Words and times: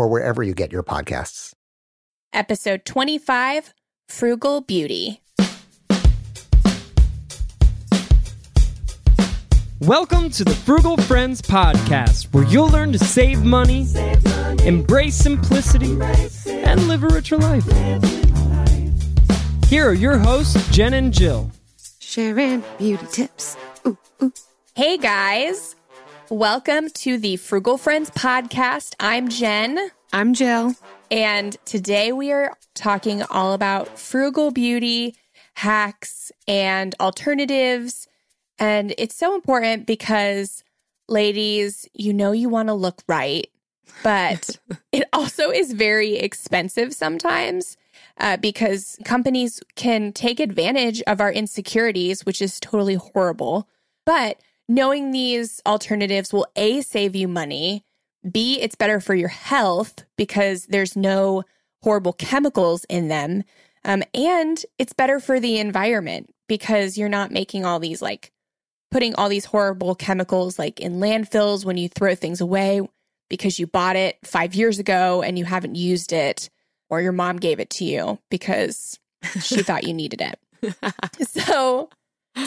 or 0.00 0.08
wherever 0.08 0.42
you 0.42 0.54
get 0.54 0.72
your 0.72 0.82
podcasts. 0.82 1.52
Episode 2.32 2.86
25 2.86 3.74
Frugal 4.08 4.62
Beauty. 4.62 5.20
Welcome 9.80 10.30
to 10.30 10.44
the 10.44 10.54
Frugal 10.64 10.96
Friends 10.96 11.42
Podcast, 11.42 12.32
where 12.32 12.44
you'll 12.44 12.68
learn 12.68 12.92
to 12.92 12.98
save 12.98 13.44
money, 13.44 13.84
save 13.84 14.24
money 14.24 14.66
embrace 14.66 15.16
simplicity, 15.16 15.92
embrace 15.92 16.46
and 16.46 16.88
live 16.88 17.04
a 17.04 17.08
richer 17.08 17.36
life. 17.36 17.64
Here 19.66 19.88
are 19.88 19.94
your 19.94 20.18
hosts, 20.18 20.68
Jen 20.70 20.94
and 20.94 21.12
Jill. 21.12 21.50
Sharing 21.98 22.62
beauty 22.78 23.06
tips. 23.10 23.56
Ooh, 23.86 23.98
ooh. 24.22 24.32
Hey 24.74 24.96
guys, 24.96 25.76
welcome 26.30 26.88
to 26.90 27.18
the 27.18 27.36
Frugal 27.36 27.76
Friends 27.76 28.10
Podcast. 28.10 28.94
I'm 29.00 29.28
Jen. 29.28 29.90
I'm 30.12 30.32
Jill. 30.32 30.74
And 31.10 31.56
today 31.64 32.12
we 32.12 32.32
are 32.32 32.54
talking 32.74 33.22
all 33.24 33.52
about 33.52 33.98
frugal 33.98 34.50
beauty, 34.50 35.16
hacks, 35.54 36.30
and 36.46 36.94
alternatives 37.00 38.06
and 38.60 38.94
it's 38.98 39.16
so 39.16 39.34
important 39.34 39.86
because, 39.86 40.62
ladies, 41.08 41.88
you 41.94 42.12
know 42.12 42.32
you 42.32 42.50
want 42.50 42.68
to 42.68 42.74
look 42.74 43.02
right, 43.08 43.48
but 44.04 44.60
it 44.92 45.08
also 45.14 45.50
is 45.50 45.72
very 45.72 46.16
expensive 46.16 46.92
sometimes. 46.92 47.76
Uh, 48.18 48.36
because 48.36 48.98
companies 49.02 49.62
can 49.76 50.12
take 50.12 50.40
advantage 50.40 51.00
of 51.06 51.22
our 51.22 51.32
insecurities, 51.32 52.26
which 52.26 52.42
is 52.42 52.60
totally 52.60 52.96
horrible. 52.96 53.66
But 54.04 54.38
knowing 54.70 55.10
these 55.10 55.60
alternatives 55.66 56.32
will 56.32 56.46
A, 56.54 56.80
save 56.80 57.16
you 57.16 57.26
money, 57.26 57.84
B, 58.30 58.60
it's 58.60 58.76
better 58.76 59.00
for 59.00 59.16
your 59.16 59.28
health 59.28 60.04
because 60.16 60.66
there's 60.66 60.94
no 60.94 61.42
horrible 61.82 62.12
chemicals 62.12 62.84
in 62.88 63.08
them. 63.08 63.42
Um, 63.84 64.04
and 64.14 64.64
it's 64.78 64.92
better 64.92 65.18
for 65.18 65.40
the 65.40 65.58
environment 65.58 66.32
because 66.46 66.96
you're 66.96 67.08
not 67.08 67.32
making 67.32 67.64
all 67.64 67.80
these 67.80 68.00
like 68.00 68.30
putting 68.92 69.12
all 69.16 69.28
these 69.28 69.46
horrible 69.46 69.96
chemicals 69.96 70.56
like 70.56 70.78
in 70.78 71.00
landfills 71.00 71.64
when 71.64 71.76
you 71.76 71.88
throw 71.88 72.14
things 72.14 72.40
away 72.40 72.80
because 73.28 73.58
you 73.58 73.66
bought 73.66 73.96
it 73.96 74.18
five 74.24 74.54
years 74.54 74.78
ago 74.78 75.20
and 75.20 75.36
you 75.36 75.44
haven't 75.44 75.74
used 75.74 76.12
it, 76.12 76.48
or 76.88 77.00
your 77.00 77.12
mom 77.12 77.38
gave 77.38 77.58
it 77.58 77.70
to 77.70 77.84
you 77.84 78.18
because 78.30 79.00
she 79.40 79.62
thought 79.62 79.84
you 79.84 79.94
needed 79.94 80.20
it. 80.20 80.38
so, 81.28 81.88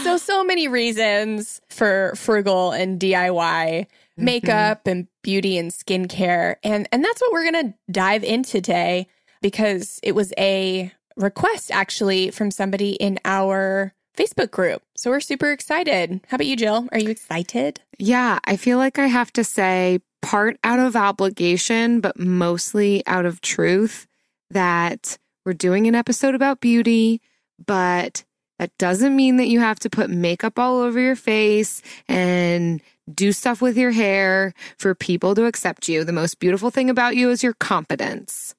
so, 0.04 0.18
so 0.18 0.44
many 0.44 0.68
reasons 0.68 1.62
for 1.70 2.14
frugal 2.16 2.72
and 2.72 3.00
DIY 3.00 3.34
mm-hmm. 3.34 4.26
makeup 4.26 4.88
and 4.88 5.08
beauty 5.22 5.58
and 5.58 5.72
skincare. 5.72 6.56
And, 6.64 6.88
and 6.92 7.04
that's 7.04 7.22
what 7.22 7.32
we're 7.32 7.52
going 7.52 7.72
to 7.72 7.74
dive 7.92 8.24
into 8.24 8.62
today 8.62 9.08
because 9.42 10.00
it 10.04 10.14
was 10.14 10.34
a 10.38 10.92
request 11.16 11.72
actually 11.72 12.32
from 12.32 12.52
somebody 12.52 12.92
in 12.94 13.20
our 13.26 13.94
Facebook 14.18 14.52
group. 14.52 14.82
So 14.96 15.10
we're 15.10 15.20
super 15.20 15.52
excited. 15.52 16.22
How 16.28 16.36
about 16.36 16.48
you, 16.48 16.56
Jill? 16.56 16.88
Are 16.92 17.00
you 17.00 17.10
excited? 17.10 17.82
Yeah, 17.98 18.40
I 18.46 18.58
feel 18.58 18.78
like 18.78 19.00
I 19.00 19.08
have 19.08 19.34
to 19.34 19.44
say, 19.44 20.00
part 20.22 20.58
out 20.64 20.80
of 20.80 20.96
obligation, 20.96 22.00
but 22.00 22.18
mostly 22.18 23.06
out 23.06 23.26
of 23.26 23.42
truth, 23.42 24.08
that 24.52 25.18
we're 25.46 25.54
doing 25.54 25.88
an 25.88 25.96
episode 25.96 26.36
about 26.36 26.62
beauty, 26.62 27.22
but 27.66 28.24
that 28.64 28.78
doesn't 28.78 29.14
mean 29.14 29.36
that 29.36 29.50
you 29.50 29.60
have 29.60 29.78
to 29.78 29.90
put 29.90 30.10
makeup 30.10 30.58
all 30.58 30.80
over 30.80 30.98
your 30.98 31.18
face 31.18 31.82
and 32.08 32.80
do 33.14 33.34
stuff 33.34 33.62
with 33.62 33.78
your 33.78 33.92
hair 33.92 34.54
for 34.78 34.96
people 34.96 35.36
to 35.36 35.44
accept 35.44 35.90
you. 35.90 36.06
The 36.06 36.14
most 36.14 36.40
beautiful 36.40 36.70
thing 36.70 36.90
about 36.90 37.18
you 37.18 37.30
is 37.30 37.44
your 37.44 37.56
confidence. 37.56 38.56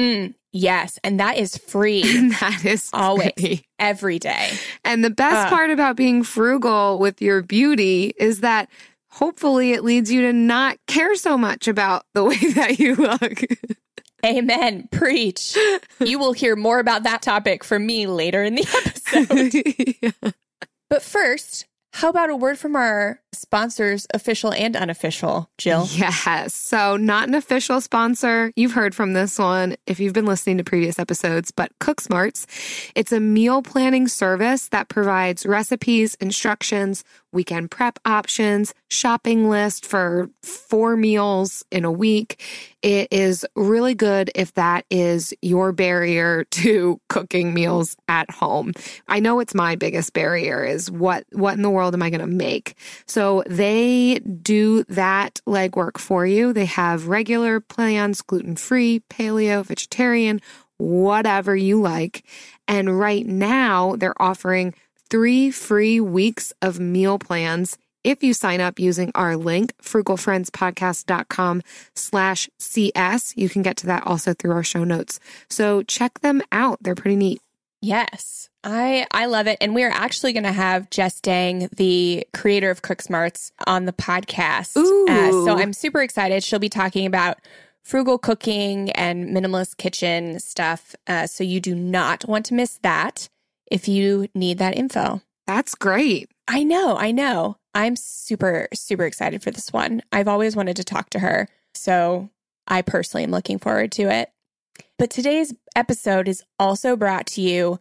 Mm, 0.00 0.32
yes. 0.52 0.98
And 1.04 1.20
that 1.20 1.36
is 1.36 1.58
free. 1.58 2.02
And 2.16 2.32
that 2.32 2.64
is 2.64 2.88
always 2.94 3.32
free. 3.38 3.62
every 3.78 4.18
day. 4.18 4.52
And 4.86 5.04
the 5.04 5.10
best 5.10 5.48
uh, 5.48 5.50
part 5.54 5.68
about 5.68 5.96
being 5.96 6.22
frugal 6.22 6.98
with 6.98 7.20
your 7.20 7.42
beauty 7.42 8.14
is 8.16 8.40
that 8.40 8.70
hopefully 9.10 9.72
it 9.72 9.84
leads 9.84 10.10
you 10.10 10.22
to 10.22 10.32
not 10.32 10.78
care 10.86 11.14
so 11.14 11.36
much 11.36 11.68
about 11.68 12.06
the 12.14 12.24
way 12.24 12.38
that 12.54 12.78
you 12.78 12.94
look. 12.94 13.42
Amen. 14.26 14.88
Preach. 14.90 15.56
you 16.00 16.18
will 16.18 16.32
hear 16.32 16.56
more 16.56 16.78
about 16.78 17.04
that 17.04 17.22
topic 17.22 17.62
from 17.64 17.86
me 17.86 18.06
later 18.06 18.42
in 18.42 18.56
the 18.56 18.66
episode. 18.76 20.02
yeah. 20.24 20.30
But 20.88 21.02
first, 21.02 21.66
how 21.96 22.10
about 22.10 22.28
a 22.28 22.36
word 22.36 22.58
from 22.58 22.76
our 22.76 23.22
sponsors, 23.32 24.06
official 24.12 24.52
and 24.52 24.76
unofficial, 24.76 25.48
Jill? 25.56 25.88
Yes. 25.90 26.54
So, 26.54 26.98
not 26.98 27.26
an 27.26 27.34
official 27.34 27.80
sponsor. 27.80 28.52
You've 28.54 28.72
heard 28.72 28.94
from 28.94 29.14
this 29.14 29.38
one 29.38 29.76
if 29.86 29.98
you've 29.98 30.12
been 30.12 30.26
listening 30.26 30.58
to 30.58 30.64
previous 30.64 30.98
episodes, 30.98 31.52
but 31.52 31.72
CookSmarts. 31.80 32.92
It's 32.94 33.12
a 33.12 33.20
meal 33.20 33.62
planning 33.62 34.08
service 34.08 34.68
that 34.68 34.88
provides 34.88 35.46
recipes, 35.46 36.16
instructions, 36.16 37.02
weekend 37.36 37.70
prep 37.70 38.00
options, 38.04 38.74
shopping 38.88 39.48
list 39.48 39.86
for 39.86 40.28
four 40.42 40.96
meals 40.96 41.64
in 41.70 41.84
a 41.84 41.92
week. 41.92 42.42
It 42.82 43.08
is 43.12 43.44
really 43.54 43.94
good 43.94 44.30
if 44.34 44.54
that 44.54 44.86
is 44.90 45.34
your 45.42 45.72
barrier 45.72 46.44
to 46.50 47.00
cooking 47.08 47.54
meals 47.54 47.96
at 48.08 48.30
home. 48.30 48.72
I 49.06 49.20
know 49.20 49.38
it's 49.38 49.54
my 49.54 49.76
biggest 49.76 50.14
barrier 50.14 50.64
is 50.64 50.90
what 50.90 51.24
what 51.32 51.54
in 51.54 51.62
the 51.62 51.70
world 51.70 51.94
am 51.94 52.02
I 52.02 52.10
going 52.10 52.20
to 52.20 52.26
make? 52.26 52.76
So 53.06 53.44
they 53.46 54.18
do 54.20 54.82
that 54.84 55.40
legwork 55.46 55.98
for 55.98 56.26
you. 56.26 56.52
They 56.52 56.64
have 56.64 57.06
regular 57.06 57.60
plans, 57.60 58.22
gluten-free, 58.22 59.02
paleo, 59.10 59.64
vegetarian, 59.64 60.40
whatever 60.78 61.54
you 61.54 61.80
like. 61.80 62.24
And 62.68 62.98
right 62.98 63.26
now 63.26 63.96
they're 63.96 64.20
offering 64.20 64.74
three 65.10 65.50
free 65.50 66.00
weeks 66.00 66.52
of 66.62 66.80
meal 66.80 67.18
plans 67.18 67.78
if 68.06 68.22
you 68.22 68.34
sign 68.34 68.60
up 68.60 68.78
using 68.78 69.10
our 69.16 69.36
link, 69.36 69.72
frugalfriendspodcast.com 69.82 71.62
slash 71.96 72.48
CS. 72.60 73.36
You 73.36 73.48
can 73.48 73.62
get 73.62 73.76
to 73.78 73.86
that 73.86 74.06
also 74.06 74.32
through 74.32 74.52
our 74.52 74.62
show 74.62 74.84
notes. 74.84 75.18
So 75.50 75.82
check 75.82 76.20
them 76.20 76.40
out. 76.52 76.78
They're 76.80 76.94
pretty 76.94 77.16
neat. 77.16 77.40
Yes. 77.82 78.48
I 78.62 79.06
I 79.10 79.26
love 79.26 79.48
it. 79.48 79.58
And 79.60 79.74
we're 79.74 79.90
actually 79.90 80.32
going 80.32 80.44
to 80.44 80.52
have 80.52 80.88
Jess 80.90 81.20
Dang, 81.20 81.68
the 81.76 82.24
creator 82.32 82.70
of 82.70 82.82
CookSmarts, 82.82 83.50
on 83.66 83.86
the 83.86 83.92
podcast. 83.92 84.76
Uh, 84.76 85.30
so 85.44 85.58
I'm 85.58 85.72
super 85.72 86.00
excited. 86.00 86.44
She'll 86.44 86.60
be 86.60 86.68
talking 86.68 87.06
about 87.06 87.38
frugal 87.82 88.18
cooking 88.18 88.90
and 88.92 89.36
minimalist 89.36 89.78
kitchen 89.78 90.38
stuff. 90.38 90.94
Uh, 91.08 91.26
so 91.26 91.42
you 91.42 91.60
do 91.60 91.74
not 91.74 92.24
want 92.28 92.46
to 92.46 92.54
miss 92.54 92.78
that 92.82 93.28
if 93.70 93.88
you 93.88 94.28
need 94.34 94.58
that 94.58 94.76
info. 94.76 95.22
That's 95.46 95.74
great. 95.74 96.30
I 96.48 96.62
know, 96.62 96.96
I 96.96 97.12
know. 97.12 97.56
I'm 97.74 97.96
super, 97.96 98.68
super 98.72 99.04
excited 99.04 99.42
for 99.42 99.50
this 99.50 99.72
one. 99.72 100.02
I've 100.12 100.28
always 100.28 100.56
wanted 100.56 100.76
to 100.76 100.84
talk 100.84 101.10
to 101.10 101.18
her. 101.18 101.48
So 101.74 102.30
I 102.66 102.82
personally 102.82 103.24
am 103.24 103.30
looking 103.30 103.58
forward 103.58 103.92
to 103.92 104.02
it. 104.04 104.30
But 104.98 105.10
today's 105.10 105.54
episode 105.74 106.28
is 106.28 106.42
also 106.58 106.96
brought 106.96 107.26
to 107.28 107.40
you 107.40 107.78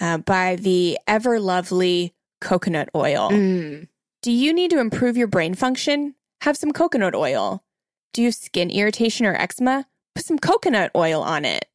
uh, 0.00 0.18
by 0.18 0.56
the 0.56 0.98
ever 1.06 1.40
lovely 1.40 2.14
coconut 2.40 2.88
oil. 2.94 3.30
Mm. 3.30 3.88
Do 4.22 4.32
you 4.32 4.52
need 4.52 4.70
to 4.70 4.80
improve 4.80 5.16
your 5.16 5.26
brain 5.26 5.54
function? 5.54 6.14
Have 6.42 6.56
some 6.56 6.72
coconut 6.72 7.14
oil. 7.14 7.64
Do 8.12 8.22
you 8.22 8.28
have 8.28 8.34
skin 8.34 8.70
irritation 8.70 9.26
or 9.26 9.34
eczema? 9.34 9.86
put 10.18 10.24
some 10.24 10.38
coconut 10.40 10.90
oil 10.96 11.22
on 11.22 11.44
it. 11.44 11.66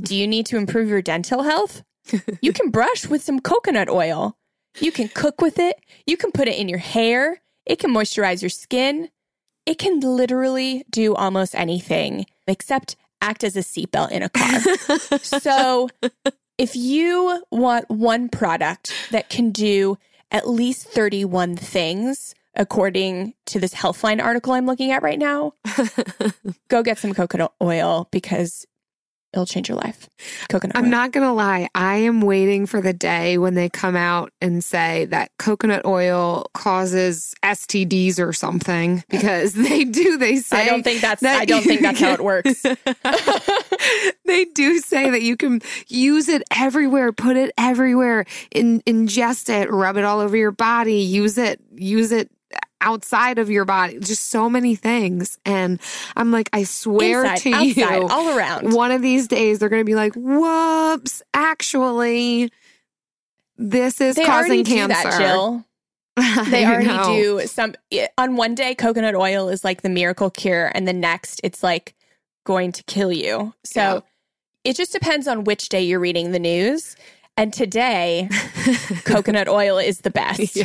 Do 0.00 0.16
you 0.16 0.26
need 0.26 0.46
to 0.46 0.56
improve 0.56 0.88
your 0.88 1.02
dental 1.02 1.42
health? 1.42 1.82
You 2.40 2.52
can 2.52 2.70
brush 2.70 3.06
with 3.06 3.22
some 3.22 3.40
coconut 3.40 3.88
oil. 3.88 4.36
You 4.80 4.92
can 4.92 5.08
cook 5.08 5.40
with 5.40 5.58
it. 5.58 5.76
You 6.06 6.16
can 6.16 6.30
put 6.30 6.48
it 6.48 6.58
in 6.58 6.68
your 6.68 6.78
hair. 6.78 7.40
It 7.66 7.78
can 7.78 7.90
moisturize 7.90 8.42
your 8.42 8.50
skin. 8.50 9.10
It 9.66 9.78
can 9.78 10.00
literally 10.00 10.84
do 10.90 11.14
almost 11.14 11.54
anything 11.54 12.26
except 12.46 12.96
act 13.20 13.44
as 13.44 13.56
a 13.56 13.60
seatbelt 13.60 14.10
in 14.10 14.22
a 14.22 14.28
car. 14.28 15.18
so, 15.18 15.88
if 16.56 16.74
you 16.74 17.44
want 17.50 17.88
one 17.90 18.28
product 18.28 18.92
that 19.10 19.28
can 19.28 19.50
do 19.50 19.98
at 20.30 20.48
least 20.48 20.88
31 20.88 21.56
things, 21.56 22.34
according 22.54 23.34
to 23.46 23.60
this 23.60 23.74
Healthline 23.74 24.22
article 24.22 24.52
I'm 24.52 24.66
looking 24.66 24.90
at 24.90 25.02
right 25.02 25.18
now, 25.18 25.54
go 26.68 26.82
get 26.82 26.98
some 26.98 27.14
coconut 27.14 27.52
oil 27.62 28.08
because 28.10 28.66
it'll 29.32 29.46
change 29.46 29.68
your 29.68 29.76
life. 29.76 30.08
Coconut 30.48 30.76
I'm 30.76 30.84
oil. 30.84 30.90
not 30.90 31.12
going 31.12 31.26
to 31.26 31.32
lie. 31.32 31.68
I 31.74 31.96
am 31.96 32.20
waiting 32.20 32.66
for 32.66 32.80
the 32.80 32.92
day 32.92 33.38
when 33.38 33.54
they 33.54 33.68
come 33.68 33.96
out 33.96 34.32
and 34.40 34.64
say 34.64 35.04
that 35.06 35.30
coconut 35.38 35.84
oil 35.84 36.46
causes 36.54 37.34
STDs 37.42 38.18
or 38.18 38.32
something 38.32 39.04
because 39.10 39.52
they 39.52 39.84
do. 39.84 40.16
They 40.16 40.36
say 40.36 40.62
I 40.62 40.66
don't 40.66 40.82
think 40.82 41.00
that's 41.00 41.22
that 41.22 41.40
I 41.40 41.44
don't 41.44 41.62
think 41.62 41.82
that's 41.82 42.00
how 42.00 42.12
it 42.12 42.20
works. 42.24 42.62
they 44.24 44.44
do 44.46 44.78
say 44.78 45.10
that 45.10 45.22
you 45.22 45.36
can 45.36 45.60
use 45.88 46.28
it 46.28 46.42
everywhere, 46.50 47.12
put 47.12 47.36
it 47.36 47.52
everywhere, 47.58 48.24
in, 48.50 48.80
ingest 48.82 49.50
it, 49.50 49.70
rub 49.70 49.96
it 49.96 50.04
all 50.04 50.20
over 50.20 50.36
your 50.36 50.52
body, 50.52 50.96
use 50.96 51.38
it, 51.38 51.60
use 51.74 52.12
it 52.12 52.30
outside 52.80 53.38
of 53.38 53.50
your 53.50 53.64
body, 53.64 53.98
just 54.00 54.28
so 54.30 54.48
many 54.48 54.74
things. 54.76 55.38
And 55.44 55.80
I'm 56.16 56.30
like, 56.30 56.48
I 56.52 56.64
swear 56.64 57.22
Inside, 57.24 57.38
to 57.38 57.52
outside, 57.52 57.96
you, 58.02 58.08
all 58.08 58.36
around. 58.36 58.72
one 58.72 58.90
of 58.92 59.02
these 59.02 59.26
days 59.28 59.58
they're 59.58 59.68
going 59.68 59.80
to 59.80 59.84
be 59.86 59.94
like, 59.94 60.14
whoops, 60.14 61.22
actually, 61.34 62.50
this 63.56 64.00
is 64.00 64.16
They 64.16 64.24
causing 64.24 64.64
cancer. 64.64 65.02
do 65.02 65.08
that, 65.10 65.18
Jill. 65.18 65.64
They 66.50 66.64
already 66.66 66.86
know. 66.86 67.04
do 67.40 67.46
some 67.46 67.74
on 68.16 68.34
one 68.36 68.54
day 68.56 68.74
coconut 68.74 69.14
oil 69.14 69.48
is 69.48 69.62
like 69.62 69.82
the 69.82 69.88
miracle 69.88 70.30
cure 70.30 70.70
and 70.74 70.86
the 70.88 70.92
next 70.92 71.40
it's 71.44 71.62
like 71.62 71.94
going 72.44 72.72
to 72.72 72.82
kill 72.84 73.12
you. 73.12 73.54
So 73.64 73.80
Yeah. 73.80 74.00
it 74.64 74.76
just 74.76 74.92
depends 74.92 75.28
on 75.28 75.44
which 75.44 75.68
day 75.68 75.82
you're 75.82 76.00
reading 76.00 76.32
the 76.32 76.40
news. 76.40 76.96
And 77.36 77.52
today 77.52 78.28
coconut 79.04 79.46
oil 79.48 79.78
is 79.78 80.00
the 80.00 80.10
best. 80.22 80.56
Yeah. 80.56 80.64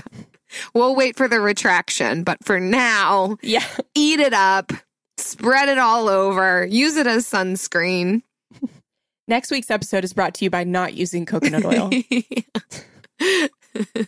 We'll 0.73 0.95
wait 0.95 1.15
for 1.15 1.27
the 1.27 1.39
retraction, 1.39 2.23
but 2.23 2.43
for 2.43 2.59
now, 2.59 3.37
yeah. 3.41 3.65
eat 3.95 4.19
it 4.19 4.33
up, 4.33 4.71
spread 5.17 5.69
it 5.69 5.77
all 5.77 6.09
over, 6.09 6.65
use 6.65 6.95
it 6.97 7.07
as 7.07 7.29
sunscreen. 7.29 8.21
Next 9.27 9.51
week's 9.51 9.71
episode 9.71 10.03
is 10.03 10.13
brought 10.13 10.33
to 10.35 10.45
you 10.45 10.49
by 10.49 10.65
not 10.65 10.93
using 10.95 11.25
coconut 11.25 11.63
oil. 11.63 11.89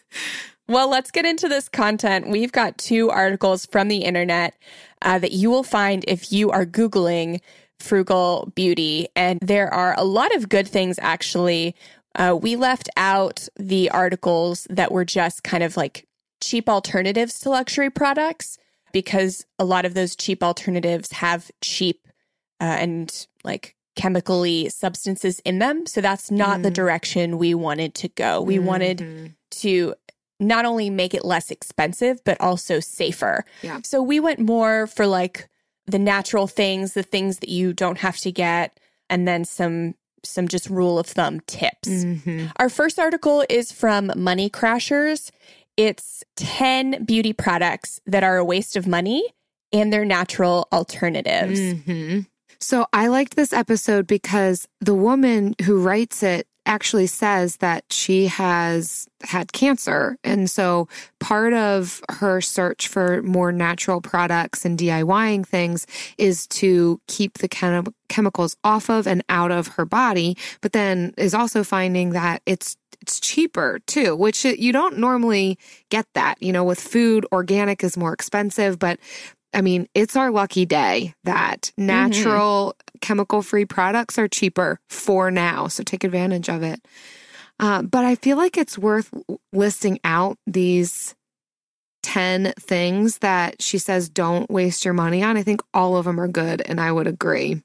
Well, 0.68 0.90
let's 0.90 1.12
get 1.12 1.26
into 1.26 1.48
this 1.48 1.70
content. 1.70 2.30
We've 2.30 2.52
got 2.52 2.80
two 2.80 3.12
articles 3.12 3.68
from 3.68 3.88
the 3.88 4.00
internet 4.00 4.56
uh, 5.04 5.20
that 5.20 5.32
you 5.32 5.52
will 5.52 5.64
find 5.64 6.04
if 6.08 6.32
you 6.32 6.50
are 6.50 6.66
Googling 6.66 7.42
frugal 7.80 8.52
beauty. 8.56 9.08
And 9.16 9.40
there 9.42 9.72
are 9.72 9.94
a 9.96 10.04
lot 10.04 10.36
of 10.36 10.50
good 10.50 10.68
things, 10.68 10.98
actually. 11.00 11.76
Uh, 12.16 12.36
we 12.42 12.56
left 12.56 12.90
out 12.98 13.48
the 13.58 13.92
articles 13.92 14.66
that 14.72 14.92
were 14.92 15.06
just 15.06 15.44
kind 15.44 15.64
of 15.64 15.78
like 15.78 16.08
cheap 16.46 16.70
alternatives 16.70 17.40
to 17.40 17.50
luxury 17.50 17.90
products 17.90 18.58
because 18.94 19.46
a 19.60 19.66
lot 19.66 19.84
of 19.86 19.94
those 19.96 20.16
cheap 20.16 20.44
alternatives 20.44 21.12
have 21.14 21.50
cheap 21.62 22.08
uh, 22.62 22.66
and 22.80 23.28
like 23.44 23.76
chemically 23.96 24.70
substances 24.70 25.40
in 25.42 25.60
them. 25.60 25.86
So 25.86 26.02
that's 26.02 26.30
not 26.30 26.62
the 26.62 26.70
Mm. 26.70 26.74
direction 26.74 27.38
we 27.38 27.54
wanted 27.54 27.96
to 27.96 28.08
go. 28.10 28.42
We 28.42 28.60
wanted 28.60 28.98
Mhm. 29.00 29.34
to 29.62 29.96
not 30.40 30.66
only 30.66 30.90
make 30.90 31.14
it 31.14 31.26
less 31.26 31.50
expensive, 31.50 32.22
but 32.26 32.40
also 32.42 32.80
safer. 32.80 33.46
Yeah. 33.62 33.80
So 33.84 34.02
we 34.02 34.20
went 34.20 34.40
more 34.40 34.86
for 34.88 35.08
like 35.08 35.48
the 35.88 36.00
natural 36.00 36.48
things, 36.48 36.94
the 36.94 37.04
things 37.04 37.40
that 37.40 37.50
you 37.50 37.74
don't 37.74 38.00
have 38.00 38.18
to 38.20 38.32
get, 38.32 38.80
and 39.10 39.28
then 39.28 39.46
some 39.46 39.96
some 40.24 40.48
just 40.48 40.68
rule 40.72 40.98
of 40.98 41.06
thumb 41.06 41.40
tips. 41.42 41.88
Mhm. 41.88 42.52
Our 42.58 42.68
first 42.68 42.98
article 42.98 43.46
is 43.48 43.72
from 43.72 44.12
Money 44.16 44.50
Crashers. 44.50 45.30
It's 45.78 46.24
10 46.38 47.04
beauty 47.06 47.34
products 47.34 48.00
that 48.06 48.24
are 48.24 48.38
a 48.38 48.46
waste 48.46 48.76
of 48.76 48.88
money 48.88 49.34
and 49.74 49.92
they're 49.92 50.06
natural 50.06 50.68
alternatives. 50.72 51.60
Mhm. 51.60 52.28
So 52.60 52.88
I 52.94 53.08
liked 53.08 53.36
this 53.36 53.52
episode 53.52 54.08
because 54.08 54.68
the 54.80 54.96
woman 54.96 55.56
who 55.66 55.82
writes 55.82 56.24
it 56.24 56.48
actually 56.66 57.08
says 57.08 57.58
that 57.58 57.86
she 57.90 58.28
has 58.28 59.08
had 59.24 59.52
cancer. 59.54 60.18
And 60.24 60.50
so 60.50 60.88
part 61.20 61.54
of 61.54 62.02
her 62.10 62.42
search 62.42 62.88
for 62.88 63.22
more 63.24 63.52
natural 63.52 64.02
products 64.02 64.66
and 64.66 64.78
DIYing 64.78 65.46
things 65.48 65.88
is 66.18 66.48
to 66.48 67.00
keep 67.08 67.38
the 67.38 67.48
chem- 67.48 67.94
chemicals 68.10 68.56
off 68.64 68.90
of 68.90 69.08
and 69.08 69.24
out 69.30 69.52
of 69.52 69.68
her 69.70 69.86
body, 69.86 70.38
but 70.62 70.74
then 70.74 71.14
is 71.18 71.34
also 71.34 71.64
finding 71.64 72.12
that 72.12 72.42
it's 72.46 72.78
it's 73.02 73.20
cheaper 73.20 73.80
too, 73.86 74.16
which 74.16 74.46
you 74.46 74.72
don't 74.72 74.98
normally 74.98 75.60
get 75.90 76.08
that. 76.14 76.42
You 76.42 76.52
know, 76.52 76.64
with 76.64 76.80
food, 76.80 77.26
organic 77.32 77.84
is 77.84 77.98
more 77.98 78.14
expensive, 78.14 78.80
but 78.80 79.00
I 79.56 79.62
mean, 79.62 79.88
it's 79.94 80.16
our 80.16 80.32
lucky 80.32 80.66
day 80.66 81.16
that 81.24 81.72
natural 81.78 82.76
chemical 83.02 83.42
free 83.42 83.66
products 83.66 84.20
are 84.20 84.28
cheaper 84.28 84.80
for 84.90 85.32
now. 85.32 85.68
So 85.68 85.82
take 85.82 86.04
advantage 86.04 86.50
of 86.50 86.62
it. 86.62 86.86
Uh, 87.60 87.82
but 87.82 88.04
I 88.04 88.16
feel 88.16 88.36
like 88.36 88.58
it's 88.58 88.78
worth 88.78 89.14
listing 89.54 90.00
out 90.04 90.38
these 90.46 91.16
10 92.04 92.54
things 92.60 93.20
that 93.20 93.62
she 93.62 93.78
says 93.78 94.10
don't 94.10 94.50
waste 94.52 94.84
your 94.84 94.94
money 94.94 95.24
on. 95.24 95.38
I 95.38 95.44
think 95.44 95.62
all 95.74 95.96
of 95.96 96.06
them 96.06 96.20
are 96.20 96.28
good, 96.28 96.62
and 96.62 96.80
I 96.80 96.92
would 96.92 97.08
agree. 97.08 97.64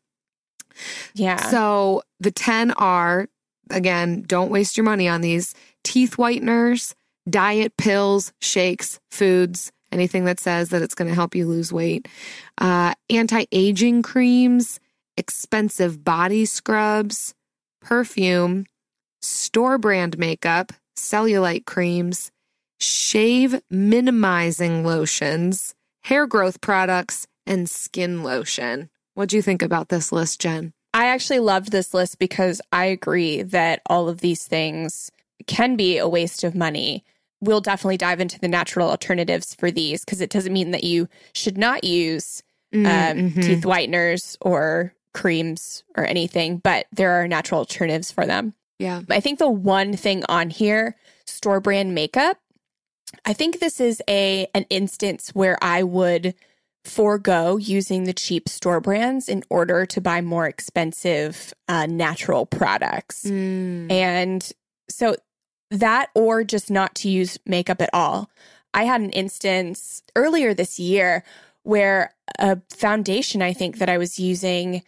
Yeah. 1.14 1.36
So 1.50 2.02
the 2.20 2.31
10 2.31 2.70
are, 2.72 3.26
again, 3.69 4.22
don't 4.26 4.50
waste 4.50 4.76
your 4.76 4.84
money 4.84 5.08
on 5.08 5.20
these 5.20 5.54
teeth 5.82 6.16
whiteners, 6.16 6.94
diet 7.28 7.76
pills, 7.76 8.32
shakes, 8.40 9.00
foods, 9.10 9.72
anything 9.92 10.25
that 10.25 10.40
says 10.40 10.70
that 10.70 10.82
it's 10.82 10.94
going 10.94 11.08
to 11.08 11.14
help 11.14 11.34
you 11.34 11.46
lose 11.46 11.72
weight, 11.72 12.08
uh, 12.58 12.94
anti 13.08 13.44
aging 13.52 14.02
creams, 14.02 14.81
expensive 15.16 16.04
body 16.04 16.44
scrubs, 16.44 17.34
perfume, 17.81 18.67
store 19.20 19.79
brand 19.79 20.19
makeup, 20.19 20.72
cellulite 20.96 21.67
creams, 21.67 22.31
shave 22.79 23.60
minimizing 23.70 24.84
lotions, 24.84 25.74
hair 26.03 26.26
growth 26.26 26.60
products, 26.60 27.26
and 27.46 27.69
skin 27.69 28.22
lotion. 28.22 28.88
What 29.15 29.29
do 29.29 29.36
you 29.36 29.43
think 29.43 29.62
about 29.62 29.88
this 29.88 30.12
list, 30.12 30.41
Jen? 30.41 30.72
I 30.93 31.06
actually 31.06 31.41
loved 31.41 31.70
this 31.70 31.94
list 31.94 32.19
because 32.19 32.60
I 32.72 32.86
agree 32.86 33.43
that 33.43 33.81
all 33.86 34.08
of 34.08 34.20
these 34.20 34.46
things 34.46 35.10
can 35.46 35.76
be 35.76 35.98
a 35.98 36.08
waste 36.08 36.44
of 36.44 36.55
money. 36.55 37.05
We'll 37.41 37.61
definitely 37.61 37.97
dive 37.97 38.20
into 38.20 38.39
the 38.39 38.49
natural 38.49 38.89
alternatives 38.91 39.55
for 39.55 39.70
these 39.70 40.05
because 40.05 40.20
it 40.20 40.31
doesn't 40.31 40.53
mean 40.53 40.70
that 40.73 40.85
you 40.85 41.09
should 41.35 41.56
not 41.59 41.85
use 41.85 42.43
um, 42.73 42.82
Mhm. 42.82 43.43
teeth 43.43 43.65
whiteners 43.65 44.37
or 44.41 44.94
creams 45.13 45.82
or 45.97 46.05
anything, 46.05 46.59
but 46.59 46.87
there 46.93 47.11
are 47.20 47.27
natural 47.27 47.59
alternatives 47.59 48.13
for 48.13 48.25
them. 48.27 48.55
Yeah. 48.79 49.03
I 49.11 49.19
think 49.20 49.39
the 49.41 49.51
one 49.51 49.97
thing 49.97 50.23
on 50.29 50.51
here, 50.51 50.97
store 51.27 51.61
brand 51.61 51.94
makeup, 51.94 52.39
I 53.25 53.32
think 53.32 53.59
this 53.59 53.81
is 53.81 54.01
a 54.09 54.47
an 54.55 54.67
instance 54.70 55.31
where 55.35 55.59
I 55.61 55.82
would 55.82 56.35
forego 56.85 57.56
using 57.56 58.05
the 58.05 58.13
cheap 58.13 58.49
store 58.49 58.81
brands 58.81 59.29
in 59.29 59.43
order 59.51 59.85
to 59.87 60.01
buy 60.01 60.20
more 60.20 60.47
expensive 60.47 61.53
uh, 61.69 61.87
natural 61.87 62.47
products. 62.47 63.25
Mm. 63.27 63.91
And 63.91 64.53
so 64.89 65.17
that 65.70 66.10
or 66.15 66.44
just 66.44 66.70
not 66.70 66.94
to 66.96 67.10
use 67.10 67.39
makeup 67.46 67.81
at 67.81 67.91
all. 67.93 68.31
I 68.74 68.84
had 68.84 69.00
an 69.00 69.10
instance 69.10 70.03
earlier 70.15 70.55
this 70.55 70.79
year 70.79 71.24
where 71.62 72.15
a 72.39 72.58
foundation 72.70 73.43
I 73.43 73.53
think 73.53 73.79
that 73.79 73.89
I 73.89 73.98
was 73.98 74.19
using, 74.19 74.82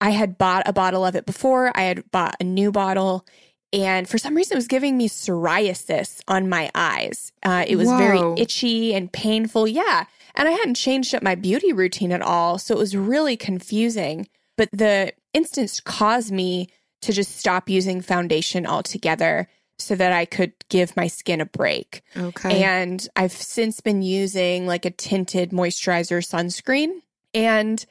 I 0.00 0.10
had 0.10 0.38
bought 0.38 0.68
a 0.68 0.72
bottle 0.72 1.04
of 1.04 1.16
it 1.16 1.26
before, 1.26 1.72
I 1.74 1.82
had 1.82 2.10
bought 2.10 2.36
a 2.40 2.44
new 2.44 2.70
bottle. 2.72 3.26
And 3.72 4.08
for 4.08 4.16
some 4.16 4.34
reason, 4.34 4.54
it 4.54 4.58
was 4.58 4.68
giving 4.68 4.96
me 4.96 5.08
psoriasis 5.08 6.20
on 6.28 6.48
my 6.48 6.70
eyes. 6.74 7.32
Uh, 7.42 7.64
it 7.66 7.76
was 7.76 7.88
Whoa. 7.88 7.98
very 7.98 8.40
itchy 8.40 8.94
and 8.94 9.12
painful. 9.12 9.66
Yeah. 9.66 10.04
And 10.34 10.48
I 10.48 10.52
hadn't 10.52 10.76
changed 10.76 11.14
up 11.14 11.22
my 11.22 11.34
beauty 11.34 11.72
routine 11.72 12.12
at 12.12 12.22
all. 12.22 12.58
So 12.58 12.74
it 12.74 12.78
was 12.78 12.96
really 12.96 13.36
confusing. 13.36 14.28
But 14.56 14.70
the 14.72 15.12
instance 15.34 15.80
caused 15.80 16.32
me 16.32 16.68
to 17.02 17.12
just 17.12 17.36
stop 17.36 17.68
using 17.68 18.00
foundation 18.00 18.66
altogether 18.66 19.48
so 19.78 19.94
that 19.94 20.12
I 20.12 20.24
could 20.24 20.52
give 20.68 20.96
my 20.96 21.06
skin 21.06 21.40
a 21.40 21.46
break. 21.46 22.02
Okay. 22.16 22.62
And 22.62 23.06
I've 23.14 23.32
since 23.32 23.80
been 23.80 24.02
using 24.02 24.66
like 24.66 24.84
a 24.84 24.90
tinted 24.90 25.50
moisturizer 25.50 26.24
sunscreen. 26.24 27.02
And 27.34 27.84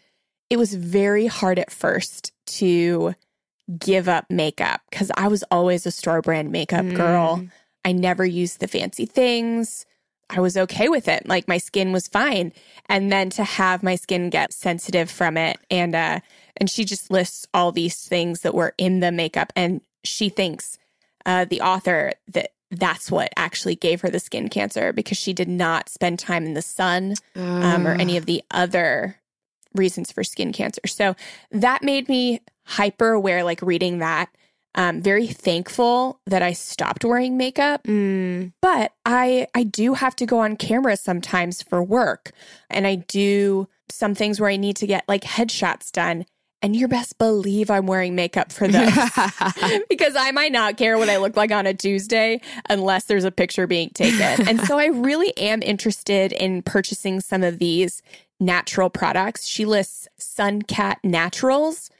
it 0.49 0.57
was 0.57 0.73
very 0.73 1.27
hard 1.27 1.59
at 1.59 1.71
first 1.71 2.31
to 2.45 3.15
give 3.79 4.07
up 4.07 4.29
makeup 4.29 4.81
because 4.89 5.11
I 5.15 5.27
was 5.27 5.43
always 5.49 5.85
a 5.85 5.91
store 5.91 6.21
brand 6.21 6.51
makeup 6.51 6.85
girl. 6.93 7.37
Mm. 7.37 7.51
I 7.83 7.91
never 7.91 8.25
used 8.25 8.59
the 8.59 8.67
fancy 8.67 9.05
things. 9.05 9.85
I 10.29 10.39
was 10.39 10.57
okay 10.57 10.89
with 10.89 11.07
it. 11.07 11.27
Like 11.27 11.47
my 11.47 11.59
skin 11.59 11.91
was 11.91 12.07
fine. 12.07 12.51
And 12.87 13.11
then 13.11 13.29
to 13.31 13.43
have 13.43 13.83
my 13.83 13.95
skin 13.95 14.29
get 14.29 14.53
sensitive 14.53 15.09
from 15.09 15.37
it 15.37 15.57
and 15.69 15.95
uh 15.95 16.19
and 16.57 16.69
she 16.69 16.85
just 16.85 17.11
lists 17.11 17.45
all 17.53 17.71
these 17.71 18.07
things 18.07 18.41
that 18.41 18.55
were 18.55 18.73
in 18.77 19.01
the 19.01 19.11
makeup 19.11 19.51
and 19.55 19.81
she 20.03 20.29
thinks 20.29 20.77
uh 21.25 21.45
the 21.45 21.61
author 21.61 22.11
that 22.31 22.51
that's 22.71 23.11
what 23.11 23.29
actually 23.37 23.75
gave 23.75 24.01
her 24.01 24.09
the 24.09 24.19
skin 24.19 24.49
cancer 24.49 24.91
because 24.91 25.17
she 25.17 25.33
did 25.33 25.47
not 25.47 25.87
spend 25.87 26.19
time 26.19 26.45
in 26.45 26.55
the 26.55 26.61
sun 26.61 27.13
um, 27.35 27.87
or 27.87 27.93
any 27.93 28.17
of 28.17 28.25
the 28.25 28.43
other 28.51 29.17
reasons 29.75 30.11
for 30.11 30.23
skin 30.23 30.51
cancer. 30.51 30.81
So 30.87 31.15
that 31.51 31.83
made 31.83 32.09
me 32.09 32.41
hyper 32.65 33.11
aware, 33.11 33.43
like 33.43 33.61
reading 33.61 33.99
that. 33.99 34.29
Um, 34.73 35.01
very 35.01 35.27
thankful 35.27 36.19
that 36.25 36.41
I 36.41 36.51
stopped 36.51 37.05
wearing 37.05 37.37
makeup, 37.37 37.83
Mm. 37.83 38.51
but 38.61 38.91
I 39.05 39.47
I 39.55 39.63
do 39.63 39.93
have 39.93 40.15
to 40.17 40.25
go 40.25 40.39
on 40.39 40.57
camera 40.57 40.97
sometimes 40.97 41.61
for 41.61 41.81
work, 41.81 42.31
and 42.69 42.85
I 42.85 42.95
do 42.95 43.69
some 43.89 44.15
things 44.15 44.41
where 44.41 44.49
I 44.49 44.57
need 44.57 44.75
to 44.77 44.87
get 44.87 45.05
like 45.07 45.21
headshots 45.23 45.91
done. 45.93 46.25
And 46.65 46.75
you 46.75 46.87
best 46.87 47.19
believe 47.19 47.69
I'm 47.69 47.85
wearing 47.85 48.15
makeup 48.15 48.51
for 48.51 48.67
those 48.67 48.91
because 49.89 50.15
I 50.17 50.31
might 50.31 50.51
not 50.51 50.77
care 50.77 50.97
what 50.97 51.09
I 51.09 51.17
look 51.17 51.37
like 51.37 51.51
on 51.51 51.67
a 51.67 51.75
Tuesday 51.75 52.41
unless 52.69 53.03
there's 53.03 53.23
a 53.23 53.29
picture 53.29 53.67
being 53.67 53.91
taken. 53.91 54.47
and 54.47 54.59
so 54.61 54.79
I 54.79 54.87
really 54.87 55.31
am 55.37 55.61
interested 55.61 56.31
in 56.31 56.63
purchasing 56.63 57.21
some 57.21 57.43
of 57.43 57.59
these 57.59 58.01
natural 58.39 58.89
products. 58.89 59.45
She 59.45 59.63
lists 59.63 60.07
Suncat 60.19 60.95
Naturals, 61.03 61.91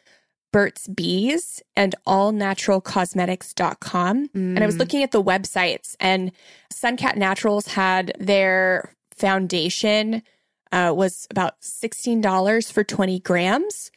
Burt's 0.52 0.88
Bees, 0.88 1.62
and 1.76 1.94
allnaturalcosmetics.com. 2.08 4.30
And 4.34 4.60
I 4.60 4.66
was 4.66 4.76
Mm. 4.76 4.80
looking 4.80 5.04
at 5.04 5.12
the 5.12 5.24
websites, 5.24 5.96
and 6.00 6.32
Suncat 6.74 7.18
Naturals 7.18 7.68
had 7.68 8.14
their 8.20 8.94
foundation 9.16 10.24
uh, 10.72 10.92
was 10.94 11.28
about 11.30 11.62
$16 11.62 12.72
for 12.72 12.84
20 12.84 13.20
grams. 13.20 13.92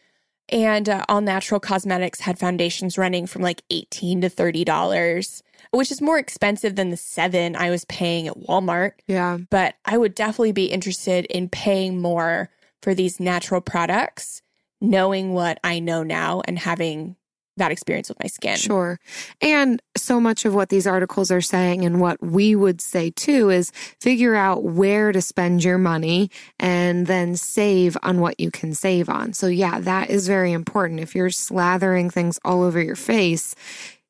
And 0.50 0.88
uh, 0.88 1.05
All 1.09 1.21
Natural 1.21 1.61
Cosmetics 1.61 2.21
had 2.21 2.38
foundations 2.38 2.97
running 2.97 3.26
from 3.26 3.43
like 3.43 3.62
18 3.71 4.23
to 4.23 4.31
$30, 4.31 5.43
which 5.73 5.93
is 5.93 6.00
more 6.00 6.19
expensive 6.19 6.76
than 6.76 6.90
the 6.90 6.97
seven 6.97 7.55
I 7.55 7.71
was 7.71 7.85
paying 7.85 8.28
at 8.28 8.38
Walmart. 8.38 8.93
Yeah. 9.07 9.38
But 9.50 9.75
I 9.85 9.99
would 9.99 10.14
definitely 10.14 10.52
be 10.52 10.67
interested 10.67 11.26
in 11.26 11.49
paying 11.49 12.00
more 12.00 12.50
for 12.83 12.95
these 12.95 13.21
natural 13.21 13.61
products, 13.61 14.43
knowing 14.81 15.35
what 15.35 15.59
I 15.62 15.81
know 15.81 16.02
now 16.02 16.43
and 16.47 16.59
having 16.59 17.17
that 17.59 17.71
experience 17.71 18.09
with 18.09 18.19
my 18.23 18.29
skin. 18.29 18.57
Sure. 18.57 18.99
And 19.41 19.83
so 19.97 20.21
much 20.21 20.45
of 20.45 20.55
what 20.55 20.69
these 20.69 20.87
articles 20.87 21.31
are 21.31 21.41
saying 21.41 21.85
and 21.85 22.00
what 22.00 22.23
we 22.23 22.55
would 22.55 22.81
say 22.81 23.11
too 23.11 23.50
is 23.50 23.71
figure 24.00 24.35
out 24.35 24.65
where 24.65 25.12
to 25.12 25.21
spend 25.21 25.65
your 25.65 25.79
money 25.79 26.31
and 26.59 27.07
then 27.07 27.37
save 27.37 27.97
on 28.03 28.21
what 28.21 28.41
you 28.41 28.50
can 28.50 28.75
save 28.75 29.09
on. 29.09 29.33
So, 29.33 29.47
yeah, 29.47 29.81
that 29.81 30.11
is 30.11 30.27
very 30.27 30.53
important. 30.53 31.00
If 31.00 31.15
you're 31.15 31.29
slathering 31.29 32.12
things 32.12 32.38
all 32.45 32.62
over 32.62 32.81
your 32.83 32.97
face, 32.97 33.55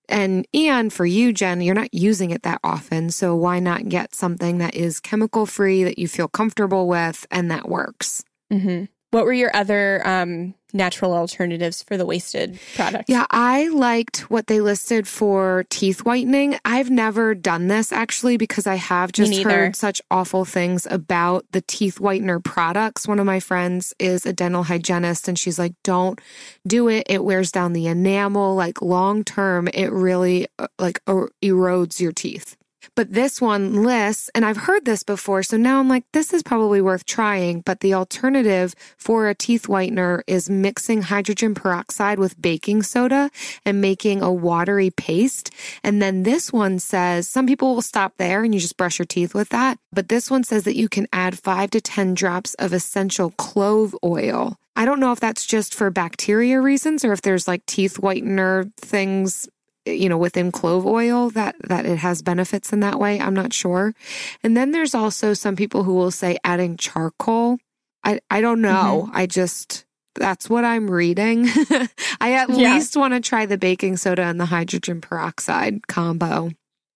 and 0.08 0.46
and 0.54 0.92
for 0.92 1.04
you 1.04 1.32
Jen 1.32 1.60
you're 1.60 1.74
not 1.74 1.92
using 1.92 2.30
it 2.30 2.42
that 2.42 2.60
often 2.64 3.10
so 3.10 3.36
why 3.36 3.58
not 3.58 3.88
get 3.88 4.14
something 4.14 4.58
that 4.58 4.74
is 4.74 5.00
chemical 5.00 5.44
free 5.46 5.84
that 5.84 5.98
you 5.98 6.08
feel 6.08 6.28
comfortable 6.28 6.88
with 6.88 7.26
and 7.30 7.50
that 7.50 7.68
works 7.68 8.24
hmm 8.50 8.84
What 9.10 9.24
were 9.24 9.32
your 9.32 9.54
other 9.56 10.06
um, 10.06 10.54
natural 10.74 11.14
alternatives 11.14 11.82
for 11.82 11.96
the 11.96 12.04
wasted 12.04 12.58
products? 12.74 13.06
Yeah, 13.08 13.24
I 13.30 13.68
liked 13.68 14.30
what 14.30 14.48
they 14.48 14.60
listed 14.60 15.08
for 15.08 15.64
teeth 15.70 16.04
whitening. 16.04 16.58
I've 16.64 16.90
never 16.90 17.34
done 17.34 17.68
this 17.68 17.90
actually 17.90 18.36
because 18.36 18.66
I 18.66 18.74
have 18.74 19.12
just 19.12 19.32
heard 19.42 19.76
such 19.76 20.02
awful 20.10 20.44
things 20.44 20.86
about 20.90 21.46
the 21.52 21.62
teeth 21.62 21.98
whitener 21.98 22.42
products. 22.44 23.08
One 23.08 23.18
of 23.18 23.24
my 23.24 23.40
friends 23.40 23.94
is 23.98 24.26
a 24.26 24.32
dental 24.34 24.64
hygienist 24.64 25.26
and 25.26 25.38
she's 25.38 25.58
like, 25.58 25.72
don't 25.84 26.20
do 26.66 26.88
it. 26.88 27.06
It 27.08 27.24
wears 27.24 27.50
down 27.50 27.72
the 27.72 27.86
enamel. 27.86 28.54
Like 28.54 28.82
long 28.82 29.24
term, 29.24 29.68
it 29.72 29.90
really 29.90 30.48
uh, 30.58 30.68
like 30.78 31.00
er- 31.08 31.30
erodes 31.42 31.98
your 31.98 32.12
teeth. 32.12 32.56
But 32.94 33.12
this 33.12 33.40
one 33.40 33.82
lists, 33.82 34.30
and 34.34 34.44
I've 34.44 34.56
heard 34.56 34.84
this 34.84 35.02
before, 35.02 35.42
so 35.42 35.56
now 35.56 35.80
I'm 35.80 35.88
like, 35.88 36.04
this 36.12 36.32
is 36.32 36.42
probably 36.42 36.80
worth 36.80 37.04
trying. 37.04 37.60
But 37.60 37.80
the 37.80 37.94
alternative 37.94 38.74
for 38.96 39.28
a 39.28 39.34
teeth 39.34 39.66
whitener 39.66 40.22
is 40.26 40.50
mixing 40.50 41.02
hydrogen 41.02 41.54
peroxide 41.54 42.18
with 42.18 42.40
baking 42.40 42.82
soda 42.82 43.30
and 43.64 43.80
making 43.80 44.22
a 44.22 44.32
watery 44.32 44.90
paste. 44.90 45.50
And 45.82 46.00
then 46.02 46.22
this 46.22 46.52
one 46.52 46.78
says 46.78 47.28
some 47.28 47.46
people 47.46 47.74
will 47.74 47.82
stop 47.82 48.14
there 48.16 48.44
and 48.44 48.54
you 48.54 48.60
just 48.60 48.76
brush 48.76 48.98
your 48.98 49.06
teeth 49.06 49.34
with 49.34 49.50
that. 49.50 49.78
But 49.92 50.08
this 50.08 50.30
one 50.30 50.44
says 50.44 50.64
that 50.64 50.76
you 50.76 50.88
can 50.88 51.06
add 51.12 51.38
five 51.38 51.70
to 51.70 51.80
10 51.80 52.14
drops 52.14 52.54
of 52.54 52.72
essential 52.72 53.30
clove 53.32 53.94
oil. 54.04 54.56
I 54.76 54.84
don't 54.84 55.00
know 55.00 55.10
if 55.10 55.18
that's 55.18 55.44
just 55.44 55.74
for 55.74 55.90
bacteria 55.90 56.60
reasons 56.60 57.04
or 57.04 57.12
if 57.12 57.22
there's 57.22 57.48
like 57.48 57.66
teeth 57.66 57.98
whitener 58.00 58.72
things 58.76 59.48
you 59.96 60.08
know 60.08 60.18
within 60.18 60.50
clove 60.52 60.86
oil 60.86 61.30
that 61.30 61.54
that 61.68 61.86
it 61.86 61.98
has 61.98 62.22
benefits 62.22 62.72
in 62.72 62.80
that 62.80 62.98
way 62.98 63.20
i'm 63.20 63.34
not 63.34 63.52
sure 63.52 63.94
and 64.42 64.56
then 64.56 64.70
there's 64.72 64.94
also 64.94 65.34
some 65.34 65.56
people 65.56 65.82
who 65.84 65.94
will 65.94 66.10
say 66.10 66.36
adding 66.44 66.76
charcoal 66.76 67.58
i 68.04 68.20
i 68.30 68.40
don't 68.40 68.60
know 68.60 69.08
i 69.12 69.26
just 69.26 69.84
that's 70.14 70.48
what 70.50 70.64
i'm 70.64 70.90
reading 70.90 71.46
i 72.20 72.32
at 72.32 72.48
Yeah. 72.50 72.74
least 72.74 72.96
want 72.96 73.14
to 73.14 73.20
try 73.20 73.46
the 73.46 73.58
baking 73.58 73.96
soda 73.96 74.22
and 74.22 74.40
the 74.40 74.46
hydrogen 74.46 75.00
peroxide 75.00 75.86
combo 75.88 76.50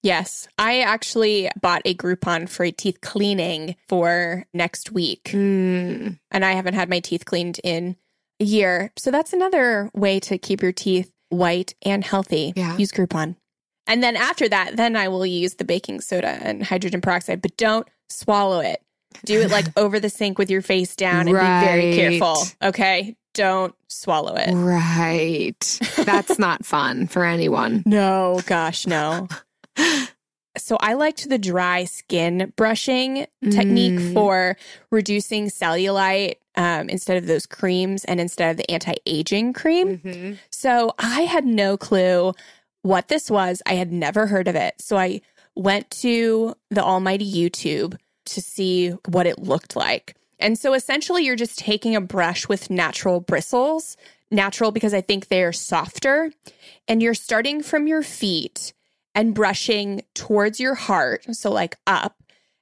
Yes. 0.05 0.49
I 0.59 0.81
actually 0.81 1.49
bought 1.61 1.83
a 1.85 1.95
Groupon 1.95 2.49
for 2.49 2.65
a 2.65 2.73
teeth 2.73 3.01
cleaning 3.03 3.77
for 3.89 4.45
next 4.53 4.91
week. 4.91 5.31
Mm, 5.33 6.19
and 6.33 6.45
I 6.45 6.55
haven't 6.55 6.75
had 6.75 6.91
my 6.91 6.99
teeth 6.99 7.25
cleaned 7.25 7.61
in 7.63 7.95
a 8.41 8.45
year. 8.45 8.91
So 8.99 9.13
that's 9.13 9.33
another 9.33 9.91
way 9.95 10.19
to 10.19 10.39
keep 10.39 10.61
your 10.61 10.73
teeth 10.73 11.12
white 11.33 11.75
and 11.83 12.05
healthy. 12.05 12.53
Yeah. 12.57 12.77
Use 12.77 12.93
Groupon. 12.93 13.37
And 13.87 14.03
then 14.03 14.17
after 14.17 14.49
that, 14.49 14.77
then 14.77 14.95
I 14.95 15.09
will 15.09 15.27
use 15.27 15.55
the 15.55 15.65
baking 15.65 16.01
soda 16.01 16.39
and 16.41 16.63
hydrogen 16.63 17.01
peroxide, 17.01 17.43
but 17.43 17.57
don't 17.57 17.89
swallow 18.09 18.61
it. 18.61 18.81
Do 19.25 19.41
it 19.41 19.51
like 19.51 19.67
over 19.77 19.99
the 19.99 20.09
sink 20.11 20.39
with 20.39 20.51
your 20.51 20.63
face 20.63 20.95
down 20.95 21.29
and 21.29 21.37
be 21.37 21.67
very 21.67 21.95
careful. 21.95 22.37
Okay. 22.63 23.17
Don't 23.35 23.75
swallow 23.89 24.35
it. 24.37 24.53
right 24.53 25.79
that's 26.05 26.39
not 26.39 26.67
fun 26.67 27.07
for 27.07 27.25
anyone 27.25 27.83
No, 27.87 28.41
gosh, 28.47 28.87
no. 28.87 29.27
So 30.57 30.77
I 30.81 30.95
liked 30.95 31.29
the 31.29 31.39
dry 31.39 31.85
skin 31.85 32.53
brushing 32.57 33.27
technique 33.51 33.99
Mm. 34.01 34.13
for 34.15 34.57
reducing 34.91 35.47
cellulite 35.49 36.35
um, 36.57 36.91
instead 36.91 37.17
of 37.17 37.27
those 37.27 37.47
creams 37.47 38.05
and 38.05 38.21
instead 38.21 38.51
of 38.51 38.57
the 38.59 38.71
anti-aging 38.71 39.55
cream. 39.55 39.99
Mhm. 39.99 40.39
So 40.51 40.95
I 40.99 41.23
had 41.23 41.47
no 41.47 41.79
clue 41.79 42.35
what 42.83 43.09
this 43.09 43.31
was. 43.31 43.63
I 43.65 43.75
had 43.75 43.91
never 43.91 44.27
heard 44.27 44.49
of 44.49 44.55
it. 44.55 44.75
So 44.79 44.99
I 44.99 45.23
went 45.55 45.91
to 46.03 46.55
the 46.71 46.83
almighty 46.83 47.25
YouTube 47.31 47.97
to 48.27 48.41
see 48.43 48.91
what 49.09 49.27
it 49.27 49.39
looked 49.39 49.75
like. 49.77 50.15
And 50.39 50.59
so 50.59 50.75
essentially, 50.75 51.25
you're 51.25 51.37
just 51.37 51.59
taking 51.59 51.97
a 51.97 52.01
brush 52.01 52.49
with 52.49 52.69
natural 52.69 53.21
bristles, 53.21 53.97
natural 54.31 54.73
because 54.73 54.93
I 54.93 55.01
think 55.01 55.29
they're 55.29 55.53
softer, 55.53 56.33
and 56.89 57.01
you're 57.03 57.15
starting 57.15 57.63
from 57.63 57.87
your 57.87 58.03
feet 58.03 58.73
and 59.15 59.35
brushing 59.35 60.03
towards 60.15 60.59
your 60.61 60.75
heart. 60.75 61.25
So, 61.35 61.51
like 61.51 61.77
up, 61.87 62.17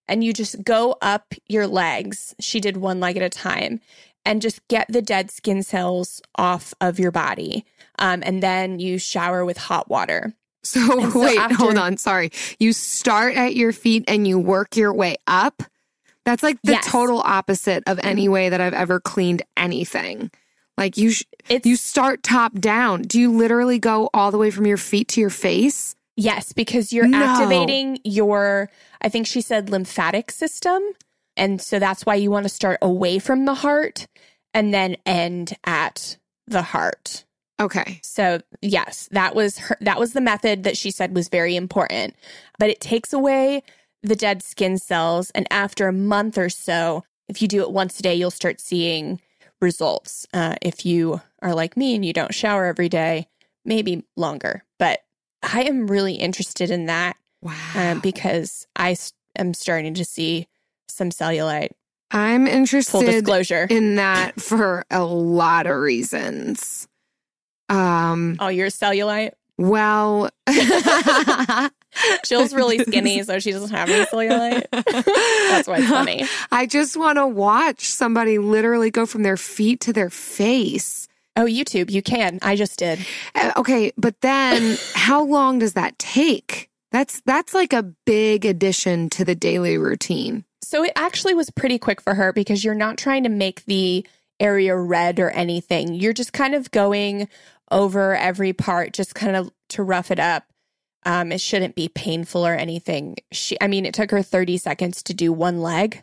and 0.09 0.25
you 0.25 0.33
just 0.33 0.62
go 0.64 0.97
up 1.00 1.35
your 1.49 1.66
legs. 1.66 2.35
She 2.40 2.61
did 2.61 2.76
one 2.76 3.00
leg 3.00 3.16
at 3.16 3.23
a 3.23 3.28
time 3.30 3.80
and 4.25 4.42
just 4.42 4.66
get 4.69 4.87
the 4.88 5.00
dead 5.02 5.30
skin 5.30 5.62
cells 5.62 6.21
off 6.37 6.75
of 6.80 6.99
your 6.99 7.11
body. 7.12 7.64
Um, 7.99 8.23
and 8.25 8.42
then 8.42 8.78
you 8.80 8.99
shower 8.99 9.45
with 9.45 9.57
hot 9.57 9.88
water. 9.88 10.35
So, 10.62 10.80
so 11.11 11.21
wait, 11.21 11.38
after- 11.38 11.54
hold 11.57 11.76
on. 11.78 11.97
Sorry. 11.97 12.30
You 12.59 12.73
start 12.73 13.35
at 13.37 13.54
your 13.54 13.73
feet 13.73 14.04
and 14.09 14.26
you 14.26 14.38
work 14.38 14.76
your 14.76 14.92
way 14.92 15.16
up. 15.26 15.62
That's 16.26 16.42
like 16.42 16.59
the 16.62 16.73
Yes. 16.73 16.87
total 16.87 17.21
opposite 17.21 17.83
of 17.87 17.99
any 18.02 18.28
way 18.28 18.50
that 18.50 18.61
I've 18.61 18.75
ever 18.75 19.00
cleaned 19.00 19.42
anything. 19.57 20.30
Like 20.76 20.97
you, 20.99 21.12
sh- 21.12 21.25
It's 21.49 21.66
you 21.66 21.76
start 21.76 22.23
top 22.23 22.52
down. 22.59 23.02
Do 23.02 23.19
you 23.21 23.33
literally 23.37 23.78
go 23.78 24.11
all 24.12 24.30
the 24.30 24.38
way 24.38 24.50
from 24.50 24.66
your 24.66 24.76
feet 24.76 25.09
to 25.09 25.21
your 25.21 25.30
face? 25.30 25.95
Yes, 26.17 26.52
because 26.52 26.93
you're 26.93 27.07
No. 27.07 27.25
activating 27.25 27.99
your, 28.05 28.71
I 29.00 29.09
think 29.09 29.26
she 29.26 29.40
said 29.40 29.71
lymphatic 29.71 30.31
system. 30.31 30.83
And 31.37 31.61
so 31.61 31.79
that's 31.79 32.05
why 32.05 32.17
you 32.17 32.31
want 32.31 32.45
to 32.45 32.49
start 32.50 32.79
away 32.83 33.19
from 33.19 33.45
the 33.45 33.55
heart 33.55 34.07
and 34.52 34.75
then 34.75 34.97
end 35.07 35.57
at 35.64 36.19
the 36.47 36.62
heart. 36.62 37.25
Okay. 37.61 38.00
So 38.02 38.40
yes, 38.62 39.09
that 39.12 39.35
was 39.35 39.59
her 39.59 39.76
that 39.83 39.99
was 39.99 40.12
the 40.12 40.21
method 40.21 40.64
that 40.64 40.76
she 40.76 40.90
said 40.90 41.14
was 41.14 41.29
very 41.29 41.57
important. 41.57 42.14
But 42.59 42.71
it 42.71 42.81
takes 42.81 43.12
away 43.12 43.62
the 44.02 44.17
dead 44.17 44.43
skin 44.43 44.79
cells 44.79 45.31
and 45.31 45.47
after 45.50 45.87
a 45.87 45.93
month 45.93 46.38
or 46.38 46.49
so, 46.49 47.05
if 47.29 47.40
you 47.43 47.49
do 47.49 47.61
it 47.62 47.71
once 47.71 48.00
a 48.00 48.02
day, 48.02 48.14
you'll 48.14 48.31
start 48.31 48.61
seeing 48.61 49.21
results. 49.61 50.26
Uh, 50.33 50.57
if 50.62 50.85
you 50.87 51.21
are 51.43 51.55
like 51.55 51.76
me 51.76 51.95
and 51.95 52.05
you 52.05 52.12
don't 52.12 52.35
shower 52.35 52.64
every 52.64 52.88
day, 52.88 53.29
maybe 53.64 54.05
longer. 54.17 54.64
But 54.79 55.00
I 55.43 55.63
am 55.63 55.87
really 55.87 56.15
interested 56.15 56.71
in 56.71 56.87
that 56.87 57.17
Wow. 57.43 57.55
um, 57.75 58.01
because 58.01 58.67
I 58.77 58.97
am 59.39 59.55
starting 59.55 59.95
to 59.95 60.05
see 60.05 60.47
some 60.89 61.11
cellulite. 61.11 61.71
I'm 62.11 62.47
Full 62.47 62.55
interested 62.55 63.07
disclosure. 63.07 63.67
in 63.71 63.95
that 63.97 64.41
for 64.41 64.85
a 64.91 65.03
lot 65.03 65.67
of 65.67 65.77
reasons. 65.77 66.87
Um, 67.69 68.37
oh, 68.41 68.49
you're 68.49 68.69
cellulite? 68.69 69.31
well, 69.57 70.29
Jill's 72.25 72.55
really 72.55 72.79
skinny, 72.79 73.23
so 73.23 73.39
she 73.39 73.53
doesn't 73.53 73.71
have 73.71 73.89
any 73.91 74.05
cellulite. 74.07 74.65
That's 74.73 75.69
why 75.69 75.79
it's 75.79 75.89
funny. 75.89 76.25
I 76.51 76.67
just 76.67 76.97
want 76.97 77.17
to 77.19 77.27
watch 77.27 77.85
somebody 77.87 78.39
literally 78.39 78.91
go 78.91 79.07
from 79.07 79.23
their 79.23 79.37
feet 79.37 79.81
to 79.83 79.93
their 79.93 80.11
face. 80.11 81.09
Oh, 81.37 81.45
YouTube, 81.47 81.91
you 81.91 82.03
can. 82.03 82.39
I 82.43 82.57
just 82.57 82.79
did. 82.79 83.05
Uh, 83.35 83.53
Okay, 83.57 83.93
but 83.97 84.21
then 84.21 84.77
how 84.95 85.23
long 85.25 85.59
does 85.59 85.75
that 85.75 85.99
take? 85.99 86.69
That's 86.93 87.21
that's 87.25 87.55
like 87.55 87.73
a 87.73 87.85
big 88.05 88.45
addition 88.45 89.11
to 89.11 89.25
the 89.25 89.35
daily 89.37 89.79
routine. 89.79 90.45
So 90.63 90.83
it 90.85 90.93
actually 90.97 91.35
was 91.35 91.51
pretty 91.51 91.79
quick 91.79 92.01
for 92.01 92.15
her 92.15 92.33
because 92.33 92.65
you're 92.65 92.75
not 92.75 92.99
trying 92.99 93.23
to 93.25 93.29
make 93.29 93.65
the 93.65 94.07
area 94.41 94.77
red 94.77 95.21
or 95.21 95.31
anything. 95.31 95.95
You're 95.95 96.13
just 96.13 96.33
kind 96.33 96.55
of 96.55 96.71
going 96.71 97.29
over 97.71 98.17
every 98.17 98.53
part, 98.53 98.93
just 98.93 99.15
kind 99.15 99.37
of 99.37 99.51
to 99.71 99.83
rough 99.83 100.11
it 100.11 100.19
up. 100.19 100.45
Um, 101.07 101.33
it 101.33 101.41
shouldn't 101.41 101.77
be 101.77 101.89
painful 101.89 102.47
or 102.47 102.55
anything. 102.55 103.17
She, 103.33 103.57
I 103.61 103.69
mean, 103.69 103.87
it 103.87 103.95
took 103.95 104.11
her 104.11 104.23
30 104.23 104.59
seconds 104.59 105.03
to 105.05 105.15
do 105.15 105.33
one 105.33 105.63
leg. 105.63 106.03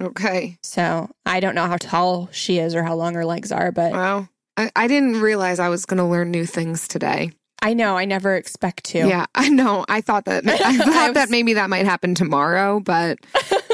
Okay. 0.00 0.58
So 0.62 1.10
I 1.24 1.40
don't 1.40 1.54
know 1.54 1.66
how 1.66 1.78
tall 1.78 2.28
she 2.30 2.58
is 2.58 2.74
or 2.74 2.82
how 2.82 2.94
long 2.94 3.14
her 3.14 3.24
legs 3.24 3.50
are, 3.50 3.72
but 3.72 3.92
Well, 3.92 4.28
I, 4.56 4.70
I 4.74 4.86
didn't 4.88 5.20
realize 5.20 5.58
I 5.58 5.68
was 5.68 5.84
going 5.86 5.98
to 5.98 6.04
learn 6.04 6.30
new 6.30 6.46
things 6.46 6.88
today. 6.88 7.32
I 7.62 7.72
know 7.74 7.96
I 7.96 8.04
never 8.04 8.36
expect 8.36 8.84
to. 8.86 8.98
Yeah, 8.98 9.26
I 9.34 9.48
know. 9.48 9.84
I 9.88 10.00
thought 10.00 10.26
that 10.26 10.46
I 10.46 10.52
I 10.64 10.76
thought 10.78 11.14
that 11.14 11.30
maybe 11.30 11.54
that 11.54 11.70
might 11.70 11.86
happen 11.86 12.14
tomorrow, 12.14 12.80
but 12.80 13.18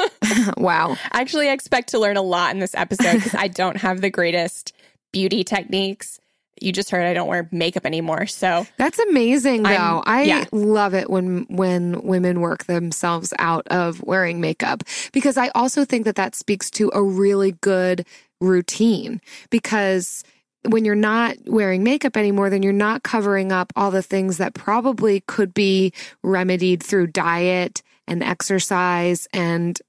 wow. 0.56 0.96
Actually, 1.12 1.48
I 1.48 1.52
expect 1.52 1.90
to 1.90 1.98
learn 1.98 2.16
a 2.16 2.22
lot 2.22 2.52
in 2.54 2.60
this 2.60 2.74
episode 2.74 3.14
because 3.14 3.34
I 3.34 3.48
don't 3.48 3.76
have 3.78 4.00
the 4.00 4.10
greatest 4.10 4.72
beauty 5.12 5.44
techniques. 5.44 6.18
You 6.60 6.70
just 6.70 6.90
heard 6.90 7.04
I 7.04 7.12
don't 7.12 7.26
wear 7.26 7.48
makeup 7.50 7.84
anymore. 7.84 8.26
So 8.26 8.66
That's 8.78 8.98
amazing 9.00 9.66
I'm- 9.66 10.02
I 10.06 10.22
yeah. 10.22 10.44
love 10.52 10.94
it 10.94 11.10
when 11.10 11.44
when 11.48 12.02
women 12.02 12.40
work 12.40 12.64
themselves 12.64 13.34
out 13.40 13.66
of 13.68 14.00
wearing 14.02 14.40
makeup 14.40 14.84
because 15.12 15.36
I 15.36 15.48
also 15.56 15.84
think 15.84 16.04
that 16.04 16.14
that 16.16 16.36
speaks 16.36 16.70
to 16.72 16.90
a 16.94 17.02
really 17.02 17.52
good 17.62 18.06
routine 18.40 19.20
because 19.50 20.22
when 20.69 20.85
you're 20.85 20.95
not 20.95 21.37
wearing 21.47 21.83
makeup 21.83 22.16
anymore 22.16 22.49
then 22.50 22.62
you're 22.62 22.73
not 22.73 23.02
covering 23.02 23.50
up 23.52 23.73
all 23.76 23.90
the 23.90 24.02
things 24.02 24.38
that 24.38 24.54
probably 24.54 25.21
could 25.26 25.52
be 25.52 25.92
remedied 26.23 26.83
through 26.83 27.07
diet 27.07 27.83
and 28.07 28.23
exercise 28.23 29.26
and 29.33 29.81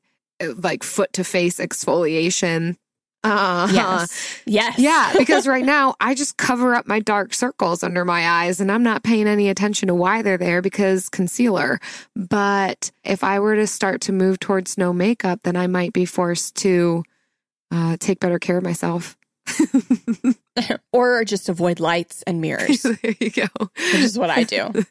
uh, 0.41 0.53
like 0.57 0.83
foot 0.83 1.13
to 1.13 1.23
face 1.23 1.57
exfoliation. 1.59 2.77
Uh, 3.25 3.69
yes, 3.71 4.41
yes, 4.45 4.77
yeah, 4.77 5.13
because 5.17 5.47
right 5.47 5.63
now 5.77 5.95
I 6.01 6.13
just 6.13 6.35
cover 6.35 6.75
up 6.75 6.87
my 6.87 6.99
dark 6.99 7.33
circles 7.33 7.81
under 7.81 8.03
my 8.03 8.27
eyes 8.27 8.59
and 8.59 8.69
I'm 8.69 8.83
not 8.83 9.03
paying 9.03 9.27
any 9.27 9.47
attention 9.47 9.87
to 9.87 9.95
why 9.95 10.21
they're 10.21 10.37
there 10.37 10.61
because 10.61 11.07
concealer. 11.07 11.79
But 12.15 12.91
if 13.05 13.23
I 13.23 13.39
were 13.39 13.55
to 13.55 13.65
start 13.65 14.01
to 14.01 14.11
move 14.11 14.39
towards 14.39 14.77
no 14.77 14.91
makeup, 14.91 15.39
then 15.43 15.55
I 15.55 15.67
might 15.67 15.93
be 15.93 16.05
forced 16.05 16.55
to 16.57 17.03
uh, 17.71 17.95
take 17.97 18.19
better 18.19 18.39
care 18.39 18.57
of 18.57 18.63
myself. 18.63 19.15
or 20.93 21.23
just 21.25 21.49
avoid 21.49 21.79
lights 21.79 22.23
and 22.27 22.41
mirrors, 22.41 22.81
there 23.01 23.15
you 23.19 23.29
go. 23.31 23.47
which 23.59 23.95
is 23.95 24.17
what 24.17 24.29
I 24.29 24.43
do. 24.43 24.71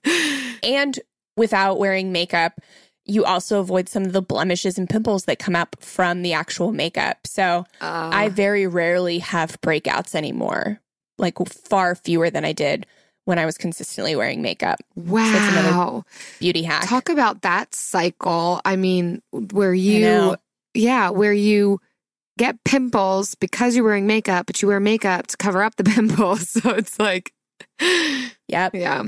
And 0.65 0.99
without 1.37 1.81
wearing 1.81 2.13
makeup, 2.13 2.61
you 3.05 3.25
also 3.25 3.59
avoid 3.59 3.89
some 3.89 4.05
of 4.05 4.13
the 4.13 4.23
blemishes 4.23 4.79
and 4.79 4.89
pimples 4.89 5.25
that 5.25 5.41
come 5.41 5.57
up 5.57 5.75
from 5.81 6.23
the 6.23 6.35
actual 6.35 6.71
makeup. 6.73 7.27
So 7.27 7.65
Uh, 7.81 8.11
I 8.13 8.29
very 8.29 8.69
rarely 8.69 9.19
have 9.19 9.61
breakouts 9.61 10.15
anymore, 10.15 10.81
like 11.19 11.37
far 11.49 11.97
fewer 11.97 12.31
than 12.31 12.45
I 12.45 12.53
did 12.53 12.87
when 13.25 13.41
I 13.41 13.45
was 13.47 13.59
consistently 13.59 14.15
wearing 14.15 14.41
makeup. 14.41 14.79
another- 14.97 15.71
wow. 15.71 16.05
Beauty 16.39 16.63
hack. 16.63 16.89
Talk 16.89 17.09
about 17.09 17.43
that 17.43 17.75
cycle. 17.75 18.61
I 18.65 18.77
mean, 18.77 19.21
where 19.33 19.75
you, 19.75 20.01
know. 20.05 20.37
yeah, 20.75 21.11
where 21.11 21.33
you 21.33 21.81
get 22.39 22.63
pimples 22.65 23.35
because 23.37 23.75
you're 23.77 23.85
wearing 23.85 24.07
makeup, 24.07 24.47
but 24.47 24.61
you 24.63 24.69
wear 24.69 24.81
makeup 24.81 25.27
to 25.29 25.37
cover 25.37 25.63
up 25.63 25.77
the 25.77 25.85
pimples. 25.95 26.51
So 26.51 26.71
it's 26.71 26.99
like, 26.99 27.33
Yep. 28.49 28.75
yeah. 28.75 29.05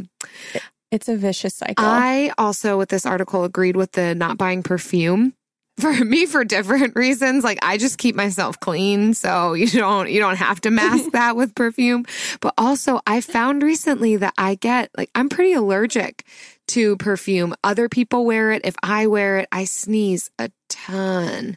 It's 0.90 1.08
a 1.08 1.16
vicious 1.16 1.54
cycle. 1.54 1.84
I 1.84 2.32
also, 2.38 2.78
with 2.78 2.88
this 2.88 3.04
article, 3.04 3.44
agreed 3.44 3.76
with 3.76 3.92
the 3.92 4.14
not 4.14 4.38
buying 4.38 4.62
perfume. 4.62 5.34
For 5.80 5.92
me, 5.92 6.24
for 6.24 6.44
different 6.44 6.94
reasons, 6.94 7.42
like 7.42 7.58
I 7.60 7.78
just 7.78 7.98
keep 7.98 8.14
myself 8.14 8.60
clean, 8.60 9.12
so 9.12 9.54
you 9.54 9.66
don't 9.66 10.08
you 10.08 10.20
don't 10.20 10.36
have 10.36 10.60
to 10.60 10.70
mask 10.70 11.10
that 11.14 11.34
with 11.34 11.52
perfume. 11.56 12.04
But 12.40 12.54
also, 12.56 13.00
I 13.08 13.20
found 13.20 13.60
recently 13.64 14.14
that 14.18 14.34
I 14.38 14.54
get 14.54 14.90
like 14.96 15.10
I'm 15.16 15.28
pretty 15.28 15.52
allergic 15.52 16.24
to 16.68 16.96
perfume. 16.98 17.56
Other 17.64 17.88
people 17.88 18.24
wear 18.24 18.52
it. 18.52 18.62
If 18.64 18.76
I 18.84 19.08
wear 19.08 19.38
it, 19.40 19.48
I 19.50 19.64
sneeze 19.64 20.30
a 20.38 20.52
ton. 20.68 21.56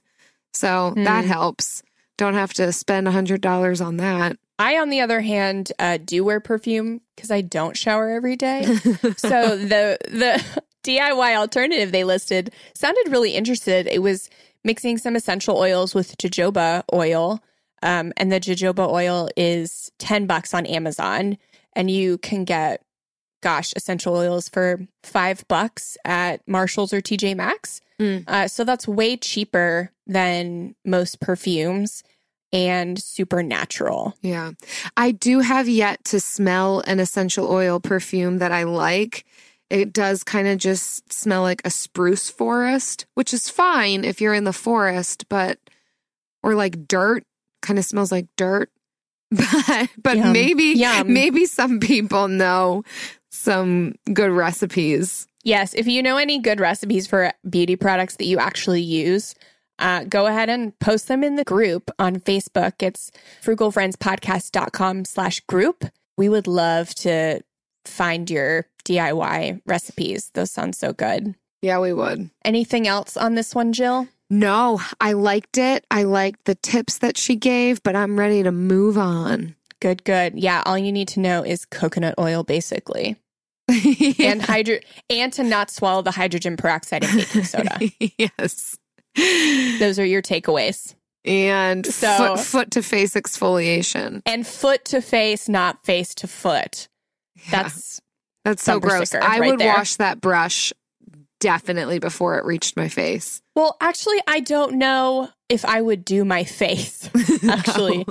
So 0.58 0.94
that 0.96 1.24
Hmm. 1.24 1.30
helps. 1.30 1.84
Don't 2.18 2.34
have 2.34 2.54
to 2.56 2.72
spend 2.74 3.08
a 3.08 3.12
hundred 3.12 3.42
dollars 3.42 3.80
on 3.82 3.98
that. 3.98 4.38
I, 4.60 4.78
on 4.80 4.90
the 4.90 5.02
other 5.02 5.22
hand, 5.22 5.72
uh, 5.78 5.98
do 6.04 6.24
wear 6.24 6.40
perfume 6.40 7.02
because 7.16 7.30
I 7.30 7.42
don't 7.42 7.78
shower 7.78 8.10
every 8.10 8.36
day. 8.36 8.64
so 9.18 9.56
the 9.74 9.98
the 10.10 10.44
DIY 10.84 11.36
alternative 11.36 11.92
they 11.92 12.04
listed 12.04 12.52
sounded 12.74 13.12
really 13.12 13.36
interested. 13.36 13.88
It 13.88 14.00
was 14.02 14.30
mixing 14.64 14.98
some 14.98 15.16
essential 15.16 15.58
oils 15.58 15.94
with 15.94 16.18
jojoba 16.18 16.84
oil, 16.92 17.40
um, 17.84 18.12
and 18.18 18.32
the 18.32 18.40
jojoba 18.40 18.90
oil 18.92 19.30
is 19.38 19.92
ten 20.00 20.26
bucks 20.26 20.54
on 20.56 20.66
Amazon, 20.66 21.38
and 21.74 21.92
you 21.92 22.18
can 22.18 22.44
get, 22.44 22.82
gosh, 23.48 23.72
essential 23.78 24.14
oils 24.14 24.50
for 24.50 24.86
five 25.04 25.48
bucks 25.48 25.98
at 26.04 26.46
Marshalls 26.50 26.92
or 26.92 27.00
TJ 27.00 27.34
Maxx. 27.38 27.80
Mm. 27.98 28.26
Uh, 28.28 28.50
so 28.50 28.66
that's 28.66 28.86
way 28.90 29.16
cheaper 29.16 29.92
than 30.06 30.76
most 30.84 31.22
perfumes 31.22 32.04
and 32.52 33.02
super 33.02 33.42
natural. 33.42 34.16
Yeah. 34.22 34.52
I 34.98 35.12
do 35.12 35.40
have 35.40 35.70
yet 35.70 36.04
to 36.06 36.20
smell 36.20 36.82
an 36.82 37.00
essential 37.00 37.50
oil 37.50 37.80
perfume 37.80 38.40
that 38.40 38.52
I 38.52 38.64
like. 38.64 39.26
It 39.70 39.94
does 39.94 40.26
kind 40.26 40.50
of 40.50 40.58
just 40.58 41.14
smell 41.14 41.42
like 41.42 41.62
a 41.64 41.70
spruce 41.70 42.30
forest, 42.30 43.06
which 43.14 43.34
is 43.34 43.50
fine 43.50 44.04
if 44.04 44.20
you're 44.20 44.34
in 44.34 44.44
the 44.44 44.52
forest, 44.52 45.24
but 45.30 45.58
or 46.44 46.54
like 46.54 46.86
dirt, 46.86 47.24
kind 47.62 47.80
of 47.80 47.86
smells 47.86 48.12
like 48.12 48.28
dirt. 48.36 48.70
But 49.30 49.90
but 50.02 50.18
Yum. 50.18 50.32
maybe 50.32 50.64
Yum. 50.78 51.12
maybe 51.12 51.46
some 51.46 51.82
people 51.82 52.30
know 52.30 52.84
some 53.38 53.96
good 54.14 54.32
recipes. 54.32 55.28
Yes, 55.44 55.74
if 55.74 55.88
you 55.88 56.04
know 56.04 56.18
any 56.18 56.40
good 56.40 56.60
recipes 56.60 57.08
for 57.08 57.32
beauty 57.50 57.76
products 57.76 58.18
that 58.18 58.26
you 58.26 58.38
actually 58.38 58.82
use, 58.82 59.34
uh, 59.80 60.04
go 60.04 60.26
ahead 60.26 60.50
and 60.50 60.78
post 60.80 61.08
them 61.08 61.24
in 61.24 61.36
the 61.36 61.44
group 61.44 61.92
on 62.00 62.18
Facebook. 62.18 62.74
It's 62.82 63.12
frugalfriendspodcast.com 63.44 65.06
slash 65.06 65.40
group. 65.42 65.86
We 66.18 66.30
would 66.30 66.48
love 66.48 66.94
to 66.96 67.42
find 67.86 68.30
your 68.30 68.66
DIY 68.86 69.62
recipes. 69.66 70.32
Those 70.34 70.52
sound 70.52 70.76
so 70.76 70.94
good. 70.94 71.36
Yeah, 71.62 71.80
we 71.80 71.94
would. 71.94 72.30
Anything 72.44 72.88
else 72.88 73.18
on 73.18 73.36
this 73.36 73.56
one, 73.56 73.74
Jill? 73.74 74.08
No, 74.30 74.82
I 75.00 75.14
liked 75.14 75.58
it. 75.58 75.86
I 75.90 76.04
liked 76.04 76.46
the 76.46 76.56
tips 76.56 76.98
that 77.00 77.18
she 77.18 77.36
gave, 77.36 77.82
but 77.84 77.96
I'm 77.96 78.20
ready 78.20 78.44
to 78.44 78.52
move 78.52 78.98
on. 78.98 79.56
Good, 79.80 80.04
good. 80.04 80.38
Yeah, 80.38 80.64
all 80.66 80.78
you 80.78 80.92
need 80.92 81.08
to 81.10 81.20
know 81.20 81.44
is 81.44 81.66
coconut 81.66 82.16
oil, 82.20 82.44
basically, 82.44 83.16
and 84.20 84.42
hydro 84.42 84.78
and 85.10 85.32
to 85.34 85.44
not 85.44 85.70
swallow 85.70 86.02
the 86.02 86.12
hydrogen 86.12 86.58
peroxide 86.58 87.04
in 87.04 87.16
baking 87.16 87.44
soda. 87.44 87.80
yes. 88.18 88.78
Those 89.80 90.00
are 90.00 90.06
your 90.06 90.22
takeaways. 90.22 90.96
and 91.26 91.86
So- 91.86 92.36
foot, 92.36 92.40
foot 92.40 92.72
to 92.72 92.82
face 92.84 93.14
exfoliation. 93.16 94.22
And 94.26 94.46
foot 94.48 94.86
to 94.86 95.02
face, 95.02 95.50
not 95.50 95.84
face 95.86 96.14
to 96.16 96.28
foot. 96.28 96.88
That's 97.52 98.00
That's 98.46 98.64
so 98.64 98.80
gross. 98.80 99.14
I 99.14 99.40
right 99.40 99.52
would 99.52 99.60
there. 99.60 99.74
wash 99.74 99.96
that 99.98 100.22
brush 100.22 100.72
definitely 101.40 102.00
before 102.00 102.38
it 102.40 102.46
reached 102.46 102.76
my 102.78 102.88
face. 102.88 103.42
well, 103.56 103.78
actually, 103.80 104.18
I 104.28 104.40
don't 104.40 104.74
know 104.76 105.30
if 105.50 105.66
I 105.66 105.82
would 105.82 106.04
do 106.04 106.26
my 106.26 106.44
face. 106.44 107.10
Actually, 107.48 108.06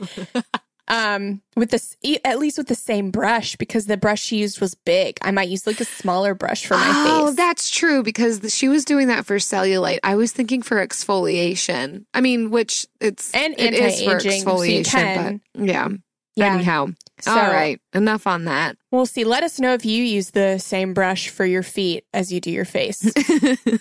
Um, 0.89 1.43
with 1.57 1.71
this, 1.71 1.97
e- 2.03 2.19
at 2.25 2.39
least 2.39 2.59
with 2.59 2.69
the 2.69 2.75
same 2.77 3.11
brush, 3.11 3.57
because 3.57 3.87
the 3.87 3.97
brush 3.97 4.23
she 4.23 4.37
used 4.37 4.61
was 4.61 4.75
big. 4.75 5.19
I 5.21 5.33
might 5.33 5.49
use 5.49 5.67
like 5.67 5.81
a 5.81 5.85
smaller 5.85 6.35
brush 6.35 6.67
for 6.67 6.75
my 6.75 6.87
oh, 6.87 7.05
face. 7.05 7.13
Oh, 7.13 7.33
that's 7.33 7.71
true 7.71 8.03
because 8.05 8.41
th- 8.41 8.53
she 8.53 8.69
was 8.69 8.85
doing 8.85 9.09
that 9.09 9.27
for 9.27 9.37
cellulite. 9.37 9.99
I 10.05 10.15
was 10.15 10.31
thinking 10.33 10.63
for 10.63 10.77
exfoliation. 10.87 12.05
I 12.15 12.21
mean, 12.21 12.51
which 12.51 12.87
it's 13.01 13.33
And 13.35 13.55
it 13.59 13.75
is 13.75 14.03
for 14.03 14.13
anti-aging, 14.13 14.43
so 14.43 14.49
exfoliation, 14.49 14.85
can. 14.85 15.41
but 15.55 15.65
yeah. 15.65 15.89
Yeah. 16.37 16.55
Anyhow, 16.55 16.89
So- 17.21 17.33
all 17.33 17.51
right, 17.51 17.81
enough 17.95 18.27
on 18.27 18.45
that. 18.45 18.77
We'll 18.93 19.07
see. 19.07 19.25
Let 19.25 19.43
us 19.43 19.59
know 19.59 19.73
if 19.73 19.85
you 19.87 20.05
use 20.05 20.31
the 20.33 20.59
same 20.59 20.93
brush 20.95 21.31
for 21.31 21.45
your 21.47 21.63
feet 21.63 22.05
as 22.13 22.31
you 22.31 22.41
do 22.41 22.51
your 22.51 22.67
face. 22.67 23.11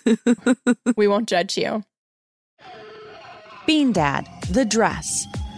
we 0.95 1.07
won't 1.07 1.27
judge 1.27 1.57
you. 1.57 1.83
Bean 3.67 3.91
Dad, 3.91 4.27
The 4.49 4.63
Dress, 4.63 5.25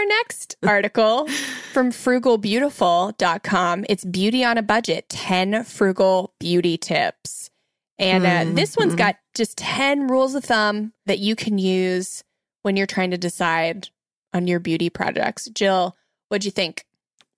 Our 0.00 0.06
next 0.06 0.56
article 0.66 1.28
from 1.72 1.90
frugalbeautiful.com. 1.90 3.84
It's 3.88 4.04
beauty 4.04 4.44
on 4.44 4.56
a 4.56 4.62
budget 4.62 5.08
10 5.08 5.64
frugal 5.64 6.34
beauty 6.38 6.78
tips. 6.78 7.50
And 7.98 8.24
uh, 8.24 8.54
this 8.54 8.76
one's 8.78 8.94
got 8.94 9.16
just 9.34 9.58
10 9.58 10.06
rules 10.06 10.34
of 10.34 10.44
thumb 10.44 10.94
that 11.04 11.18
you 11.18 11.36
can 11.36 11.58
use 11.58 12.24
when 12.62 12.76
you're 12.76 12.86
trying 12.86 13.10
to 13.10 13.18
decide 13.18 13.88
on 14.32 14.46
your 14.46 14.58
beauty 14.58 14.88
projects. 14.88 15.50
Jill, 15.50 15.96
what'd 16.28 16.46
you 16.46 16.50
think? 16.50 16.86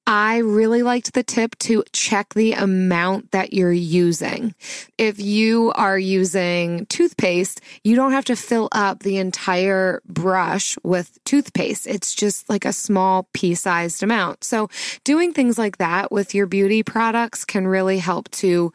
I 0.07 0.39
really 0.39 0.83
liked 0.83 1.13
the 1.13 1.23
tip 1.23 1.57
to 1.61 1.85
check 1.93 2.35
the 2.35 2.55
amount 2.55 3.31
that 3.31 3.53
you're 3.53 3.73
using. 3.73 4.55
If 4.99 5.21
you 5.21 5.73
are 5.77 5.99
using 5.99 6.87
toothpaste, 6.87 7.61
you 7.85 7.95
don't 7.95 8.11
have 8.11 8.25
to 8.25 8.35
fill 8.35 8.69
up 8.73 9.01
the 9.01 9.19
entire 9.19 10.03
brush 10.05 10.77
with 10.83 11.23
toothpaste. 11.25 11.87
It's 11.87 12.15
just 12.15 12.49
like 12.49 12.65
a 12.65 12.73
small 12.73 13.29
pea 13.33 13.55
sized 13.55 14.03
amount. 14.03 14.43
So, 14.43 14.69
doing 15.05 15.33
things 15.33 15.57
like 15.57 15.79
that 15.79 16.11
with 16.11 16.35
your 16.35 16.47
beauty 16.47 16.83
products 16.83 17.45
can 17.45 17.69
really 17.69 17.99
help 17.99 18.29
to 18.33 18.73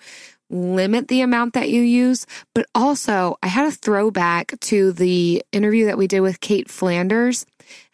limit 0.49 1.09
the 1.09 1.21
amount 1.21 1.53
that 1.55 1.69
you 1.69 1.81
use. 1.81 2.25
But 2.53 2.67
also, 2.73 3.37
I 3.43 3.47
had 3.47 3.67
a 3.67 3.71
throwback 3.71 4.57
to 4.61 4.93
the 4.93 5.43
interview 5.51 5.85
that 5.87 5.97
we 5.97 6.07
did 6.07 6.21
with 6.21 6.39
Cait 6.39 6.69
Flanders 6.69 7.45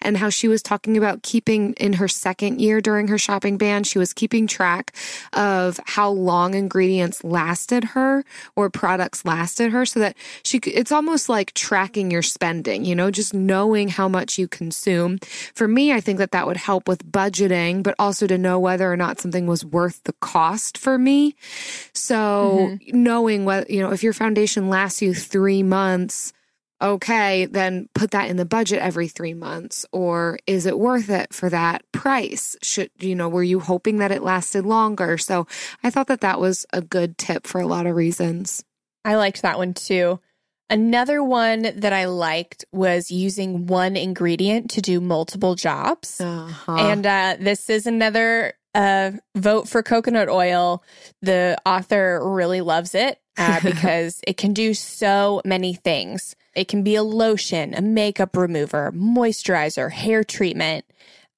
and 0.01 0.17
how 0.17 0.29
she 0.29 0.47
was 0.47 0.61
talking 0.61 0.97
about 0.97 1.23
keeping 1.23 1.73
in 1.73 1.93
her 1.93 2.07
second 2.07 2.61
year 2.61 2.81
during 2.81 3.07
her 3.07 3.17
shopping 3.17 3.57
ban, 3.57 3.83
she 3.83 3.99
was 3.99 4.13
keeping 4.13 4.47
track 4.47 4.95
of 5.33 5.79
how 5.85 6.09
long 6.09 6.53
ingredients 6.53 7.23
lasted 7.23 7.83
her 7.83 8.23
or 8.55 8.69
products 8.69 9.25
lasted 9.25 9.71
her 9.71 9.85
so 9.85 9.99
that 9.99 10.15
she 10.43 10.59
could, 10.59 10.73
it's 10.73 10.91
almost 10.91 11.29
like 11.29 11.53
tracking 11.53 12.11
your 12.11 12.21
spending, 12.21 12.85
you 12.85 12.95
know, 12.95 13.11
just 13.11 13.33
knowing 13.33 13.87
how 13.87 14.07
much 14.07 14.37
you 14.37 14.47
consume. 14.47 15.19
For 15.53 15.67
me, 15.67 15.93
I 15.93 15.99
think 15.99 16.19
that 16.19 16.31
that 16.31 16.47
would 16.47 16.57
help 16.57 16.87
with 16.87 17.09
budgeting, 17.11 17.83
but 17.83 17.95
also 17.99 18.27
to 18.27 18.37
know 18.37 18.59
whether 18.59 18.91
or 18.91 18.97
not 18.97 19.19
something 19.19 19.47
was 19.47 19.65
worth 19.65 20.03
the 20.03 20.13
cost 20.13 20.77
for 20.77 20.97
me. 20.97 21.35
So 21.93 22.77
mm-hmm. 22.81 23.03
knowing 23.03 23.45
what, 23.45 23.69
you 23.69 23.81
know, 23.81 23.91
if 23.91 24.03
your 24.03 24.13
foundation 24.13 24.69
lasts 24.69 25.01
you 25.01 25.13
three 25.13 25.63
months, 25.63 26.33
okay, 26.83 27.45
then 27.45 27.87
put 27.95 28.11
that 28.11 28.29
in 28.29 28.35
the 28.35 28.45
budget 28.45 28.79
every 28.79 29.07
three 29.07 29.33
months. 29.33 29.85
Or 29.91 30.37
is 30.45 30.65
it 30.65 30.77
worth 30.77 31.09
it 31.09 31.33
for 31.33 31.49
that 31.49 31.89
price? 31.91 32.57
Should, 32.61 32.91
you 32.99 33.15
know, 33.15 33.29
were 33.29 33.43
you 33.43 33.61
hoping 33.61 33.97
that 33.97 34.11
it 34.11 34.21
lasted 34.21 34.65
longer? 34.65 35.17
So 35.17 35.47
I 35.83 35.89
thought 35.89 36.07
that 36.07 36.21
that 36.21 36.39
was 36.39 36.65
a 36.73 36.81
good 36.81 37.17
tip 37.17 37.47
for 37.47 37.61
a 37.61 37.67
lot 37.67 37.87
of 37.87 37.95
reasons. 37.95 38.63
I 39.05 39.15
liked 39.15 39.41
that 39.41 39.57
one 39.57 39.73
too. 39.73 40.19
Another 40.69 41.23
one 41.23 41.61
that 41.61 41.93
I 41.93 42.05
liked 42.05 42.65
was 42.71 43.11
using 43.11 43.67
one 43.67 43.95
ingredient 43.95 44.71
to 44.71 44.81
do 44.81 44.99
multiple 44.99 45.55
jobs. 45.55 46.19
Uh-huh. 46.19 46.75
And 46.75 47.05
uh, 47.05 47.37
this 47.39 47.69
is 47.69 47.85
another 47.85 48.53
uh, 48.73 49.11
vote 49.35 49.67
for 49.67 49.83
coconut 49.83 50.29
oil. 50.29 50.83
The 51.21 51.57
author 51.65 52.19
really 52.23 52.61
loves 52.61 52.95
it 52.95 53.19
uh, 53.37 53.59
because 53.63 54.19
it 54.25 54.37
can 54.37 54.53
do 54.53 54.73
so 54.73 55.41
many 55.45 55.73
things. 55.75 56.35
It 56.55 56.67
can 56.67 56.83
be 56.83 56.95
a 56.95 57.03
lotion, 57.03 57.73
a 57.73 57.81
makeup 57.81 58.35
remover, 58.37 58.91
moisturizer, 58.91 59.91
hair 59.91 60.23
treatment, 60.23 60.85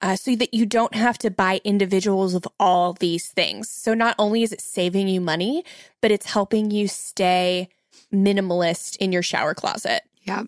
uh, 0.02 0.16
so 0.16 0.36
that 0.36 0.52
you 0.52 0.66
don't 0.66 0.94
have 0.94 1.18
to 1.18 1.30
buy 1.30 1.60
individuals 1.64 2.34
of 2.34 2.46
all 2.60 2.92
these 2.92 3.28
things. 3.28 3.70
So 3.70 3.94
not 3.94 4.14
only 4.18 4.42
is 4.42 4.52
it 4.52 4.60
saving 4.60 5.08
you 5.08 5.20
money, 5.20 5.64
but 6.02 6.10
it's 6.10 6.26
helping 6.26 6.70
you 6.70 6.88
stay 6.88 7.68
minimalist 8.12 8.96
in 8.98 9.12
your 9.12 9.22
shower 9.22 9.54
closet. 9.54 10.02
Yeah. 10.22 10.44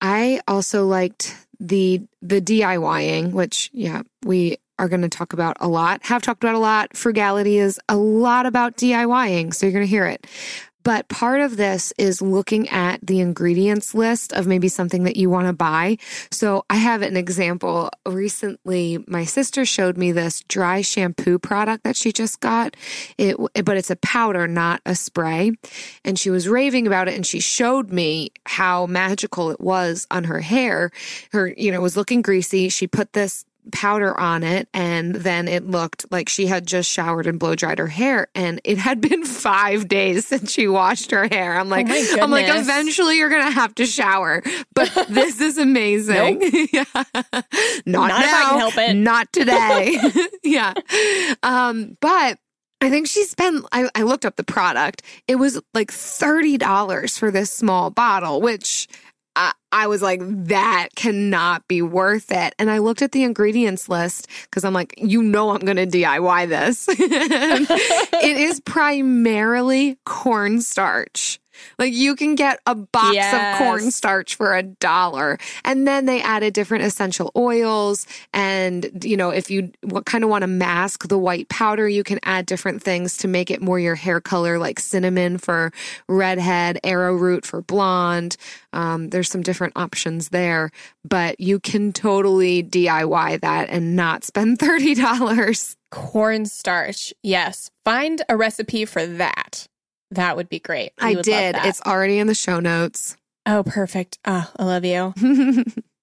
I 0.00 0.40
also 0.46 0.86
liked 0.86 1.34
the 1.58 2.02
the 2.22 2.40
DIYing, 2.40 3.32
which 3.32 3.70
yeah, 3.72 4.02
we 4.24 4.58
are 4.78 4.88
going 4.88 5.02
to 5.02 5.08
talk 5.08 5.32
about 5.32 5.56
a 5.60 5.66
lot. 5.66 6.04
Have 6.04 6.22
talked 6.22 6.44
about 6.44 6.54
a 6.54 6.60
lot. 6.60 6.96
Frugality 6.96 7.58
is 7.58 7.80
a 7.88 7.96
lot 7.96 8.46
about 8.46 8.76
DIYing, 8.76 9.52
so 9.52 9.66
you're 9.66 9.72
going 9.72 9.84
to 9.84 9.90
hear 9.90 10.06
it. 10.06 10.26
But 10.84 11.08
part 11.08 11.40
of 11.40 11.56
this 11.56 11.92
is 11.98 12.22
looking 12.22 12.68
at 12.68 13.06
the 13.06 13.20
ingredients 13.20 13.94
list 13.94 14.32
of 14.32 14.46
maybe 14.46 14.68
something 14.68 15.04
that 15.04 15.16
you 15.16 15.28
want 15.28 15.46
to 15.46 15.52
buy. 15.52 15.98
So 16.30 16.64
I 16.70 16.76
have 16.76 17.02
an 17.02 17.16
example. 17.16 17.90
Recently, 18.06 19.04
my 19.06 19.24
sister 19.24 19.64
showed 19.64 19.98
me 19.98 20.12
this 20.12 20.42
dry 20.48 20.80
shampoo 20.80 21.38
product 21.38 21.84
that 21.84 21.96
she 21.96 22.12
just 22.12 22.40
got. 22.40 22.76
It, 23.18 23.36
but 23.64 23.76
it's 23.76 23.90
a 23.90 23.96
powder, 23.96 24.48
not 24.48 24.80
a 24.86 24.94
spray. 24.94 25.52
And 26.04 26.18
she 26.18 26.30
was 26.30 26.48
raving 26.48 26.86
about 26.86 27.08
it 27.08 27.14
and 27.14 27.26
she 27.26 27.40
showed 27.40 27.90
me 27.90 28.30
how 28.46 28.86
magical 28.86 29.50
it 29.50 29.60
was 29.60 30.06
on 30.10 30.24
her 30.24 30.40
hair. 30.40 30.90
Her, 31.32 31.52
you 31.56 31.70
know, 31.70 31.80
was 31.80 31.96
looking 31.96 32.22
greasy. 32.22 32.68
She 32.68 32.86
put 32.86 33.12
this 33.12 33.44
powder 33.72 34.18
on 34.18 34.42
it 34.42 34.68
and 34.74 35.14
then 35.14 35.48
it 35.48 35.66
looked 35.66 36.10
like 36.10 36.28
she 36.28 36.46
had 36.46 36.66
just 36.66 36.90
showered 36.90 37.26
and 37.26 37.38
blow 37.38 37.54
dried 37.54 37.78
her 37.78 37.86
hair 37.86 38.28
and 38.34 38.60
it 38.64 38.78
had 38.78 39.00
been 39.08 39.24
5 39.24 39.88
days 39.88 40.26
since 40.26 40.52
she 40.52 40.68
washed 40.68 41.10
her 41.10 41.28
hair. 41.28 41.58
I'm 41.58 41.68
like 41.68 41.86
Oh 41.88 42.18
I'm 42.20 42.30
like 42.30 42.46
eventually 42.48 43.18
you're 43.18 43.30
going 43.30 43.44
to 43.46 43.50
have 43.50 43.74
to 43.76 43.86
shower. 43.86 44.42
But 44.74 45.06
this 45.08 45.40
is 45.40 45.58
amazing. 45.58 46.40
yeah. 46.72 46.84
Not, 46.94 47.04
Not 47.86 48.10
if 48.10 48.16
I 48.16 48.40
now. 48.42 48.48
can 48.50 48.58
help 48.58 48.78
it. 48.78 48.94
Not 48.94 49.32
today. 49.32 49.98
yeah. 50.42 50.74
Um 51.42 51.96
but 52.00 52.38
I 52.80 52.90
think 52.90 53.08
she 53.08 53.24
spent, 53.24 53.64
I, 53.72 53.90
I 53.96 54.02
looked 54.02 54.24
up 54.24 54.36
the 54.36 54.44
product. 54.44 55.02
It 55.26 55.34
was 55.36 55.60
like 55.74 55.90
$30 55.90 57.18
for 57.18 57.30
this 57.32 57.52
small 57.52 57.90
bottle, 57.90 58.40
which 58.40 58.86
I, 59.70 59.86
was 59.86 60.02
like, 60.02 60.20
that 60.24 60.88
cannot 60.96 61.66
be 61.68 61.82
worth 61.82 62.32
it. 62.32 62.54
And 62.58 62.70
I 62.70 62.78
looked 62.78 63.02
at 63.02 63.12
the 63.12 63.22
ingredients 63.22 63.88
list 63.88 64.26
because 64.42 64.64
I'm 64.64 64.72
like, 64.72 64.94
you 64.96 65.22
know, 65.22 65.50
I'm 65.50 65.60
going 65.60 65.76
to 65.76 65.86
DIY 65.86 66.48
this. 66.48 66.88
it 66.90 68.36
is 68.36 68.60
primarily 68.60 69.98
cornstarch. 70.04 71.38
Like 71.78 71.92
you 71.92 72.14
can 72.16 72.34
get 72.34 72.60
a 72.66 72.74
box 72.74 73.14
Yes. 73.14 73.34
of 73.60 73.66
cornstarch 73.66 74.34
for 74.34 74.56
a 74.56 74.62
dollar. 74.62 75.38
And 75.64 75.86
then 75.86 76.06
they 76.06 76.20
added 76.22 76.54
different 76.54 76.84
essential 76.84 77.30
oils. 77.36 78.06
And, 78.32 79.04
you 79.04 79.16
know, 79.16 79.30
if 79.30 79.50
you 79.50 79.70
what 79.82 80.04
kind 80.06 80.24
of 80.24 80.30
want 80.30 80.42
to 80.42 80.46
mask 80.48 81.08
the 81.08 81.18
white 81.18 81.48
powder, 81.48 81.88
you 81.88 82.04
can 82.04 82.18
add 82.24 82.46
different 82.46 82.82
things 82.82 83.16
to 83.18 83.28
make 83.28 83.50
it 83.50 83.60
more 83.62 83.78
your 83.78 83.94
hair 83.94 84.20
color, 84.20 84.58
like 84.58 84.78
cinnamon 84.80 85.38
for 85.38 85.72
redhead, 86.08 86.78
arrowroot 86.84 87.44
for 87.46 87.62
blonde. 87.62 88.36
Um, 88.72 89.08
there's 89.08 89.30
some 89.30 89.42
different 89.42 89.72
options 89.76 90.28
there, 90.28 90.70
but 91.04 91.40
you 91.40 91.58
can 91.60 91.92
totally 91.92 92.62
DIY 92.62 93.40
that 93.40 93.70
and 93.70 93.96
not 93.96 94.24
spend 94.24 94.58
$30. 94.58 95.74
Cornstarch. 95.90 97.14
Yes. 97.22 97.70
Find 97.84 98.22
a 98.28 98.36
recipe 98.36 98.84
for 98.84 99.06
that. 99.06 99.66
That 100.10 100.36
would 100.36 100.48
be 100.48 100.58
great. 100.58 100.92
We 101.00 101.08
I 101.08 101.14
did. 101.14 101.56
It's 101.64 101.82
already 101.82 102.18
in 102.18 102.26
the 102.26 102.34
show 102.34 102.60
notes. 102.60 103.16
Oh, 103.46 103.62
perfect. 103.62 104.18
Oh, 104.24 104.50
I 104.56 104.64
love 104.64 104.84
you. 104.84 105.14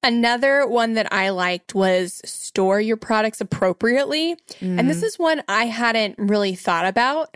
Mm-hmm. 0.05 0.17
Another 0.19 0.67
one 0.67 0.93
that 0.93 1.11
I 1.11 1.29
liked 1.29 1.73
was 1.73 2.21
store 2.23 2.79
your 2.79 2.95
products 2.95 3.41
appropriately. 3.41 4.35
And 4.61 4.87
this 4.87 5.01
is 5.01 5.17
one 5.17 5.41
I 5.47 5.65
hadn't 5.65 6.19
really 6.19 6.53
thought 6.53 6.85
about. 6.85 7.35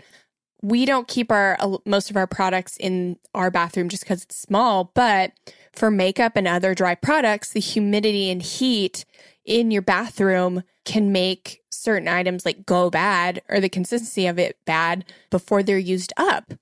We 0.62 0.84
don't 0.84 1.08
keep 1.08 1.32
our 1.32 1.58
most 1.84 2.10
of 2.10 2.16
our 2.16 2.28
products 2.28 2.76
in 2.76 3.16
our 3.34 3.50
bathroom 3.50 3.88
just 3.88 4.04
because 4.04 4.22
it's 4.22 4.36
small, 4.38 4.92
but 4.94 5.32
for 5.72 5.90
makeup 5.90 6.36
and 6.36 6.46
other 6.46 6.72
dry 6.72 6.94
products, 6.94 7.50
the 7.50 7.58
humidity 7.58 8.30
and 8.30 8.40
heat 8.40 9.04
in 9.44 9.72
your 9.72 9.82
bathroom 9.82 10.62
can 10.84 11.12
make 11.12 11.62
certain 11.70 12.08
items 12.08 12.44
like 12.44 12.66
go 12.66 12.90
bad 12.90 13.42
or 13.48 13.60
the 13.60 13.68
consistency 13.68 14.26
of 14.26 14.38
it 14.38 14.56
bad 14.64 15.04
before 15.30 15.62
they're 15.62 15.78
used 15.78 16.12
up. 16.16 16.54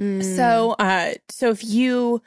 Mm. 0.00 0.22
So, 0.36 0.74
uh, 0.78 1.14
so 1.28 1.50
if 1.50 1.64
you 1.64 2.22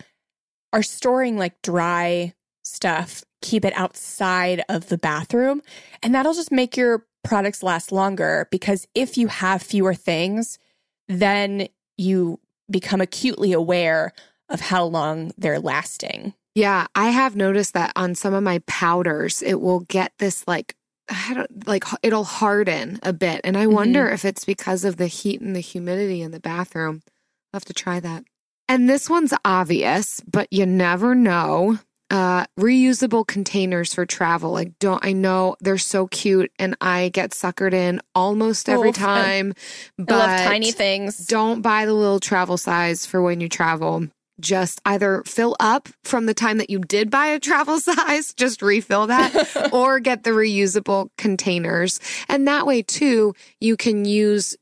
are 0.73 0.83
storing 0.83 1.37
like 1.37 1.61
dry 1.61 2.33
stuff, 2.63 3.23
keep 3.41 3.65
it 3.65 3.73
outside 3.75 4.63
of 4.69 4.89
the 4.89 4.97
bathroom, 4.97 5.61
and 6.03 6.13
that'll 6.13 6.33
just 6.33 6.51
make 6.51 6.77
your 6.77 7.05
products 7.23 7.63
last 7.63 7.91
longer. 7.91 8.47
Because 8.51 8.87
if 8.95 9.17
you 9.17 9.27
have 9.27 9.61
fewer 9.61 9.93
things, 9.93 10.59
then 11.07 11.67
you 11.97 12.39
become 12.69 13.01
acutely 13.01 13.51
aware 13.51 14.13
of 14.49 14.61
how 14.61 14.83
long 14.83 15.31
they're 15.37 15.59
lasting. 15.59 16.33
Yeah, 16.53 16.87
I 16.95 17.11
have 17.11 17.35
noticed 17.35 17.73
that 17.73 17.93
on 17.95 18.15
some 18.15 18.33
of 18.33 18.43
my 18.43 18.59
powders, 18.67 19.41
it 19.41 19.61
will 19.61 19.81
get 19.81 20.13
this 20.17 20.45
like 20.47 20.75
I 21.09 21.33
don't 21.33 21.67
like 21.67 21.83
it'll 22.03 22.23
harden 22.23 22.99
a 23.03 23.11
bit, 23.13 23.41
and 23.43 23.57
I 23.57 23.67
wonder 23.67 24.07
if 24.09 24.23
it's 24.25 24.45
because 24.45 24.85
of 24.85 24.97
the 24.97 25.07
heat 25.07 25.41
and 25.41 25.55
the 25.55 25.59
humidity 25.59 26.21
in 26.21 26.31
the 26.31 26.39
bathroom. 26.39 27.01
I'll 27.53 27.59
have 27.59 27.65
to 27.65 27.73
try 27.73 27.99
that. 27.99 28.23
And 28.69 28.89
this 28.89 29.09
one's 29.09 29.33
obvious, 29.43 30.21
but 30.21 30.47
you 30.51 30.65
never 30.65 31.13
know. 31.15 31.79
Uh, 32.09 32.45
reusable 32.59 33.25
containers 33.25 33.93
for 33.93 34.05
travel. 34.05 34.51
Like, 34.51 34.77
don't 34.79 35.03
I 35.05 35.13
know 35.13 35.55
they're 35.61 35.77
so 35.77 36.07
cute, 36.07 36.51
and 36.59 36.75
I 36.81 37.09
get 37.09 37.31
suckered 37.31 37.73
in 37.73 38.01
almost 38.13 38.67
every 38.69 38.89
Oof, 38.89 38.97
I- 38.97 39.01
time. 39.01 39.53
But 39.97 40.11
I 40.13 40.17
love 40.17 40.47
tiny 40.47 40.71
things. 40.73 41.25
don't 41.27 41.61
buy 41.61 41.85
the 41.85 41.93
little 41.93 42.19
travel 42.19 42.57
size 42.57 43.05
for 43.05 43.21
when 43.21 43.39
you 43.39 43.47
travel. 43.49 44.07
Just 44.39 44.81
either 44.85 45.23
fill 45.25 45.55
up 45.59 45.89
from 46.03 46.25
the 46.25 46.33
time 46.33 46.57
that 46.57 46.69
you 46.69 46.79
did 46.79 47.11
buy 47.11 47.27
a 47.27 47.39
travel 47.39 47.79
size, 47.79 48.33
just 48.33 48.61
refill 48.61 49.07
that, 49.07 49.69
or 49.73 49.99
get 49.99 50.23
the 50.23 50.31
reusable 50.31 51.09
containers. 51.17 51.99
And 52.27 52.47
that 52.47 52.65
way, 52.65 52.81
too, 52.81 53.33
you 53.59 53.77
can 53.77 54.05
use 54.05 54.55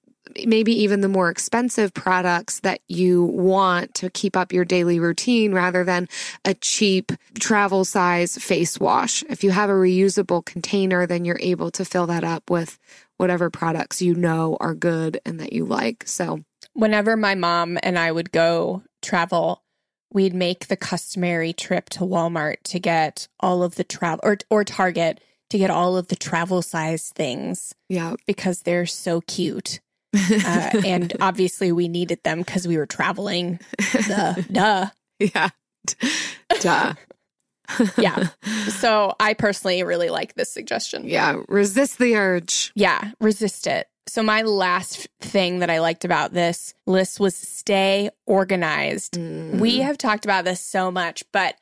maybe 0.46 0.74
even 0.84 1.02
the 1.02 1.10
more 1.10 1.30
expensive 1.30 1.94
products 1.94 2.60
that 2.62 2.82
you 2.88 3.24
want 3.24 3.94
to 3.96 4.10
keep 4.10 4.36
up 4.36 4.54
your 4.54 4.66
daily 4.66 5.00
routine 5.00 5.54
rather 5.54 5.84
than 5.84 6.08
a 6.46 6.54
cheap 6.54 7.12
travel 7.40 7.86
size 7.86 8.38
face 8.38 8.80
wash. 8.80 9.24
If 9.30 9.44
you 9.44 9.52
have 9.52 9.70
a 9.70 9.74
reusable 9.74 10.46
container, 10.46 11.06
then 11.06 11.26
you're 11.26 11.40
able 11.40 11.72
to 11.72 11.86
fill 11.86 12.08
that 12.08 12.24
up 12.24 12.50
with 12.50 12.80
whatever 13.18 13.50
products 13.50 14.02
you 14.02 14.16
know 14.16 14.58
are 14.60 14.76
good 14.76 15.20
and 15.26 15.40
that 15.40 15.54
you 15.54 15.66
like. 15.66 16.04
So, 16.08 16.40
whenever 16.74 17.18
my 17.18 17.36
mom 17.36 17.78
and 17.84 17.98
I 17.98 18.12
would 18.12 18.32
go 18.32 18.84
travel, 19.02 19.64
we'd 20.12 20.34
make 20.34 20.68
the 20.68 20.78
customary 20.78 21.54
trip 21.54 21.90
to 21.90 22.00
Walmart 22.00 22.58
to 22.64 22.80
get 22.80 23.28
all 23.40 23.64
of 23.64 23.76
the 23.76 23.84
travel 23.84 24.22
or 24.24 24.38
or 24.50 24.64
Target 24.64 25.20
to 25.50 25.58
get 25.58 25.70
all 25.70 25.98
of 25.98 26.08
the 26.08 26.16
travel 26.16 26.62
size 26.62 27.10
things 27.10 27.74
yeah. 27.88 28.16
because 28.26 28.62
they're 28.62 28.86
so 28.86 29.22
cute. 29.22 29.80
Uh, 30.12 30.72
and 30.86 31.16
obviously 31.22 31.72
we 31.72 31.88
needed 31.88 32.20
them 32.24 32.40
because 32.40 32.68
we 32.68 32.78
were 32.78 32.88
traveling. 32.88 33.60
Duh. 34.08 34.34
Duh. 34.52 34.88
yeah. 35.20 35.50
Duh. 36.62 36.94
Yeah. 37.98 38.30
So 38.80 39.14
I 39.20 39.36
personally 39.36 39.84
really 39.84 40.10
like 40.10 40.34
this 40.34 40.52
suggestion. 40.52 41.08
Yeah. 41.08 41.44
Resist 41.48 42.00
the 42.00 42.16
urge. 42.16 42.72
Yeah, 42.74 43.12
resist 43.20 43.68
it. 43.68 43.88
So 44.10 44.24
my 44.24 44.42
last 44.42 45.08
thing 45.20 45.60
that 45.60 45.70
I 45.70 45.80
liked 45.80 46.04
about 46.04 46.34
this 46.34 46.74
list 46.86 47.20
was 47.20 47.36
stay 47.36 48.10
organized. 48.26 49.14
Mm. 49.14 49.60
We 49.60 49.80
have 49.80 49.98
talked 49.98 50.26
about 50.26 50.46
this 50.46 50.60
so 50.60 50.90
much, 50.92 51.24
but 51.32 51.56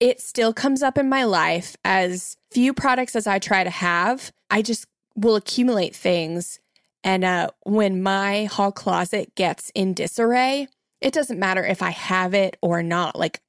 it 0.00 0.20
still 0.20 0.52
comes 0.52 0.82
up 0.82 0.98
in 0.98 1.08
my 1.08 1.24
life 1.24 1.76
as 1.84 2.36
few 2.50 2.72
products 2.72 3.16
as 3.16 3.26
I 3.26 3.38
try 3.38 3.64
to 3.64 3.70
have. 3.70 4.32
I 4.50 4.62
just 4.62 4.86
will 5.14 5.36
accumulate 5.36 5.94
things. 5.94 6.60
And 7.04 7.24
uh, 7.24 7.50
when 7.64 8.02
my 8.02 8.44
hall 8.44 8.72
closet 8.72 9.34
gets 9.34 9.70
in 9.74 9.94
disarray, 9.94 10.68
it 11.00 11.12
doesn't 11.12 11.38
matter 11.38 11.64
if 11.64 11.80
I 11.82 11.90
have 11.90 12.34
it 12.34 12.56
or 12.60 12.82
not. 12.82 13.16
Like, 13.16 13.40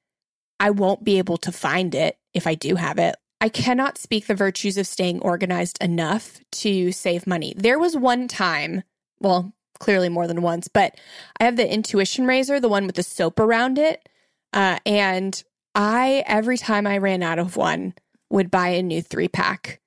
I 0.60 0.70
won't 0.70 1.02
be 1.04 1.18
able 1.18 1.38
to 1.38 1.52
find 1.52 1.94
it 1.94 2.18
if 2.34 2.46
I 2.46 2.54
do 2.54 2.76
have 2.76 2.98
it. 2.98 3.16
I 3.40 3.48
cannot 3.48 3.96
speak 3.98 4.26
the 4.26 4.34
virtues 4.34 4.76
of 4.76 4.86
staying 4.86 5.20
organized 5.20 5.78
enough 5.82 6.40
to 6.52 6.92
save 6.92 7.26
money. 7.26 7.54
There 7.56 7.78
was 7.78 7.96
one 7.96 8.28
time, 8.28 8.82
well, 9.18 9.52
clearly 9.78 10.10
more 10.10 10.26
than 10.26 10.42
once, 10.42 10.68
but 10.68 10.94
I 11.40 11.44
have 11.44 11.56
the 11.56 11.72
intuition 11.72 12.26
razor, 12.26 12.60
the 12.60 12.68
one 12.68 12.86
with 12.86 12.96
the 12.96 13.02
soap 13.02 13.40
around 13.40 13.78
it. 13.78 14.06
Uh, 14.52 14.78
and 14.84 15.42
I, 15.74 16.22
every 16.26 16.58
time 16.58 16.86
I 16.86 16.98
ran 16.98 17.22
out 17.22 17.38
of 17.38 17.56
one, 17.56 17.94
would 18.28 18.50
buy 18.50 18.68
a 18.68 18.82
new 18.82 19.00
three 19.00 19.28
pack 19.28 19.80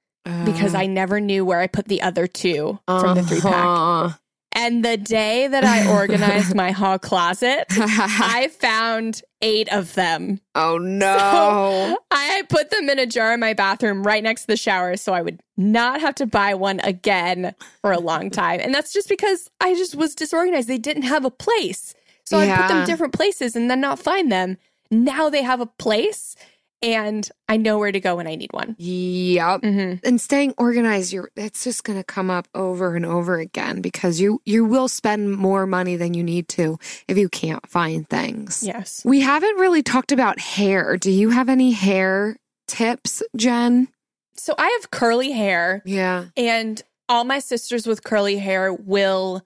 because 0.46 0.74
I 0.74 0.86
never 0.88 1.20
knew 1.20 1.46
where 1.46 1.60
I 1.60 1.68
put 1.68 1.86
the 1.88 2.02
other 2.02 2.28
two 2.28 2.80
from 2.88 3.16
the 3.16 3.24
three 3.24 3.42
pack. 3.42 4.20
And 4.54 4.86
the 4.86 4.98
day 4.98 5.48
that 5.48 5.64
I 5.64 5.92
organized 6.00 6.56
my 6.56 6.72
hall 6.72 7.00
closet, 7.00 7.66
I 7.72 8.50
found 8.60 9.22
eight 9.42 9.68
of 9.74 9.94
them. 9.96 10.40
oh 10.56 10.78
no. 10.78 11.98
I 12.12 12.44
put 12.50 12.70
them 12.70 12.90
in 12.90 13.00
a 13.00 13.06
jar 13.06 13.34
in 13.34 13.40
my 13.40 13.54
bathroom 13.54 14.04
right 14.04 14.24
next 14.24 14.42
to 14.42 14.48
the 14.48 14.58
shower 14.58 14.96
so 14.96 15.14
I 15.14 15.22
would 15.22 15.42
not 15.58 16.02
have 16.02 16.16
to 16.16 16.26
buy 16.26 16.54
one 16.54 16.80
again 16.82 17.54
for 17.82 17.92
a 17.92 18.00
long 18.00 18.30
time. 18.30 18.60
And 18.62 18.74
that's 18.74 18.94
just 18.94 19.10
because 19.10 19.50
I 19.60 19.74
just 19.76 19.96
was 19.96 20.16
disorganized. 20.16 20.68
They 20.70 20.78
didn't 20.78 21.04
have 21.04 21.26
a 21.26 21.32
place. 21.32 21.94
So 22.26 22.40
I 22.40 22.56
put 22.56 22.68
them 22.70 22.86
different 22.86 23.14
places 23.14 23.56
and 23.56 23.70
then 23.70 23.82
not 23.82 24.00
find 24.00 24.32
them. 24.32 24.58
Now 24.90 25.30
they 25.30 25.42
have 25.42 25.60
a 25.60 25.66
place 25.66 26.36
and 26.84 27.28
I 27.50 27.58
know 27.58 27.80
where 27.80 27.92
to 27.92 28.00
go 28.00 28.18
when 28.18 28.28
I 28.28 28.36
need 28.36 28.52
one. 28.52 28.76
Yep. 28.78 29.62
Mm-hmm. 29.62 30.06
And 30.08 30.22
staying 30.22 30.54
organized, 30.58 31.14
you're 31.14 31.32
that's 31.36 31.64
just 31.64 31.84
gonna 31.84 32.04
come 32.04 32.30
up 32.30 32.48
over 32.54 32.96
and 32.96 33.06
over 33.06 33.40
again 33.40 33.82
because 33.82 34.20
you 34.20 34.42
you 34.46 34.66
will 34.66 34.88
spend 34.88 35.32
more 35.32 35.66
money 35.66 35.96
than 35.96 36.14
you 36.14 36.24
need 36.24 36.48
to 36.50 36.78
if 37.08 37.18
you 37.18 37.30
can't 37.30 37.66
find 37.68 38.08
things. 38.08 38.62
Yes. 38.62 39.02
We 39.06 39.22
haven't 39.22 39.56
really 39.56 39.82
talked 39.82 40.12
about 40.12 40.40
hair. 40.40 40.98
Do 40.98 41.10
you 41.10 41.30
have 41.32 41.50
any 41.50 41.72
hair 41.72 42.38
tips, 42.68 43.24
Jen? 43.36 43.88
So 44.36 44.54
I 44.58 44.68
have 44.80 44.92
curly 44.92 45.32
hair, 45.32 45.82
Yeah. 45.86 46.26
and 46.36 46.82
all 47.08 47.24
my 47.24 47.40
sisters 47.40 47.86
with 47.88 48.04
curly 48.04 48.38
hair 48.38 48.74
will 48.74 49.44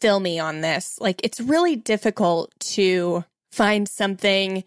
fill 0.00 0.18
me 0.20 0.38
on 0.38 0.62
this. 0.62 0.98
Like, 1.00 1.20
it's 1.22 1.38
really 1.40 1.76
difficult 1.76 2.50
to 2.60 3.24
find 3.52 3.86
something 3.88 4.64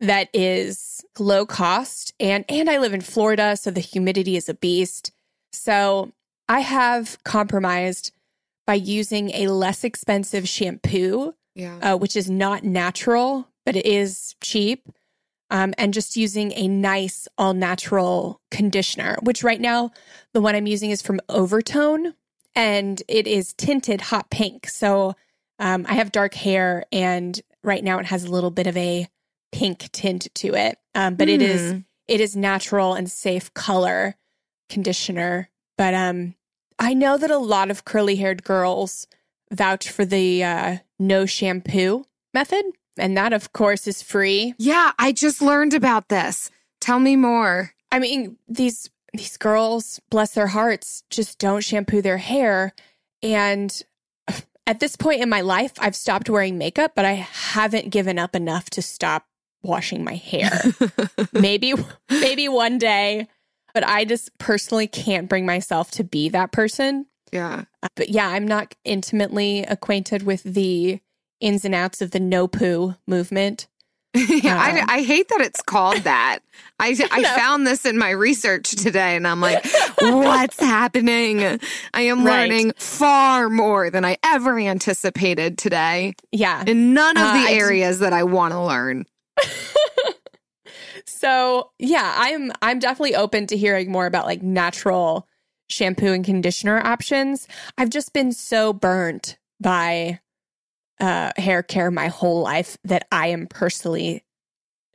that 0.00 0.28
is 0.32 1.04
low 1.18 1.44
cost 1.44 2.14
and 2.18 2.44
and 2.48 2.70
I 2.70 2.78
live 2.78 2.94
in 2.94 3.00
Florida 3.02 3.56
so 3.56 3.70
the 3.70 3.80
humidity 3.80 4.36
is 4.36 4.48
a 4.48 4.54
beast. 4.54 5.12
So, 5.52 6.12
I 6.48 6.60
have 6.60 7.22
compromised 7.24 8.12
by 8.66 8.74
using 8.74 9.30
a 9.30 9.48
less 9.48 9.84
expensive 9.84 10.48
shampoo 10.48 11.34
Yeah. 11.54 11.78
uh, 11.78 11.96
which 11.96 12.16
is 12.16 12.30
not 12.30 12.62
natural, 12.64 13.48
but 13.66 13.76
it 13.76 13.84
is 13.86 14.34
cheap. 14.42 14.88
Um, 15.52 15.74
and 15.78 15.92
just 15.92 16.16
using 16.16 16.52
a 16.52 16.68
nice 16.68 17.26
all 17.36 17.54
natural 17.54 18.40
conditioner, 18.52 19.16
which 19.22 19.42
right 19.42 19.60
now 19.60 19.90
the 20.32 20.40
one 20.40 20.54
I'm 20.54 20.68
using 20.68 20.90
is 20.90 21.02
from 21.02 21.20
Overtone 21.28 22.14
and 22.54 23.02
it 23.08 23.26
is 23.26 23.52
tinted 23.54 24.00
hot 24.00 24.30
pink. 24.30 24.68
So 24.68 25.16
um, 25.58 25.84
I 25.88 25.94
have 25.94 26.12
dark 26.12 26.34
hair 26.34 26.84
and 26.92 27.40
right 27.64 27.82
now 27.82 27.98
it 27.98 28.06
has 28.06 28.22
a 28.24 28.30
little 28.30 28.50
bit 28.52 28.68
of 28.68 28.76
a 28.76 29.08
pink 29.52 29.90
tint 29.92 30.28
to 30.34 30.54
it. 30.54 30.78
Um, 30.94 31.14
but 31.16 31.28
it 31.28 31.42
is 31.42 31.72
Hmm. 31.72 31.78
it 32.08 32.20
is 32.20 32.34
natural 32.36 32.94
and 32.94 33.10
safe 33.10 33.52
color 33.54 34.16
conditioner. 34.68 35.50
But 35.76 35.94
um, 35.94 36.34
I 36.78 36.94
know 36.94 37.16
that 37.18 37.30
a 37.30 37.38
lot 37.38 37.70
of 37.70 37.84
curly 37.84 38.16
haired 38.16 38.44
girls 38.44 39.06
vouch 39.52 39.88
for 39.88 40.04
the 40.04 40.44
uh, 40.44 40.76
no 40.98 41.26
shampoo 41.26 42.04
method. 42.34 42.64
And 42.98 43.16
that, 43.16 43.32
of 43.32 43.52
course, 43.52 43.86
is 43.86 44.02
free. 44.02 44.54
Yeah, 44.58 44.92
I 44.98 45.12
just 45.12 45.40
learned 45.40 45.74
about 45.74 46.08
this. 46.08 46.50
Tell 46.80 46.98
me 46.98 47.16
more. 47.16 47.72
I 47.90 47.98
mean, 47.98 48.36
these 48.48 48.90
these 49.12 49.36
girls, 49.36 50.00
bless 50.10 50.32
their 50.34 50.48
hearts, 50.48 51.02
just 51.10 51.38
don't 51.40 51.64
shampoo 51.64 52.00
their 52.02 52.18
hair. 52.18 52.72
And 53.22 53.82
at 54.66 54.78
this 54.78 54.94
point 54.94 55.20
in 55.20 55.28
my 55.28 55.40
life, 55.40 55.72
I've 55.80 55.96
stopped 55.96 56.30
wearing 56.30 56.58
makeup, 56.58 56.92
but 56.94 57.04
I 57.04 57.12
haven't 57.14 57.90
given 57.90 58.18
up 58.20 58.36
enough 58.36 58.70
to 58.70 58.82
stop 58.82 59.26
washing 59.62 60.04
my 60.04 60.14
hair. 60.14 60.50
maybe 61.32 61.74
maybe 62.10 62.48
one 62.48 62.78
day, 62.78 63.28
but 63.74 63.84
I 63.86 64.04
just 64.04 64.36
personally 64.38 64.86
can't 64.86 65.28
bring 65.28 65.46
myself 65.46 65.90
to 65.92 66.04
be 66.04 66.28
that 66.30 66.52
person. 66.52 67.06
Yeah. 67.32 67.64
Uh, 67.82 67.88
But 67.96 68.08
yeah, 68.08 68.28
I'm 68.28 68.46
not 68.48 68.74
intimately 68.84 69.62
acquainted 69.64 70.22
with 70.24 70.42
the 70.42 71.00
ins 71.40 71.64
and 71.64 71.74
outs 71.74 72.02
of 72.02 72.10
the 72.10 72.20
no 72.20 72.46
poo 72.48 72.94
movement. 73.06 73.66
yeah, 74.14 74.54
Um, 74.56 74.88
I, 74.88 74.96
I 74.96 75.02
hate 75.02 75.28
that 75.28 75.40
it's 75.40 75.62
called 75.62 75.98
that. 76.04 76.40
I, 76.80 76.96
I 77.12 77.22
No. 77.22 77.28
found 77.36 77.66
this 77.66 77.86
in 77.86 77.96
my 77.96 78.10
research 78.10 78.72
today 78.72 79.14
and 79.14 79.24
I'm 79.26 79.40
like, 79.40 79.64
what's 80.00 80.58
happening? 80.58 81.60
I 81.94 82.00
am 82.02 82.24
Right. 82.24 82.50
learning 82.50 82.72
far 82.76 83.48
more 83.48 83.88
than 83.90 84.04
I 84.04 84.16
ever 84.24 84.58
anticipated 84.58 85.56
today 85.58 86.14
Yeah. 86.32 86.64
in 86.66 86.92
none 86.92 87.16
of 87.16 87.22
Uh, 87.22 87.32
the 87.34 87.46
I 87.50 87.52
areas 87.52 88.00
that 88.00 88.12
I 88.12 88.24
want 88.24 88.52
to 88.52 88.60
learn. 88.60 89.06
So 91.06 91.70
yeah, 91.78 92.14
I'm 92.16 92.52
I'm 92.62 92.78
definitely 92.78 93.14
open 93.14 93.46
to 93.48 93.56
hearing 93.56 93.90
more 93.90 94.06
about 94.06 94.26
like 94.26 94.42
natural 94.42 95.26
shampoo 95.68 96.12
and 96.12 96.24
conditioner 96.24 96.78
options. 96.78 97.48
I've 97.78 97.90
just 97.90 98.12
been 98.12 98.32
so 98.32 98.72
burnt 98.72 99.38
by 99.60 100.20
uh 101.00 101.32
hair 101.36 101.62
care 101.62 101.90
my 101.90 102.08
whole 102.08 102.42
life 102.42 102.76
that 102.84 103.06
I 103.10 103.28
am 103.28 103.46
personally 103.46 104.24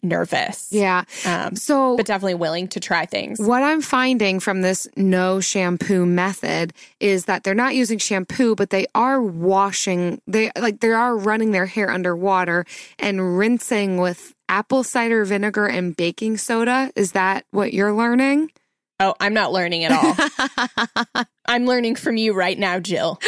nervous. 0.04 0.70
Yeah. 0.72 1.06
Um 1.26 1.56
So, 1.56 1.98
but 1.98 2.06
definitely 2.06 2.36
willing 2.36 2.68
to 2.70 2.80
try 2.80 3.06
things. 3.06 3.40
What 3.40 3.64
I'm 3.64 3.82
finding 3.82 4.40
from 4.40 4.62
this 4.62 4.88
no 4.96 5.40
shampoo 5.40 6.06
method 6.06 6.74
is 7.00 7.26
that 7.26 7.44
they're 7.44 7.56
not 7.56 7.76
using 7.76 7.98
shampoo, 7.98 8.56
but 8.56 8.70
they 8.70 8.86
are 8.94 9.22
washing, 9.22 10.22
they 10.28 10.52
like 10.60 10.82
they 10.82 10.92
are 10.92 11.18
running 11.18 11.52
their 11.52 11.66
hair 11.66 11.90
underwater 11.90 12.66
and 13.00 13.38
rinsing 13.38 13.98
with 13.98 14.35
apple 14.50 14.84
cider 14.84 15.26
vinegar 15.26 15.66
and 15.68 15.96
baking 15.96 16.38
soda. 16.38 16.92
Is 16.96 17.14
that 17.14 17.46
what 17.52 17.74
you're 17.74 17.94
learning? 17.94 18.52
Oh, 19.00 19.14
I'm 19.20 19.34
not 19.34 19.52
learning 19.52 19.84
at 19.84 19.92
all. 19.92 21.26
I'm 21.48 21.66
learning 21.66 21.96
from 21.96 22.16
you 22.16 22.34
right 22.34 22.58
now, 22.58 22.80
Jill. 22.80 23.20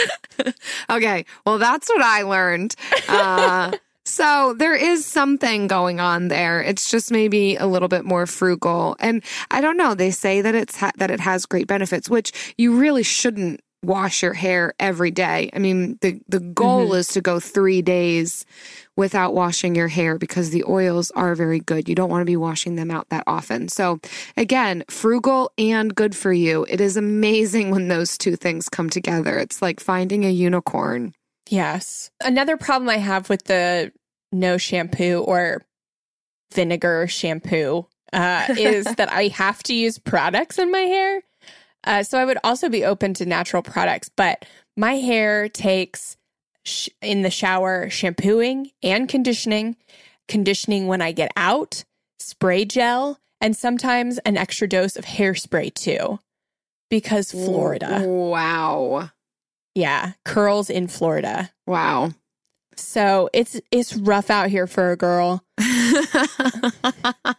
okay. 0.90 1.26
Well, 1.46 1.58
that's 1.58 1.90
what 1.90 2.02
I 2.02 2.22
learned. 2.22 2.76
Uh, 3.10 3.74
so 4.06 4.56
there 4.58 4.76
is 4.76 5.06
something 5.06 5.68
going 5.68 6.00
on 6.00 6.30
there. 6.30 6.62
It's 6.62 6.90
just 6.90 7.12
maybe 7.12 7.58
a 7.58 7.68
little 7.68 7.90
bit 7.90 8.06
more 8.06 8.26
frugal. 8.26 8.96
And 9.00 9.22
I 9.52 9.60
don't 9.60 9.76
know. 9.76 9.94
They 9.94 10.12
say 10.12 10.40
that 10.42 10.56
it's 10.56 10.78
ha- 10.78 10.94
that 10.98 11.12
it 11.12 11.20
has 11.20 11.46
great 11.46 11.68
benefits, 11.68 12.10
which 12.10 12.54
you 12.58 12.78
really 12.78 13.04
shouldn't 13.04 13.60
wash 13.84 14.24
your 14.24 14.34
hair 14.34 14.74
every 14.80 15.12
day. 15.12 15.50
I 15.54 15.60
mean, 15.60 15.98
the 16.02 16.22
the 16.30 16.40
goal 16.40 16.94
is 16.94 17.10
to 17.10 17.22
go 17.22 17.40
3 17.40 17.82
days 17.82 18.46
without 18.98 19.34
washing 19.34 19.76
your 19.76 19.88
hair 19.88 20.18
because 20.18 20.50
the 20.50 20.66
oils 20.68 21.12
are 21.12 21.36
very 21.36 21.60
good. 21.60 21.88
You 21.88 21.96
don't 21.96 22.10
want 22.10 22.22
to 22.22 22.26
be 22.26 22.36
washing 22.36 22.76
them 22.76 22.92
out 22.92 23.08
that 23.10 23.24
often. 23.28 23.70
So, 23.70 24.00
again, 24.36 24.84
frugal 24.90 25.52
and 25.58 25.96
good 25.96 26.16
for 26.16 26.34
you. 26.34 26.66
It 26.68 26.82
is 26.82 26.98
amazing 26.98 27.72
when 27.72 27.88
those 27.88 28.18
two 28.18 28.36
things 28.36 28.68
come 28.68 28.90
together. 28.90 29.38
It's 29.38 29.62
like 29.62 29.80
finding 29.80 30.26
a 30.26 30.32
unicorn. 30.32 31.14
Yes. 31.50 32.12
Another 32.22 32.58
problem 32.58 32.90
I 32.90 32.98
have 32.98 33.30
with 33.30 33.46
the 33.46 33.94
no 34.34 34.58
shampoo 34.58 35.24
or 35.26 35.66
vinegar 36.54 37.08
shampoo 37.08 37.88
uh, 38.12 38.48
is 38.58 38.86
that 38.96 39.12
I 39.12 39.28
have 39.30 39.64
to 39.64 39.74
use 39.74 39.98
products 39.98 40.58
in 40.58 40.72
my 40.72 40.80
hair. 40.80 41.22
Uh, 41.84 42.04
so 42.04 42.18
I 42.18 42.26
would 42.26 42.40
also 42.44 42.68
be 42.68 42.84
open 42.84 43.14
to 43.16 43.26
natural 43.26 43.62
products, 43.62 44.10
but 44.10 44.46
my 44.76 44.96
hair 44.96 45.48
takes 45.48 46.17
sh- 46.68 46.90
in 47.02 47.22
the 47.22 47.30
shower 47.30 47.90
shampooing 47.90 48.72
and 48.84 49.08
conditioning, 49.08 49.78
conditioning 50.28 50.88
when 50.88 51.02
I 51.02 51.12
get 51.12 51.32
out, 51.36 51.84
spray 52.20 52.66
gel, 52.66 53.20
and 53.42 53.56
sometimes 53.56 54.18
an 54.20 54.38
extra 54.38 54.68
dose 54.68 54.96
of 54.96 55.06
hairspray 55.06 55.74
too. 55.74 56.20
Because 56.90 57.32
Florida. 57.32 58.04
Wow. 58.06 59.10
Yeah, 59.76 60.14
curls 60.24 60.70
in 60.70 60.88
Florida. 60.88 61.52
Wow. 61.66 62.12
So 62.76 63.30
it's 63.34 63.60
it's 63.72 63.96
rough 63.96 64.30
out 64.30 64.50
here 64.50 64.68
for 64.68 64.92
a 64.92 64.98
girl. 64.98 65.44
a 65.60 67.36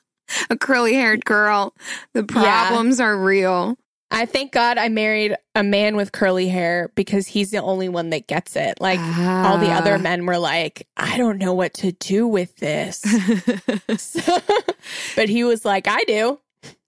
curly 0.60 0.94
haired 0.94 1.24
girl. 1.24 1.74
The 2.12 2.24
problems 2.24 3.00
are 3.00 3.16
real. 3.16 3.78
I 4.10 4.24
thank 4.26 4.52
God 4.52 4.78
I 4.78 4.88
married 4.88 5.36
a 5.54 5.62
man 5.62 5.94
with 5.94 6.12
curly 6.12 6.48
hair 6.48 6.90
because 6.94 7.26
he's 7.26 7.50
the 7.50 7.58
only 7.58 7.88
one 7.90 8.10
that 8.10 8.26
gets 8.26 8.56
it. 8.56 8.80
Like 8.80 8.98
all 9.00 9.58
the 9.58 9.70
other 9.70 9.94
Ah. 9.94 9.98
men 9.98 10.24
were 10.24 10.38
like, 10.38 10.86
I 10.96 11.18
don't 11.18 11.38
know 11.38 11.52
what 11.52 11.74
to 11.74 11.92
do 11.92 12.26
with 12.26 12.56
this. 12.56 13.04
So- 13.98 14.38
but 15.16 15.28
he 15.28 15.44
was 15.44 15.64
like, 15.64 15.86
I 15.86 16.02
do. 16.04 16.40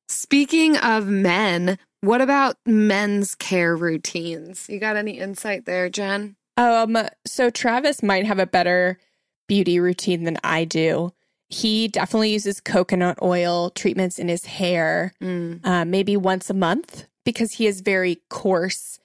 Speaking 0.08 0.76
of 0.78 1.06
men, 1.06 1.78
what 2.00 2.20
about 2.22 2.56
men's 2.66 3.34
care 3.34 3.76
routines? 3.76 4.66
You 4.68 4.80
got 4.80 4.96
any 4.96 5.18
insight 5.18 5.66
there, 5.66 5.88
Jen? 5.90 6.36
Um, 6.56 6.96
so 7.26 7.50
Travis 7.50 8.02
might 8.02 8.24
have 8.26 8.38
a 8.38 8.46
better 8.46 8.98
beauty 9.46 9.78
routine 9.78 10.24
than 10.24 10.38
I 10.42 10.64
do. 10.64 11.12
He 11.48 11.88
definitely 11.88 12.32
uses 12.32 12.60
coconut 12.60 13.18
oil 13.22 13.70
treatments 13.70 14.18
in 14.18 14.28
his 14.28 14.44
hair, 14.46 15.12
Mm. 15.20 15.64
uh, 15.66 15.84
maybe 15.84 16.16
once 16.16 16.48
a 16.48 16.54
month 16.54 17.06
because 17.24 17.52
he 17.52 17.66
has 17.66 17.80
very 17.80 18.20
coarse 18.28 18.98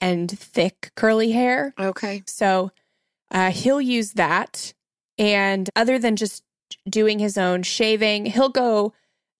and 0.00 0.30
thick 0.30 0.90
curly 0.94 1.32
hair. 1.32 1.74
Okay. 1.78 2.22
So 2.26 2.70
uh, 3.30 3.50
he'll 3.50 3.80
use 3.80 4.12
that. 4.12 4.72
And 5.18 5.68
other 5.76 5.98
than 5.98 6.16
just 6.16 6.42
doing 6.88 7.18
his 7.18 7.38
own 7.38 7.62
shaving, 7.62 8.26
he'll 8.26 8.48
go 8.48 8.92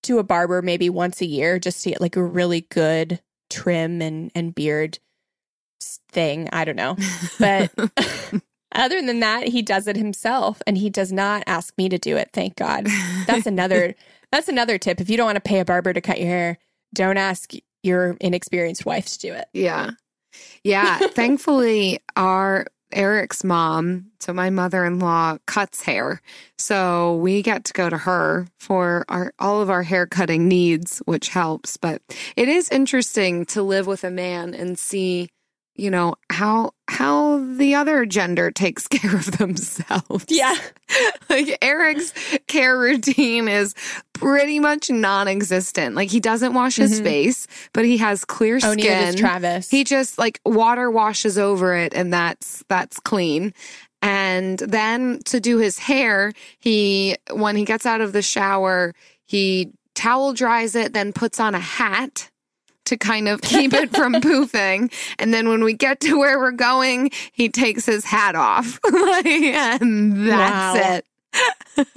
to 0.04 0.18
a 0.18 0.24
barber 0.24 0.62
maybe 0.62 0.90
once 0.90 1.20
a 1.20 1.26
year 1.26 1.58
just 1.58 1.82
to 1.82 1.90
get 1.90 2.00
like 2.00 2.16
a 2.16 2.24
really 2.24 2.62
good 2.62 3.20
trim 3.50 4.02
and, 4.02 4.30
and 4.34 4.54
beard 4.54 4.98
thing. 6.10 6.48
I 6.52 6.64
don't 6.64 6.76
know. 6.76 6.96
But 7.38 7.70
other 8.72 9.02
than 9.02 9.20
that, 9.20 9.48
he 9.48 9.62
does 9.62 9.86
it 9.86 9.96
himself 9.96 10.62
and 10.66 10.78
he 10.78 10.90
does 10.90 11.12
not 11.12 11.42
ask 11.46 11.76
me 11.76 11.88
to 11.88 11.98
do 11.98 12.16
it. 12.16 12.30
Thank 12.32 12.56
God. 12.56 12.86
That's 13.26 13.46
another 13.46 13.94
that's 14.32 14.48
another 14.48 14.78
tip. 14.78 15.00
If 15.00 15.10
you 15.10 15.16
don't 15.16 15.26
want 15.26 15.36
to 15.36 15.40
pay 15.40 15.60
a 15.60 15.64
barber 15.64 15.92
to 15.92 16.00
cut 16.00 16.18
your 16.18 16.28
hair, 16.28 16.58
don't 16.94 17.18
ask 17.18 17.52
your 17.82 18.16
inexperienced 18.20 18.86
wife 18.86 19.06
to 19.06 19.18
do 19.18 19.32
it. 19.32 19.46
Yeah. 19.52 19.90
Yeah. 20.64 20.98
Thankfully, 21.08 22.00
our 22.16 22.66
Eric's 22.92 23.42
mom, 23.42 24.06
so 24.20 24.32
my 24.32 24.50
mother-in-law 24.50 25.38
cuts 25.46 25.82
hair. 25.82 26.20
So 26.58 27.16
we 27.16 27.42
get 27.42 27.64
to 27.64 27.72
go 27.72 27.88
to 27.88 27.98
her 27.98 28.46
for 28.58 29.04
our 29.08 29.32
all 29.38 29.62
of 29.62 29.70
our 29.70 29.82
hair 29.82 30.06
cutting 30.06 30.46
needs, 30.48 30.98
which 31.06 31.28
helps, 31.28 31.76
but 31.76 32.02
it 32.36 32.48
is 32.48 32.68
interesting 32.68 33.46
to 33.46 33.62
live 33.62 33.86
with 33.86 34.04
a 34.04 34.10
man 34.10 34.54
and 34.54 34.78
see 34.78 35.28
you 35.74 35.90
know 35.90 36.14
how 36.30 36.72
how 36.88 37.38
the 37.56 37.74
other 37.74 38.04
gender 38.04 38.50
takes 38.50 38.86
care 38.88 39.14
of 39.16 39.38
themselves 39.38 40.26
Yeah. 40.28 40.54
like 41.30 41.56
eric's 41.62 42.12
care 42.46 42.78
routine 42.78 43.48
is 43.48 43.74
pretty 44.12 44.60
much 44.60 44.90
non-existent 44.90 45.94
like 45.94 46.10
he 46.10 46.20
doesn't 46.20 46.52
wash 46.54 46.76
his 46.76 47.00
Mhm. 47.00 47.04
face 47.04 47.46
but 47.72 47.84
he 47.84 47.96
has 47.98 48.24
clear 48.24 48.58
Oh, 48.62 48.74
neither 48.74 48.88
does 48.88 49.08
skin 49.12 49.20
Travis. 49.20 49.70
he 49.70 49.84
just 49.84 50.18
like 50.18 50.40
water 50.44 50.90
washes 50.90 51.38
over 51.38 51.74
it 51.74 51.94
and 51.94 52.12
that's 52.12 52.62
that's 52.68 53.00
clean 53.00 53.54
and 54.02 54.58
then 54.58 55.20
to 55.26 55.40
do 55.40 55.58
his 55.58 55.78
hair 55.78 56.32
he 56.58 57.16
when 57.32 57.56
he 57.56 57.64
gets 57.64 57.86
out 57.86 58.00
of 58.00 58.12
the 58.12 58.22
shower 58.22 58.94
he 59.24 59.72
towel 59.94 60.32
dries 60.34 60.74
it 60.74 60.92
then 60.92 61.12
puts 61.12 61.40
on 61.40 61.54
a 61.54 61.60
hat 61.60 62.30
to 62.86 62.96
kind 62.96 63.28
of 63.28 63.40
keep 63.42 63.72
it 63.72 63.94
from 63.94 64.12
poofing 64.20 64.92
and 65.18 65.32
then 65.32 65.48
when 65.48 65.62
we 65.64 65.72
get 65.72 66.00
to 66.00 66.18
where 66.18 66.38
we're 66.38 66.50
going 66.50 67.10
he 67.32 67.48
takes 67.48 67.86
his 67.86 68.04
hat 68.04 68.34
off 68.34 68.78
and 68.84 70.28
that's 70.28 70.78
Wow. 70.78 71.00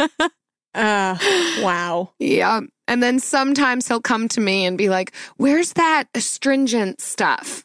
it 0.10 0.32
Uh, 0.76 1.18
wow. 1.62 2.12
yeah. 2.20 2.60
And 2.90 3.02
then 3.02 3.18
sometimes 3.20 3.88
he'll 3.88 4.02
come 4.02 4.28
to 4.28 4.42
me 4.42 4.66
and 4.66 4.78
be 4.78 4.90
like, 4.90 5.14
Where's 5.38 5.72
that 5.74 6.10
astringent 6.14 7.00
stuff? 7.00 7.64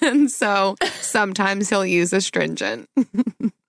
and 0.00 0.30
so 0.30 0.76
sometimes 1.02 1.68
he'll 1.68 1.84
use 1.84 2.14
astringent. 2.14 2.88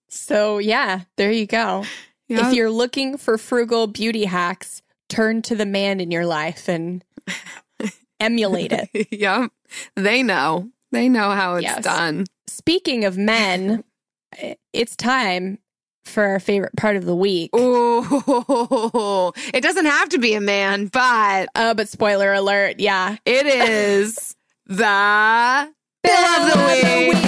So, 0.07 0.57
yeah, 0.59 1.01
there 1.17 1.33
you 1.33 1.45
go. 1.45 1.83
Yeah. 2.29 2.47
If 2.47 2.53
you're 2.55 2.71
looking 2.71 3.17
for 3.17 3.37
frugal 3.37 3.87
beauty 3.87 4.23
hacks, 4.23 4.81
turn 5.09 5.41
to 5.43 5.55
the 5.55 5.65
man 5.65 5.99
in 5.99 6.09
your 6.09 6.25
life 6.25 6.69
and 6.69 7.03
emulate 8.19 8.71
it. 8.71 9.07
yep. 9.11 9.51
They 9.95 10.23
know. 10.23 10.69
They 10.91 11.09
know 11.09 11.31
how 11.31 11.55
it's 11.55 11.63
Yes. 11.63 11.83
done. 11.83 12.25
Speaking 12.47 13.05
of 13.05 13.17
men, 13.17 13.83
it's 14.73 14.95
time 14.95 15.59
for 16.05 16.23
our 16.23 16.39
favorite 16.39 16.75
part 16.77 16.95
of 16.95 17.05
the 17.05 17.15
week. 17.15 17.49
Oh, 17.53 19.33
it 19.53 19.61
doesn't 19.61 19.85
have 19.85 20.09
to 20.09 20.17
be 20.17 20.33
a 20.33 20.41
man, 20.41 20.87
but 20.87 21.49
Uh, 21.55 21.73
but 21.73 21.87
spoiler 21.89 22.33
alert, 22.33 22.79
yeah. 22.79 23.17
it 23.25 23.45
is 23.69 24.35
the 24.65 25.71
Bill 26.03 26.13
of 26.13 26.51
the 26.51 27.13
Week. 27.13 27.27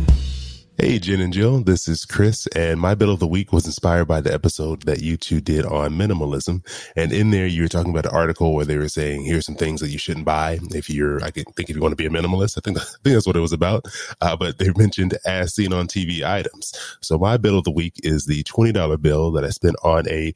Hey, 0.81 0.97
Jen 0.97 1.21
and 1.21 1.31
Jill, 1.31 1.59
this 1.59 1.87
is 1.87 2.05
Chris, 2.05 2.47
and 2.55 2.81
my 2.81 2.95
bill 2.95 3.11
of 3.11 3.19
the 3.19 3.27
week 3.27 3.53
was 3.53 3.67
inspired 3.67 4.05
by 4.05 4.19
the 4.19 4.33
episode 4.33 4.81
that 4.87 4.99
you 4.99 5.15
two 5.15 5.39
did 5.39 5.63
on 5.63 5.91
minimalism. 5.91 6.65
And 6.95 7.13
in 7.13 7.29
there, 7.29 7.45
you 7.45 7.61
were 7.61 7.67
talking 7.67 7.91
about 7.91 8.07
an 8.07 8.15
article 8.15 8.55
where 8.55 8.65
they 8.65 8.79
were 8.79 8.89
saying, 8.89 9.23
here's 9.23 9.45
some 9.45 9.53
things 9.53 9.79
that 9.81 9.89
you 9.89 9.99
shouldn't 9.99 10.25
buy 10.25 10.57
if 10.71 10.89
you're, 10.89 11.23
I 11.23 11.29
think 11.29 11.69
if 11.69 11.75
you 11.75 11.81
want 11.81 11.91
to 11.91 11.95
be 11.95 12.07
a 12.07 12.09
minimalist. 12.09 12.57
I 12.57 12.61
think, 12.61 12.77
I 12.81 12.83
think 13.03 13.13
that's 13.13 13.27
what 13.27 13.35
it 13.35 13.41
was 13.41 13.53
about. 13.53 13.85
Uh, 14.21 14.35
but 14.35 14.57
they 14.57 14.71
mentioned 14.75 15.15
as 15.23 15.53
seen 15.53 15.71
on 15.71 15.85
TV 15.85 16.23
items. 16.23 16.73
So 16.99 17.19
my 17.19 17.37
bill 17.37 17.59
of 17.59 17.63
the 17.63 17.69
week 17.69 17.99
is 18.03 18.25
the 18.25 18.41
$20 18.45 18.99
bill 19.03 19.29
that 19.33 19.45
I 19.45 19.49
spent 19.49 19.75
on 19.83 20.09
a 20.09 20.33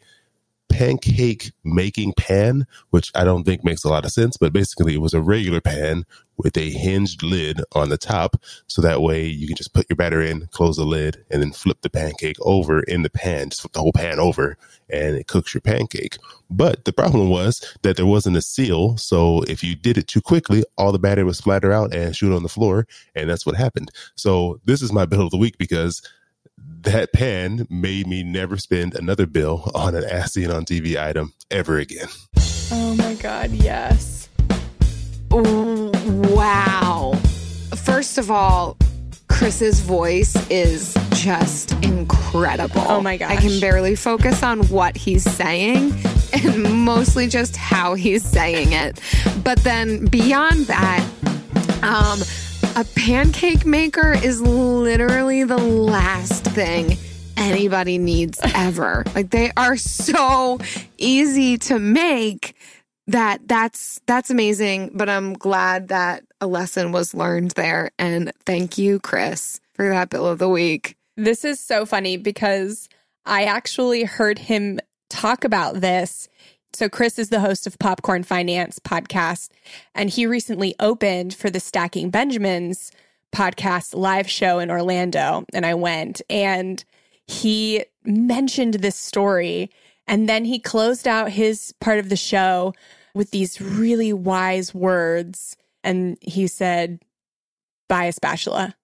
pancake 0.70 1.52
making 1.64 2.14
pan, 2.14 2.68
which 2.90 3.12
I 3.16 3.24
don't 3.24 3.44
think 3.44 3.64
makes 3.64 3.84
a 3.84 3.90
lot 3.90 4.06
of 4.06 4.12
sense, 4.12 4.38
but 4.38 4.54
basically 4.54 4.96
it 4.96 5.02
was 5.02 5.14
a 5.14 5.22
regular 5.22 5.62
pan 5.62 6.06
with 6.38 6.58
a 6.58 6.70
hinged 6.70 7.24
lid 7.24 7.62
on 7.74 7.90
the 7.90 7.98
top. 7.98 8.36
So 8.68 8.82
that 8.82 9.02
way 9.02 9.26
you 9.26 9.48
can 9.48 9.56
just 9.56 9.74
put 9.74 9.90
your 9.90 9.96
batter 9.96 10.22
in, 10.22 10.48
close 10.48 10.76
the 10.76 10.84
lid, 10.84 11.24
and 11.32 11.42
then 11.42 11.52
flip 11.52 11.78
the 11.82 11.90
pancake 11.90 12.38
over 12.42 12.82
in 12.82 13.04
the 13.04 13.10
pan, 13.10 13.50
just 13.50 13.62
flip 13.62 13.74
the 13.74 13.80
whole 13.80 13.94
pan 13.94 14.20
over 14.20 14.58
and 14.90 15.16
it 15.16 15.28
cooks 15.28 15.54
your 15.54 15.62
pancake. 15.62 16.18
But 16.50 16.86
the 16.86 16.94
problem 16.94 17.30
was 17.30 17.78
that 17.82 17.96
there 17.96 18.06
wasn't 18.06 18.38
a 18.38 18.42
seal. 18.42 18.98
So 18.98 19.44
if 19.44 19.64
you 19.64 19.76
did 19.76 19.98
it 19.98 20.08
too 20.08 20.22
quickly, 20.22 20.64
all 20.78 20.92
the 20.92 21.00
batter 21.00 21.26
would 21.26 21.36
splatter 21.36 21.72
out 21.72 21.94
and 21.94 22.16
shoot 22.16 22.36
on 22.36 22.44
the 22.44 22.50
floor. 22.50 22.88
And 23.16 23.30
that's 23.30 23.46
what 23.46 23.56
happened. 23.56 23.92
So 24.16 24.60
this 24.66 24.82
is 24.82 24.92
my 24.92 25.06
bill 25.06 25.22
of 25.22 25.32
the 25.32 25.38
week 25.38 25.58
because 25.58 26.02
that 26.58 27.14
pan 27.14 27.68
made 27.70 28.08
me 28.08 28.24
never 28.24 28.58
spend 28.58 28.96
another 28.96 29.26
bill 29.26 29.72
on 29.74 29.96
an 29.96 30.04
as 30.04 30.34
seen 30.34 30.52
on 30.52 30.66
TV 30.66 30.98
item 31.02 31.34
ever 31.52 31.80
again. 31.80 32.08
Oh 32.72 32.96
my 32.96 33.16
God, 33.16 33.52
yes. 33.52 34.30
Ooh, 35.34 35.92
wow. 36.34 37.14
First 37.76 38.18
of 38.18 38.32
all, 38.32 38.78
Chris's 39.28 39.82
voice 39.82 40.36
is 40.50 40.96
just 41.12 41.72
incredible. 41.84 42.86
Oh 42.88 43.02
my 43.02 43.18
gosh. 43.18 43.32
I 43.32 43.36
can 43.36 43.60
barely 43.60 43.96
focus 43.96 44.44
on 44.44 44.64
what 44.68 44.96
he's 44.96 45.24
saying 45.24 45.94
and 46.34 46.86
mostly 46.86 47.28
just 47.28 47.58
how 47.58 47.96
he's 47.96 48.24
saying 48.24 48.72
it. 48.72 49.02
But 49.44 49.60
then 49.64 50.06
beyond 50.06 50.68
that, 50.68 51.06
um, 51.84 52.20
a 52.76 52.84
pancake 52.96 53.66
maker 53.66 54.12
is 54.12 54.42
literally 54.42 55.44
the 55.44 55.58
last 55.58 56.44
thing 56.46 56.98
anybody 57.38 57.98
needs 57.98 58.40
ever. 58.56 59.04
like 59.16 59.30
they 59.30 59.52
are 59.58 59.78
so 59.78 60.60
easy 60.98 61.58
to 61.58 61.80
make 61.80 62.56
that 63.08 63.48
that's 63.48 64.02
that's 64.08 64.30
amazing 64.30 64.90
but 64.94 65.08
i'm 65.10 65.34
glad 65.34 65.90
that 65.90 66.24
a 66.42 66.48
lesson 66.48 66.92
was 66.92 67.14
learned 67.14 67.52
there 67.52 67.92
and 68.00 68.32
thank 68.46 68.78
you 68.78 69.00
chris 69.00 69.60
for 69.74 69.88
that 69.90 70.10
bill 70.10 70.26
of 70.26 70.40
the 70.40 70.50
week 70.50 70.96
This 71.18 71.46
is 71.46 71.60
so 71.60 71.86
funny 71.86 72.18
because 72.18 72.90
I 73.26 73.46
actually 73.46 74.04
heard 74.04 74.38
him 74.38 74.80
talk 75.10 75.44
about 75.46 75.80
this. 75.82 76.28
So, 76.76 76.90
Chris 76.90 77.18
is 77.18 77.30
the 77.30 77.40
host 77.40 77.66
of 77.68 77.80
Popcorn 77.80 78.24
Finance 78.24 78.80
podcast, 78.80 79.48
and 79.94 80.10
he 80.10 80.26
recently 80.26 80.76
opened 80.78 81.34
for 81.34 81.50
the 81.50 81.62
Stacking 81.62 82.10
Benjamins 82.10 82.92
podcast 83.34 83.96
live 83.96 84.30
show 84.30 84.60
in 84.60 84.70
Orlando. 84.70 85.46
And 85.54 85.66
I 85.66 85.74
went, 85.74 86.22
and 86.30 86.84
he 87.28 87.86
mentioned 88.04 88.74
this 88.74 88.98
story. 88.98 89.72
And 90.06 90.28
then 90.28 90.44
he 90.44 90.60
closed 90.60 91.08
out 91.08 91.32
his 91.32 91.74
part 91.80 92.00
of 92.00 92.10
the 92.10 92.18
show 92.18 92.74
with 93.14 93.32
these 93.32 93.62
really 93.62 94.12
wise 94.12 94.74
words. 94.74 95.56
And 95.82 96.18
he 96.20 96.46
said, 96.46 97.00
Buy 97.88 98.04
a 98.04 98.12
spatula. 98.12 98.76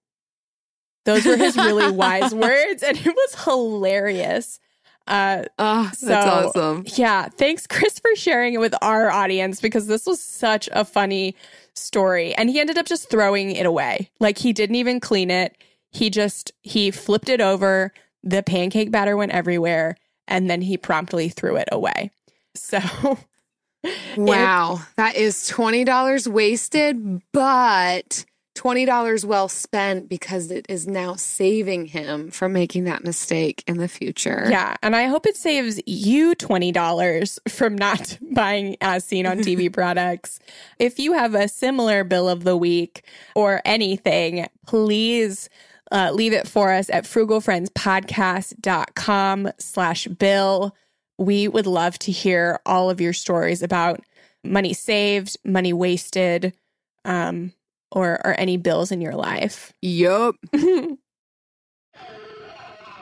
Those 1.04 1.26
were 1.26 1.36
his 1.36 1.58
really 1.58 1.92
wise 1.92 2.34
words, 2.34 2.82
and 2.82 2.96
it 2.96 3.14
was 3.14 3.44
hilarious. 3.44 4.58
Uh, 5.06 5.44
oh 5.58 5.84
that's 5.84 6.00
so, 6.00 6.14
awesome 6.14 6.84
Yeah, 6.96 7.28
thanks, 7.28 7.66
Chris, 7.66 7.98
for 7.98 8.14
sharing 8.14 8.54
it 8.54 8.60
with 8.60 8.74
our 8.82 9.10
audience 9.10 9.60
because 9.60 9.86
this 9.86 10.06
was 10.06 10.20
such 10.20 10.68
a 10.72 10.84
funny 10.84 11.34
story. 11.74 12.34
And 12.34 12.48
he 12.50 12.60
ended 12.60 12.78
up 12.78 12.86
just 12.86 13.10
throwing 13.10 13.52
it 13.52 13.66
away. 13.66 14.10
Like 14.20 14.38
he 14.38 14.52
didn't 14.52 14.76
even 14.76 15.00
clean 15.00 15.30
it. 15.30 15.56
He 15.90 16.10
just 16.10 16.52
he 16.62 16.90
flipped 16.90 17.28
it 17.28 17.40
over. 17.40 17.92
The 18.22 18.42
pancake 18.42 18.90
batter 18.90 19.16
went 19.16 19.32
everywhere, 19.32 19.96
and 20.28 20.48
then 20.48 20.62
he 20.62 20.76
promptly 20.76 21.28
threw 21.28 21.56
it 21.56 21.68
away. 21.72 22.10
So 22.54 22.78
wow 24.16 24.80
that 24.96 25.16
is 25.16 25.50
$20 25.50 26.28
wasted 26.28 27.20
but 27.32 28.24
$20 28.54 29.24
well 29.24 29.48
spent 29.48 30.08
because 30.08 30.50
it 30.50 30.66
is 30.68 30.86
now 30.86 31.14
saving 31.14 31.86
him 31.86 32.30
from 32.30 32.52
making 32.52 32.84
that 32.84 33.02
mistake 33.02 33.64
in 33.66 33.78
the 33.78 33.88
future 33.88 34.46
Yeah, 34.50 34.76
and 34.82 34.94
I 34.94 35.04
hope 35.04 35.26
it 35.26 35.36
saves 35.36 35.80
you 35.86 36.34
$20 36.34 37.50
from 37.50 37.76
not 37.76 38.18
buying 38.32 38.76
as 38.80 39.04
seen 39.04 39.26
on 39.26 39.38
TV 39.38 39.72
products. 39.82 40.38
If 40.78 40.98
you 40.98 41.14
have 41.14 41.34
a 41.34 41.48
similar 41.48 42.04
bill 42.04 42.28
of 42.28 42.44
the 42.44 42.56
week 42.56 43.04
or 43.34 43.62
anything, 43.64 44.46
please 44.66 45.48
uh, 45.90 46.10
leave 46.12 46.32
it 46.32 46.48
for 46.48 46.72
us 46.72 46.88
at 46.90 47.04
frugalfriendspodcast.com 47.04 49.50
slash 49.58 50.06
bill. 50.06 50.74
We 51.18 51.48
would 51.48 51.66
love 51.66 51.98
to 52.00 52.12
hear 52.12 52.60
all 52.66 52.90
of 52.90 53.00
your 53.00 53.12
stories 53.12 53.62
about 53.62 54.00
money 54.44 54.72
saved, 54.72 55.36
money 55.44 55.72
wasted, 55.72 56.52
um, 57.04 57.52
or, 57.92 58.20
or 58.24 58.34
any 58.38 58.56
bills 58.56 58.90
in 58.90 59.00
your 59.00 59.14
life. 59.14 59.72
yup 59.82 60.34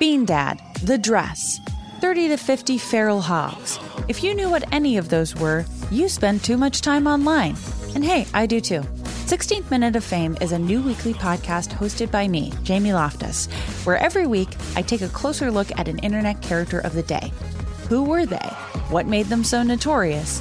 Bean 0.00 0.24
Dad, 0.24 0.58
The 0.82 0.96
Dress, 0.96 1.60
30 2.00 2.28
to 2.28 2.36
50 2.38 2.78
Feral 2.78 3.20
Hogs. 3.20 3.78
If 4.08 4.24
you 4.24 4.34
knew 4.34 4.48
what 4.48 4.64
any 4.72 4.96
of 4.96 5.10
those 5.10 5.36
were, 5.36 5.66
you 5.90 6.08
spend 6.08 6.42
too 6.42 6.56
much 6.56 6.80
time 6.80 7.06
online. 7.06 7.54
And 7.94 8.02
hey, 8.02 8.26
I 8.32 8.46
do 8.46 8.60
too. 8.62 8.80
16th 9.30 9.70
Minute 9.70 9.96
of 9.96 10.02
Fame 10.02 10.38
is 10.40 10.52
a 10.52 10.58
new 10.58 10.80
weekly 10.82 11.12
podcast 11.12 11.68
hosted 11.68 12.10
by 12.10 12.26
me, 12.26 12.52
Jamie 12.62 12.94
Loftus, 12.94 13.46
where 13.84 13.98
every 13.98 14.26
week 14.26 14.48
I 14.74 14.82
take 14.82 15.02
a 15.02 15.08
closer 15.08 15.50
look 15.50 15.70
at 15.78 15.86
an 15.86 15.98
internet 15.98 16.40
character 16.40 16.80
of 16.80 16.94
the 16.94 17.02
day. 17.02 17.30
Who 17.90 18.02
were 18.02 18.24
they? 18.24 18.36
What 18.88 19.06
made 19.06 19.26
them 19.26 19.44
so 19.44 19.62
notorious? 19.62 20.40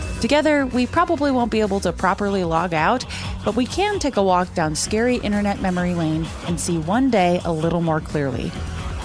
Together, 0.21 0.67
we 0.67 0.85
probably 0.85 1.31
won't 1.31 1.49
be 1.49 1.61
able 1.61 1.79
to 1.79 1.91
properly 1.91 2.43
log 2.43 2.75
out, 2.75 3.03
but 3.43 3.55
we 3.55 3.65
can 3.65 3.97
take 3.97 4.17
a 4.17 4.23
walk 4.23 4.53
down 4.53 4.75
scary 4.75 5.15
internet 5.15 5.59
memory 5.61 5.95
lane 5.95 6.27
and 6.45 6.59
see 6.59 6.77
one 6.77 7.09
day 7.09 7.41
a 7.43 7.51
little 7.51 7.81
more 7.81 7.99
clearly. 7.99 8.51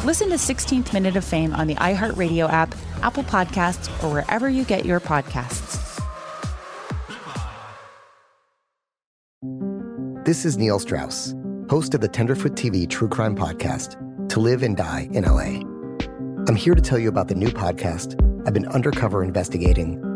Listen 0.05 0.29
to 0.29 0.35
16th 0.35 0.93
Minute 0.93 1.17
of 1.17 1.25
Fame 1.25 1.55
on 1.55 1.69
the 1.69 1.75
iHeartRadio 1.77 2.51
app, 2.51 2.75
Apple 3.01 3.25
Podcasts, 3.25 3.89
or 4.05 4.13
wherever 4.13 4.51
you 4.51 4.63
get 4.65 4.85
your 4.85 5.01
podcasts. 5.01 5.83
This 10.27 10.45
is 10.45 10.59
Neil 10.59 10.79
Strauss, 10.79 11.35
host 11.71 11.95
of 11.95 12.03
the 12.03 12.09
Tenderfoot 12.09 12.57
TV 12.57 12.87
True 12.87 13.09
Crime 13.09 13.35
Podcast, 13.35 14.29
To 14.29 14.41
Live 14.41 14.63
and 14.63 14.77
Die 14.77 15.09
in 15.13 15.25
LA. 15.25 15.63
I'm 16.47 16.57
here 16.57 16.75
to 16.75 16.83
tell 16.83 16.99
you 16.99 17.09
about 17.09 17.29
the 17.29 17.35
new 17.35 17.49
podcast 17.49 18.21
I've 18.47 18.53
been 18.53 18.67
undercover 18.67 19.25
investigating 19.25 20.16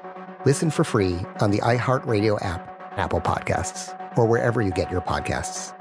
Listen 0.45 0.71
for 0.71 0.83
free 0.83 1.19
on 1.39 1.51
the 1.51 1.59
iHeartRadio 1.59 2.43
app, 2.43 2.93
Apple 2.97 3.21
Podcasts, 3.21 3.95
or 4.17 4.25
wherever 4.25 4.61
you 4.61 4.71
get 4.71 4.89
your 4.91 5.01
podcasts. 5.01 5.77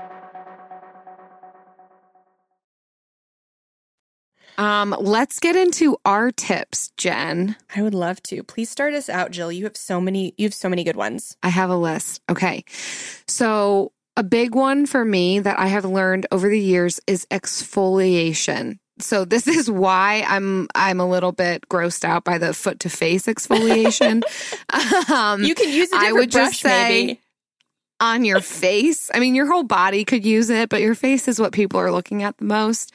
Um, 4.59 4.95
let's 5.01 5.41
get 5.41 5.57
into 5.57 5.97
our 6.05 6.31
tips, 6.31 6.93
Jen. 6.99 7.57
I 7.75 7.81
would 7.81 7.95
love 7.95 8.23
to. 8.25 8.43
Please 8.43 8.69
start 8.69 8.93
us 8.93 9.09
out, 9.09 9.31
Jill. 9.31 9.51
You 9.51 9.65
have 9.65 9.77
so 9.77 10.03
many 10.03 10.35
you 10.37 10.45
have 10.45 10.53
so 10.53 10.69
many 10.69 10.85
good 10.85 10.97
ones. 10.97 11.35
I 11.43 11.49
have 11.49 11.71
a 11.71 11.77
list. 11.77 12.21
Okay. 12.29 12.65
So, 13.27 13.93
a 14.19 14.23
big 14.23 14.55
one 14.55 14.85
for 14.85 15.03
me 15.03 15.39
that 15.41 15.59
I 15.59 15.69
have 15.69 15.87
learned 15.87 16.27
over 16.31 16.51
the 16.51 16.61
years 16.61 17.01
is 17.07 17.27
exfoliation. 17.31 18.80
So 19.01 19.25
this 19.25 19.47
is 19.47 19.71
why 19.71 20.25
I'm 20.29 20.69
I'm 20.75 21.01
a 21.01 21.09
little 21.09 21.33
bit 21.33 21.69
grossed 21.69 22.05
out 22.05 22.25
by 22.25 22.39
the 22.39 22.55
foot 22.55 22.81
to 22.81 22.89
face 22.91 23.27
exfoliation. 23.27 24.23
um, 25.11 25.43
you 25.45 25.55
can 25.55 25.69
use 25.69 25.89
a 25.89 25.93
different 25.93 26.05
I 26.05 26.13
would 26.13 26.31
brush, 26.31 26.51
just 26.51 26.61
say, 26.61 26.89
maybe 26.89 27.21
on 28.01 28.25
your 28.25 28.41
face. 28.41 29.11
I 29.13 29.21
mean, 29.21 29.35
your 29.35 29.47
whole 29.47 29.63
body 29.63 30.05
could 30.05 30.25
use 30.25 30.49
it, 30.49 30.71
but 30.71 30.81
your 30.81 30.95
face 30.95 31.29
is 31.29 31.39
what 31.39 31.53
people 31.53 31.79
are 31.79 31.93
looking 31.93 32.23
at 32.23 32.37
the 32.39 32.47
most. 32.47 32.93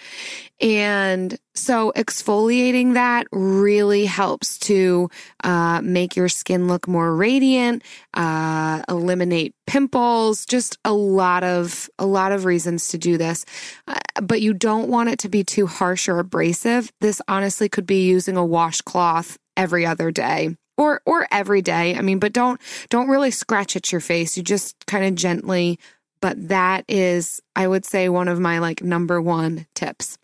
And 0.60 1.38
so 1.54 1.94
exfoliating 1.96 2.96
that 2.96 3.28
really 3.32 4.06
helps 4.06 4.58
to 4.60 5.10
uh, 5.44 5.82
make 5.84 6.16
your 6.16 6.28
skin 6.28 6.68
look 6.68 6.88
more 6.88 7.16
radiant, 7.16 7.84
uh, 8.16 8.82
eliminate 8.90 9.54
pimples, 9.68 10.46
just 10.46 10.78
a 10.84 10.94
lot 10.94 11.44
of 11.44 11.90
a 12.00 12.06
lot 12.06 12.32
of 12.32 12.46
reasons 12.46 12.88
to 12.90 12.98
do 12.98 13.18
this. 13.18 13.46
Uh, 13.88 13.96
but 14.24 14.42
you 14.42 14.54
don't 14.54 14.90
want 14.90 15.10
it 15.10 15.20
to 15.20 15.30
be 15.30 15.44
too 15.44 15.68
harsh 15.68 16.10
or 16.10 16.20
abrasive. 16.20 16.92
This 17.00 17.22
honestly 17.28 17.70
could 17.70 17.86
be 17.86 18.08
using 18.08 18.38
a 18.38 18.46
washcloth 18.46 19.38
every 19.56 19.86
other 19.86 20.12
day 20.12 20.56
or 20.78 21.02
or 21.06 21.28
every 21.32 21.62
day. 21.62 21.96
I 21.96 22.02
mean, 22.02 22.20
but 22.20 22.34
don't 22.34 22.60
don't 22.90 23.10
really 23.10 23.32
scratch 23.32 23.76
at 23.76 23.92
your 23.92 24.02
face. 24.02 24.38
You 24.38 24.44
just 24.44 24.86
kind 24.86 25.06
of 25.06 25.16
gently, 25.16 25.80
but 26.22 26.50
that 26.50 26.86
is 26.88 27.42
I 27.56 27.68
would 27.68 27.86
say 27.86 28.10
one 28.10 28.28
of 28.28 28.40
my 28.40 28.60
like 28.60 28.82
number 28.84 29.22
1 29.22 29.68
tips. 29.76 30.18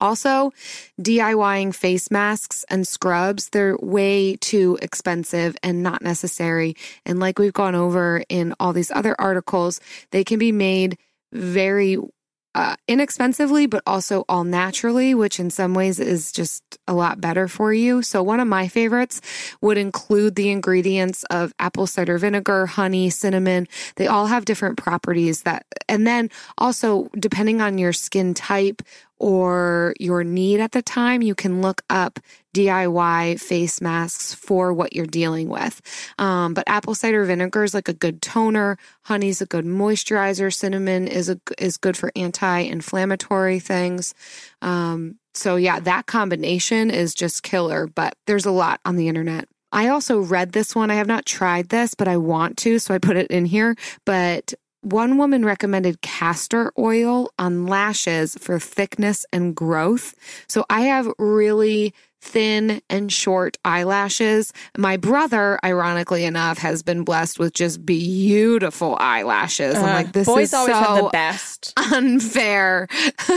Also, 0.00 0.52
DIYing 1.00 1.72
face 1.72 2.10
masks 2.10 2.64
and 2.68 2.88
scrubs, 2.88 3.50
they're 3.50 3.76
way 3.76 4.34
too 4.34 4.76
expensive 4.82 5.56
and 5.62 5.80
not 5.80 6.02
necessary. 6.02 6.74
And 7.06 7.20
like 7.20 7.38
we've 7.38 7.52
gone 7.52 7.76
over 7.76 8.24
in 8.28 8.52
all 8.58 8.72
these 8.72 8.90
other 8.90 9.14
articles, 9.20 9.80
they 10.10 10.24
can 10.24 10.40
be 10.40 10.50
made 10.50 10.98
very 11.32 11.98
uh, 12.54 12.76
inexpensively, 12.86 13.66
but 13.66 13.82
also 13.86 14.24
all 14.28 14.44
naturally, 14.44 15.14
which 15.14 15.40
in 15.40 15.50
some 15.50 15.74
ways 15.74 15.98
is 15.98 16.32
just 16.32 16.62
a 16.86 16.92
lot 16.92 17.20
better 17.20 17.48
for 17.48 17.72
you. 17.72 18.02
So, 18.02 18.22
one 18.22 18.40
of 18.40 18.48
my 18.48 18.68
favorites 18.68 19.20
would 19.60 19.78
include 19.78 20.34
the 20.34 20.50
ingredients 20.50 21.24
of 21.30 21.54
apple 21.58 21.86
cider 21.86 22.18
vinegar, 22.18 22.66
honey, 22.66 23.10
cinnamon. 23.10 23.68
They 23.96 24.06
all 24.06 24.26
have 24.26 24.44
different 24.44 24.76
properties 24.76 25.42
that, 25.42 25.64
and 25.88 26.06
then 26.06 26.30
also 26.58 27.08
depending 27.18 27.60
on 27.60 27.78
your 27.78 27.92
skin 27.92 28.34
type 28.34 28.82
or 29.22 29.94
your 30.00 30.24
need 30.24 30.58
at 30.58 30.72
the 30.72 30.82
time, 30.82 31.22
you 31.22 31.32
can 31.32 31.62
look 31.62 31.82
up 31.88 32.18
DIY 32.54 33.40
face 33.40 33.80
masks 33.80 34.34
for 34.34 34.72
what 34.72 34.94
you're 34.94 35.06
dealing 35.06 35.48
with. 35.48 35.80
Um, 36.18 36.54
but 36.54 36.64
apple 36.66 36.96
cider 36.96 37.24
vinegar 37.24 37.62
is 37.62 37.72
like 37.72 37.88
a 37.88 37.94
good 37.94 38.20
toner. 38.20 38.76
Honey's 39.02 39.40
a 39.40 39.46
good 39.46 39.64
moisturizer. 39.64 40.52
Cinnamon 40.52 41.06
is 41.06 41.28
a, 41.28 41.40
is 41.56 41.76
good 41.76 41.96
for 41.96 42.10
anti-inflammatory 42.16 43.60
things. 43.60 44.12
Um, 44.60 45.20
so 45.34 45.54
yeah, 45.54 45.78
that 45.78 46.06
combination 46.06 46.90
is 46.90 47.14
just 47.14 47.44
killer. 47.44 47.86
But 47.86 48.16
there's 48.26 48.44
a 48.44 48.50
lot 48.50 48.80
on 48.84 48.96
the 48.96 49.06
internet. 49.06 49.48
I 49.70 49.86
also 49.86 50.18
read 50.18 50.50
this 50.50 50.74
one. 50.74 50.90
I 50.90 50.96
have 50.96 51.06
not 51.06 51.26
tried 51.26 51.68
this, 51.68 51.94
but 51.94 52.08
I 52.08 52.16
want 52.16 52.56
to, 52.58 52.80
so 52.80 52.92
I 52.92 52.98
put 52.98 53.16
it 53.16 53.30
in 53.30 53.44
here. 53.46 53.76
But 54.04 54.52
one 54.82 55.16
woman 55.16 55.44
recommended 55.44 56.00
castor 56.02 56.72
oil 56.78 57.30
on 57.38 57.66
lashes 57.66 58.36
for 58.40 58.58
thickness 58.58 59.24
and 59.32 59.54
growth. 59.54 60.14
So 60.48 60.64
I 60.68 60.82
have 60.82 61.08
really 61.18 61.94
thin 62.22 62.80
and 62.88 63.12
short 63.12 63.58
eyelashes. 63.64 64.52
My 64.78 64.96
brother, 64.96 65.58
ironically 65.64 66.24
enough, 66.24 66.58
has 66.58 66.82
been 66.82 67.02
blessed 67.02 67.38
with 67.38 67.52
just 67.52 67.84
beautiful 67.84 68.96
eyelashes. 68.98 69.74
Uh, 69.74 69.78
I'm 69.80 69.86
like, 69.86 70.12
this 70.12 70.26
boys 70.26 70.48
is 70.48 70.54
always 70.54 70.74
so 70.74 70.82
have 70.82 71.04
the 71.04 71.10
best. 71.10 71.72
Unfair. 71.76 72.86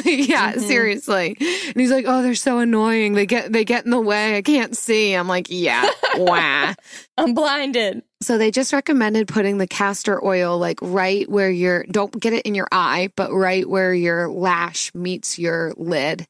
yeah, 0.05 0.53
mm-hmm. 0.53 0.59
seriously. 0.59 1.36
And 1.39 1.75
he's 1.75 1.91
like, 1.91 2.05
oh, 2.07 2.21
they're 2.21 2.36
so 2.36 2.59
annoying. 2.59 3.13
They 3.13 3.25
get 3.25 3.51
they 3.51 3.65
get 3.65 3.86
in 3.86 3.91
the 3.91 3.99
way. 3.99 4.38
I 4.38 4.41
can't 4.41 4.77
see. 4.77 5.13
I'm 5.13 5.27
like, 5.27 5.47
yeah, 5.49 5.89
wah. 6.15 6.73
I'm 7.17 7.33
blinded. 7.33 8.03
So 8.21 8.38
they 8.38 8.51
just 8.51 8.71
recommended 8.71 9.27
putting 9.27 9.57
the 9.57 9.67
castor 9.67 10.23
oil 10.23 10.57
like 10.57 10.79
right 10.81 11.29
where 11.29 11.49
your 11.49 11.83
don't 11.86 12.17
get 12.19 12.33
it 12.33 12.45
in 12.45 12.55
your 12.55 12.67
eye, 12.71 13.09
but 13.15 13.33
right 13.33 13.67
where 13.67 13.93
your 13.93 14.29
lash 14.29 14.93
meets 14.93 15.39
your 15.39 15.73
lid 15.75 16.27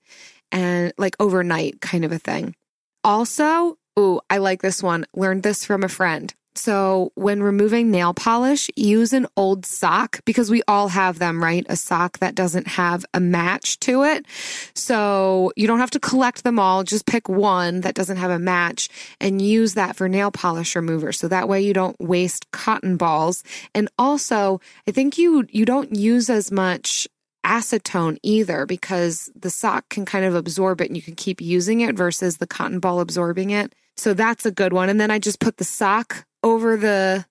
and 0.55 0.93
like 0.97 1.15
overnight 1.19 1.81
kind 1.81 2.05
of 2.05 2.11
a 2.11 2.17
thing. 2.17 2.55
Also, 3.03 3.77
ooh, 3.99 4.19
I 4.29 4.37
like 4.37 4.61
this 4.61 4.81
one. 4.81 5.05
Learned 5.13 5.43
this 5.43 5.65
from 5.65 5.83
a 5.83 5.89
friend. 5.89 6.33
So, 6.57 7.11
when 7.15 7.43
removing 7.43 7.91
nail 7.91 8.13
polish, 8.13 8.69
use 8.77 9.11
an 9.11 9.27
old 9.35 9.65
sock 9.65 10.21
because 10.23 10.49
we 10.49 10.63
all 10.69 10.87
have 10.87 11.19
them, 11.19 11.43
right? 11.43 11.65
A 11.67 11.75
sock 11.75 12.19
that 12.19 12.33
doesn't 12.33 12.67
have 12.67 13.05
a 13.13 13.19
match 13.19 13.77
to 13.81 14.03
it. 14.03 14.25
So, 14.73 15.51
you 15.57 15.67
don't 15.67 15.79
have 15.79 15.91
to 15.91 15.99
collect 15.99 16.45
them 16.45 16.57
all. 16.57 16.85
Just 16.85 17.05
pick 17.05 17.27
one 17.27 17.81
that 17.81 17.93
doesn't 17.93 18.15
have 18.15 18.31
a 18.31 18.39
match 18.39 18.87
and 19.19 19.41
use 19.41 19.73
that 19.73 19.97
for 19.97 20.07
nail 20.07 20.31
polish 20.31 20.77
remover. 20.77 21.11
So 21.11 21.27
that 21.27 21.49
way 21.49 21.61
you 21.61 21.73
don't 21.73 21.99
waste 21.99 22.49
cotton 22.51 22.95
balls. 22.95 23.43
And 23.73 23.89
also, 23.99 24.61
I 24.87 24.91
think 24.91 25.17
you 25.17 25.45
you 25.49 25.65
don't 25.65 25.93
use 25.93 26.29
as 26.29 26.53
much 26.53 27.05
acetone 27.45 28.17
either 28.23 28.65
because 28.65 29.29
the 29.35 29.49
sock 29.49 29.87
can 29.89 30.05
kind 30.05 30.25
of 30.25 30.35
absorb 30.35 30.81
it 30.81 30.87
and 30.87 30.95
you 30.97 31.01
can 31.01 31.15
keep 31.15 31.39
using 31.39 31.81
it 31.81 31.95
versus 31.95 32.37
the 32.37 32.47
cotton 32.47 32.79
ball 32.79 32.99
absorbing 32.99 33.51
it. 33.51 33.73
So 33.95 34.13
that's 34.13 34.45
a 34.45 34.51
good 34.51 34.73
one. 34.73 34.89
And 34.89 34.99
then 34.99 35.11
I 35.11 35.19
just 35.19 35.39
put 35.39 35.57
the 35.57 35.63
sock 35.63 36.25
over 36.43 36.75
the 36.75 37.25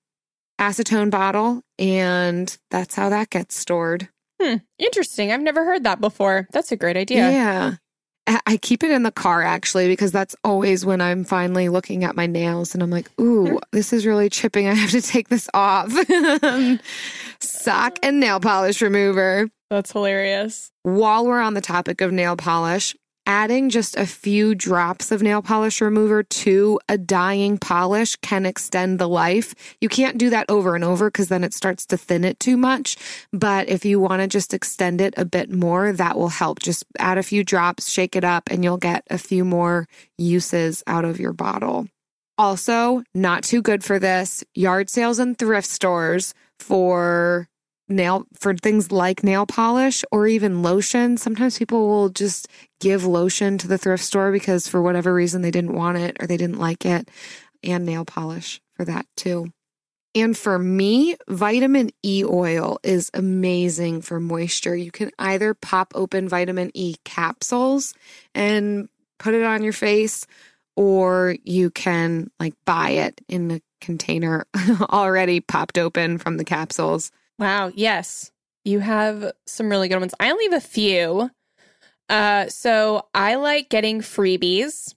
acetone 0.59 1.11
bottle, 1.11 1.63
and 1.79 2.57
that's 2.71 2.95
how 2.95 3.09
that 3.11 3.31
gets 3.31 3.57
stored. 3.57 4.09
Hmm, 4.41 4.57
interesting. 4.79 5.33
I've 5.33 5.41
never 5.41 5.65
heard 5.65 5.85
that 5.85 6.01
before. 6.01 6.49
That's 6.53 6.73
a 6.73 6.77
great 6.77 6.97
idea. 6.97 7.31
Yeah. 7.31 7.75
I 8.27 8.57
keep 8.57 8.83
it 8.83 8.91
in 8.91 9.03
the 9.03 9.11
car 9.11 9.43
actually 9.43 9.89
because 9.89 10.13
that's 10.13 10.35
always 10.45 10.85
when 10.85 11.01
I'm 11.01 11.25
finally 11.25 11.69
looking 11.69 12.05
at 12.05 12.17
my 12.17 12.27
nails 12.27 12.73
and 12.73 12.83
I'm 12.83 12.91
like, 12.91 13.11
ooh, 13.21 13.59
this 13.73 13.93
is 13.93 14.07
really 14.07 14.31
chipping. 14.31 14.67
I 14.67 14.75
have 14.75 14.91
to 14.91 15.03
take 15.03 15.29
this 15.29 15.49
off. 15.53 15.93
Sock 17.41 17.99
and 18.03 18.21
nail 18.21 18.41
polish 18.41 18.81
remover. 18.81 19.49
That's 19.71 19.93
hilarious. 19.93 20.71
While 20.85 21.27
we're 21.27 21.41
on 21.41 21.55
the 21.55 21.61
topic 21.61 22.01
of 22.01 22.13
nail 22.13 22.37
polish, 22.37 22.95
adding 23.27 23.71
just 23.71 23.97
a 23.97 24.07
few 24.07 24.55
drops 24.55 25.11
of 25.11 25.23
nail 25.23 25.43
polish 25.43 25.81
remover 25.81 26.23
to 26.23 26.81
a 26.89 26.99
dyeing 26.99 27.59
polish 27.59 28.17
can 28.17 28.47
extend 28.47 28.99
the 28.99 29.09
life. 29.09 29.55
You 29.81 29.89
can't 29.89 30.19
do 30.19 30.31
that 30.31 30.47
over 30.49 30.75
and 30.75 30.85
over 30.85 31.09
because 31.11 31.29
then 31.29 31.45
it 31.45 31.55
starts 31.55 31.87
to 31.87 31.97
thin 31.97 32.25
it 32.25 32.39
too 32.41 32.57
much. 32.57 32.97
But 33.33 33.69
if 33.69 33.85
you 33.85 34.01
want 34.01 34.23
to 34.23 34.29
just 34.29 34.55
extend 34.55 35.01
it 35.01 35.15
a 35.17 35.25
bit 35.25 35.51
more, 35.51 35.93
that 35.93 36.17
will 36.17 36.29
help. 36.29 36.61
Just 36.61 36.85
add 36.99 37.19
a 37.19 37.23
few 37.23 37.45
drops, 37.45 37.89
shake 37.89 38.17
it 38.17 38.25
up, 38.25 38.51
and 38.51 38.63
you'll 38.63 38.77
get 38.77 39.05
a 39.11 39.19
few 39.19 39.45
more 39.45 39.87
uses 40.19 40.83
out 40.87 41.05
of 41.05 41.21
your 41.21 41.33
bottle. 41.33 41.89
Also, 42.37 43.03
not 43.15 43.45
too 43.45 43.63
good 43.63 43.85
for 43.85 43.99
this 43.99 44.43
yard 44.55 44.91
sales 44.91 45.19
and 45.19 45.39
thrift 45.39 45.69
stores 45.69 46.35
for 46.59 47.49
nail 47.89 48.27
for 48.39 48.55
things 48.55 48.91
like 48.91 49.23
nail 49.23 49.47
polish 49.47 50.05
or 50.11 50.27
even 50.27 50.63
lotion. 50.63 51.17
Sometimes 51.17 51.59
people 51.59 51.89
will 51.89 52.09
just 52.09 52.49
give 52.81 53.05
lotion 53.05 53.59
to 53.59 53.69
the 53.69 53.79
thrift 53.79 54.05
store 54.05 54.33
because 54.33 54.69
for 54.69 54.81
whatever 54.81 55.13
reason 55.13 55.43
they 55.43 55.51
didn't 55.51 55.75
want 55.75 55.99
it 55.99 56.17
or 56.21 56.27
they 56.27 56.37
didn't 56.37 56.59
like 56.59 56.87
it, 56.87 57.11
and 57.63 57.85
nail 57.85 58.05
polish 58.05 58.61
for 58.77 58.85
that 58.85 59.07
too. 59.17 59.51
And 60.15 60.37
for 60.39 60.59
me, 60.59 61.17
vitamin 61.29 61.91
E 62.05 62.25
oil 62.25 62.79
is 62.85 63.11
amazing 63.15 64.03
for 64.03 64.21
moisture. 64.21 64.77
You 64.77 64.93
can 64.93 65.11
either 65.19 65.55
pop 65.55 65.93
open 65.95 66.29
vitamin 66.29 66.71
E 66.73 66.95
capsules 67.05 67.95
and 68.35 68.89
put 69.19 69.35
it 69.35 69.43
on 69.43 69.65
your 69.65 69.73
face, 69.73 70.27
or 70.77 71.37
you 71.43 71.71
can 71.71 72.31
like 72.39 72.55
buy 72.65 72.91
it 72.91 73.21
in 73.29 73.51
a 73.51 73.61
container 73.81 74.47
already 74.81 75.41
popped 75.41 75.79
open 75.79 76.19
from 76.19 76.37
the 76.37 76.45
capsules. 76.45 77.11
Wow. 77.39 77.71
Yes. 77.75 78.31
You 78.65 78.81
have 78.81 79.33
some 79.47 79.69
really 79.69 79.89
good 79.89 79.99
ones. 79.99 80.15
I 80.19 80.31
only 80.31 80.45
have 80.45 80.55
a 80.55 80.61
few. 80.61 81.31
Uh, 82.09 82.49
so 82.49 83.07
I 83.15 83.35
like 83.37 83.69
getting 83.69 84.01
freebies. 84.01 84.95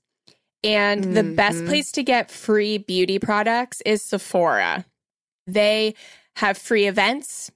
And 0.64 1.04
mm-hmm. 1.04 1.14
the 1.14 1.24
best 1.24 1.58
mm-hmm. 1.60 1.68
place 1.68 1.92
to 1.94 2.04
get 2.04 2.32
free 2.32 2.78
beauty 2.78 3.20
products 3.20 3.82
is 3.82 4.02
Sephora. 4.02 4.86
They 5.46 5.96
have 6.38 6.58
free 6.58 6.88
events. 6.88 7.52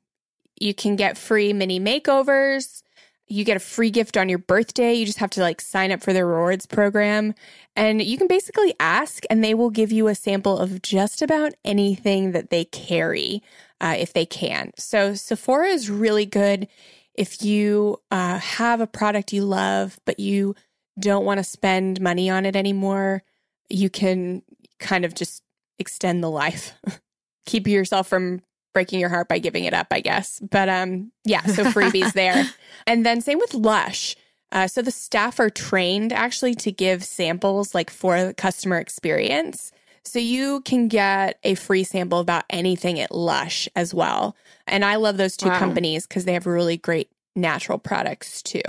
You 0.60 0.74
can 0.74 0.96
get 0.96 1.18
free 1.18 1.54
mini 1.54 1.80
makeovers. 1.80 2.84
You 3.28 3.44
get 3.44 3.58
a 3.58 3.62
free 3.62 3.90
gift 3.90 4.18
on 4.18 4.30
your 4.30 4.40
birthday. 4.40 4.94
You 4.94 5.06
just 5.06 5.20
have 5.20 5.30
to 5.32 5.42
like 5.42 5.62
sign 5.62 5.92
up 5.92 6.02
for 6.02 6.14
their 6.14 6.28
rewards 6.28 6.66
program. 6.66 7.34
And 7.76 8.02
you 8.02 8.18
can 8.18 8.28
basically 8.28 8.74
ask, 8.80 9.24
and 9.30 9.44
they 9.44 9.54
will 9.54 9.70
give 9.70 9.92
you 9.92 10.08
a 10.08 10.16
sample 10.16 10.58
of 10.58 10.82
just 10.82 11.22
about 11.22 11.54
anything 11.64 12.34
that 12.34 12.50
they 12.50 12.66
carry 12.66 13.42
uh, 13.82 13.96
if 13.98 14.14
they 14.14 14.26
can. 14.26 14.72
So 14.78 15.16
Sephora 15.16 15.68
is 15.68 15.90
really 15.90 16.26
good 16.26 16.68
if 17.16 17.42
you 17.42 17.98
uh, 18.12 18.38
have 18.38 18.80
a 18.80 18.88
product 18.88 19.34
you 19.34 19.44
love, 19.44 20.00
but 20.06 20.20
you 20.20 20.56
don't 21.00 21.26
want 21.26 21.40
to 21.40 21.44
spend 21.44 22.00
money 22.00 22.30
on 22.30 22.46
it 22.46 22.56
anymore. 22.56 23.24
You 23.70 23.90
can 23.90 24.44
kind 24.80 25.04
of 25.04 25.16
just 25.16 25.44
extend 25.80 26.24
the 26.24 26.30
life, 26.30 26.74
keep 27.46 27.68
yourself 27.68 28.08
from 28.08 28.42
breaking 28.74 29.00
your 29.00 29.10
heart 29.10 29.28
by 29.28 29.40
giving 29.40 29.66
it 29.66 29.74
up, 29.74 29.88
I 29.92 30.00
guess. 30.00 30.40
But 30.40 30.70
um, 30.70 31.12
yeah, 31.26 31.44
so 31.46 31.66
freebies 31.66 32.14
there. 32.14 32.46
And 32.88 33.06
then 33.06 33.22
same 33.22 33.38
with 33.38 33.54
Lush. 33.54 34.16
Uh, 34.52 34.68
so 34.68 34.82
the 34.82 34.92
staff 34.92 35.40
are 35.40 35.52
trained 35.52 36.12
actually 36.12 36.56
to 36.56 36.72
give 36.72 37.04
samples 37.04 37.76
like 37.76 37.92
for 37.92 38.26
the 38.26 38.34
customer 38.34 38.80
experience. 38.80 39.72
So 40.04 40.20
you 40.20 40.62
can 40.62 40.88
get 40.88 41.40
a 41.44 41.56
free 41.56 41.84
sample 41.84 42.20
about 42.20 42.46
anything 42.50 43.00
at 43.00 43.12
Lush 43.12 43.68
as 43.76 43.94
well. 43.94 44.36
And 44.68 44.84
I 44.84 44.96
love 44.96 45.18
those 45.18 45.38
two 45.38 45.50
wow. 45.50 45.60
companies 45.60 46.08
because 46.08 46.26
they 46.26 46.34
have 46.34 46.46
really 46.46 46.78
great 46.78 47.10
natural 47.36 47.78
products 47.78 48.42
too. 48.42 48.62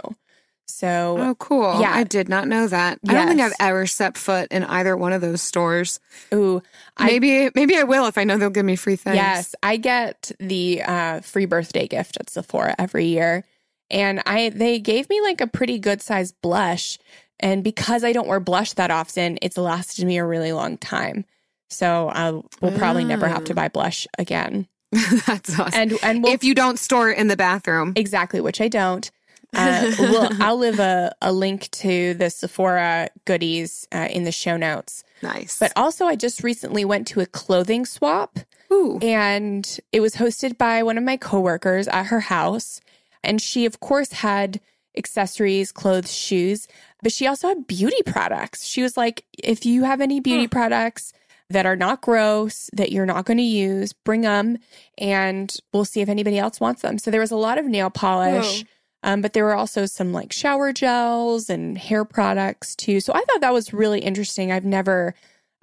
So 0.66 1.16
Oh 1.18 1.34
cool. 1.36 1.80
Yeah. 1.80 1.92
I 1.94 2.04
did 2.04 2.28
not 2.28 2.48
know 2.48 2.66
that. 2.68 2.98
Yes. 3.02 3.10
I 3.10 3.14
don't 3.14 3.28
think 3.28 3.40
I've 3.40 3.56
ever 3.60 3.86
set 3.86 4.16
foot 4.16 4.50
in 4.50 4.64
either 4.64 4.96
one 4.96 5.12
of 5.12 5.20
those 5.20 5.42
stores. 5.42 6.00
Ooh. 6.32 6.62
Maybe 6.98 7.46
I, 7.46 7.50
maybe 7.54 7.76
I 7.76 7.82
will 7.82 8.06
if 8.06 8.16
I 8.16 8.24
know 8.24 8.38
they'll 8.38 8.50
give 8.50 8.64
me 8.64 8.76
free 8.76 8.96
things. 8.96 9.16
Yes. 9.16 9.54
I 9.62 9.76
get 9.76 10.32
the 10.38 10.82
uh, 10.82 11.20
free 11.20 11.46
birthday 11.46 11.86
gift 11.86 12.16
at 12.18 12.30
Sephora 12.30 12.74
every 12.78 13.06
year. 13.06 13.44
And 13.90 14.22
I 14.24 14.48
they 14.48 14.78
gave 14.78 15.10
me 15.10 15.20
like 15.20 15.40
a 15.40 15.46
pretty 15.46 15.78
good 15.78 16.00
sized 16.00 16.34
blush 16.40 16.98
and 17.42 17.64
because 17.64 18.04
I 18.04 18.12
don't 18.12 18.28
wear 18.28 18.40
blush 18.40 18.72
that 18.74 18.90
often, 18.90 19.38
it's 19.42 19.58
lasted 19.58 20.06
me 20.06 20.18
a 20.18 20.24
really 20.24 20.52
long 20.52 20.78
time. 20.78 21.24
So 21.68 22.08
I 22.08 22.30
will 22.30 22.76
probably 22.76 23.04
never 23.04 23.26
have 23.26 23.44
to 23.44 23.54
buy 23.54 23.68
blush 23.68 24.06
again. 24.18 24.68
That's 25.26 25.58
awesome. 25.58 25.72
And 25.74 25.98
and 26.02 26.22
we'll, 26.22 26.34
if 26.34 26.44
you 26.44 26.54
don't 26.54 26.78
store 26.78 27.10
it 27.10 27.18
in 27.18 27.28
the 27.28 27.36
bathroom, 27.36 27.94
exactly, 27.96 28.40
which 28.40 28.60
I 28.60 28.68
don't. 28.68 29.10
Uh, 29.54 29.92
we'll, 29.98 30.30
I'll 30.40 30.56
leave 30.56 30.80
a, 30.80 31.14
a 31.20 31.30
link 31.30 31.70
to 31.72 32.14
the 32.14 32.30
Sephora 32.30 33.10
goodies 33.26 33.86
uh, 33.92 34.08
in 34.10 34.24
the 34.24 34.32
show 34.32 34.56
notes. 34.56 35.04
Nice. 35.22 35.58
But 35.58 35.74
also, 35.76 36.06
I 36.06 36.16
just 36.16 36.42
recently 36.42 36.86
went 36.86 37.06
to 37.08 37.20
a 37.20 37.26
clothing 37.26 37.84
swap, 37.84 38.38
Ooh. 38.72 38.98
and 39.02 39.78
it 39.92 40.00
was 40.00 40.14
hosted 40.14 40.56
by 40.56 40.82
one 40.82 40.96
of 40.96 41.04
my 41.04 41.18
coworkers 41.18 41.86
at 41.88 42.06
her 42.06 42.20
house. 42.20 42.80
And 43.22 43.42
she, 43.42 43.66
of 43.66 43.78
course, 43.78 44.12
had 44.12 44.58
accessories, 44.96 45.72
clothes, 45.72 46.12
shoes, 46.12 46.68
but 47.02 47.12
she 47.12 47.26
also 47.26 47.48
had 47.48 47.66
beauty 47.66 48.02
products. 48.04 48.64
She 48.64 48.82
was 48.82 48.96
like, 48.96 49.24
if 49.42 49.64
you 49.66 49.84
have 49.84 50.00
any 50.00 50.20
beauty 50.20 50.44
huh. 50.44 50.50
products 50.50 51.12
that 51.50 51.66
are 51.66 51.76
not 51.76 52.00
gross, 52.00 52.70
that 52.72 52.92
you're 52.92 53.06
not 53.06 53.24
going 53.24 53.38
to 53.38 53.42
use, 53.42 53.92
bring 53.92 54.22
them 54.22 54.58
and 54.98 55.54
we'll 55.72 55.84
see 55.84 56.00
if 56.00 56.08
anybody 56.08 56.38
else 56.38 56.60
wants 56.60 56.82
them. 56.82 56.98
So 56.98 57.10
there 57.10 57.20
was 57.20 57.30
a 57.30 57.36
lot 57.36 57.58
of 57.58 57.66
nail 57.66 57.90
polish. 57.90 58.64
Um, 59.04 59.20
but 59.20 59.32
there 59.32 59.44
were 59.44 59.56
also 59.56 59.84
some 59.86 60.12
like 60.12 60.32
shower 60.32 60.72
gels 60.72 61.50
and 61.50 61.76
hair 61.76 62.04
products 62.04 62.76
too. 62.76 63.00
So 63.00 63.12
I 63.12 63.24
thought 63.24 63.40
that 63.40 63.52
was 63.52 63.72
really 63.72 64.00
interesting. 64.00 64.52
I've 64.52 64.64
never 64.64 65.14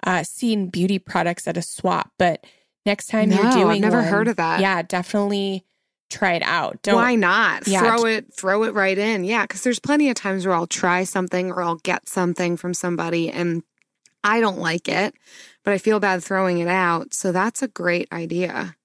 uh, 0.04 0.24
seen 0.24 0.68
beauty 0.68 0.98
products 0.98 1.48
at 1.48 1.56
a 1.56 1.62
swap, 1.62 2.12
but 2.18 2.46
next 2.84 3.06
time 3.06 3.30
no, 3.30 3.36
you're 3.36 3.52
doing, 3.52 3.66
I've 3.68 3.80
never 3.80 4.02
one, 4.02 4.08
heard 4.08 4.28
of 4.28 4.36
that. 4.36 4.60
Yeah, 4.60 4.82
definitely 4.82 5.64
try 6.10 6.34
it 6.34 6.42
out. 6.42 6.82
Don't, 6.82 6.96
Why 6.96 7.14
not? 7.14 7.66
Yeah. 7.66 7.80
Throw 7.80 8.04
it 8.04 8.34
throw 8.34 8.64
it 8.64 8.74
right 8.74 8.98
in. 8.98 9.24
Yeah, 9.24 9.46
cuz 9.46 9.62
there's 9.62 9.78
plenty 9.78 10.08
of 10.08 10.16
times 10.16 10.46
where 10.46 10.54
I'll 10.54 10.66
try 10.66 11.04
something 11.04 11.50
or 11.50 11.62
I'll 11.62 11.76
get 11.76 12.08
something 12.08 12.56
from 12.56 12.74
somebody 12.74 13.30
and 13.30 13.62
I 14.22 14.40
don't 14.40 14.58
like 14.58 14.88
it, 14.88 15.14
but 15.64 15.72
I 15.72 15.78
feel 15.78 16.00
bad 16.00 16.22
throwing 16.22 16.58
it 16.58 16.68
out. 16.68 17.14
So 17.14 17.32
that's 17.32 17.62
a 17.62 17.68
great 17.68 18.08
idea. 18.12 18.76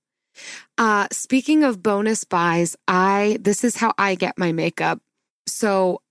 Uh 0.78 1.08
speaking 1.12 1.64
of 1.64 1.84
bonus 1.84 2.24
buys, 2.24 2.76
I 2.88 3.38
this 3.42 3.64
is 3.64 3.78
how 3.78 3.94
I 3.98 4.16
get 4.16 4.38
my 4.38 4.52
makeup. 4.52 5.02
So 5.48 6.02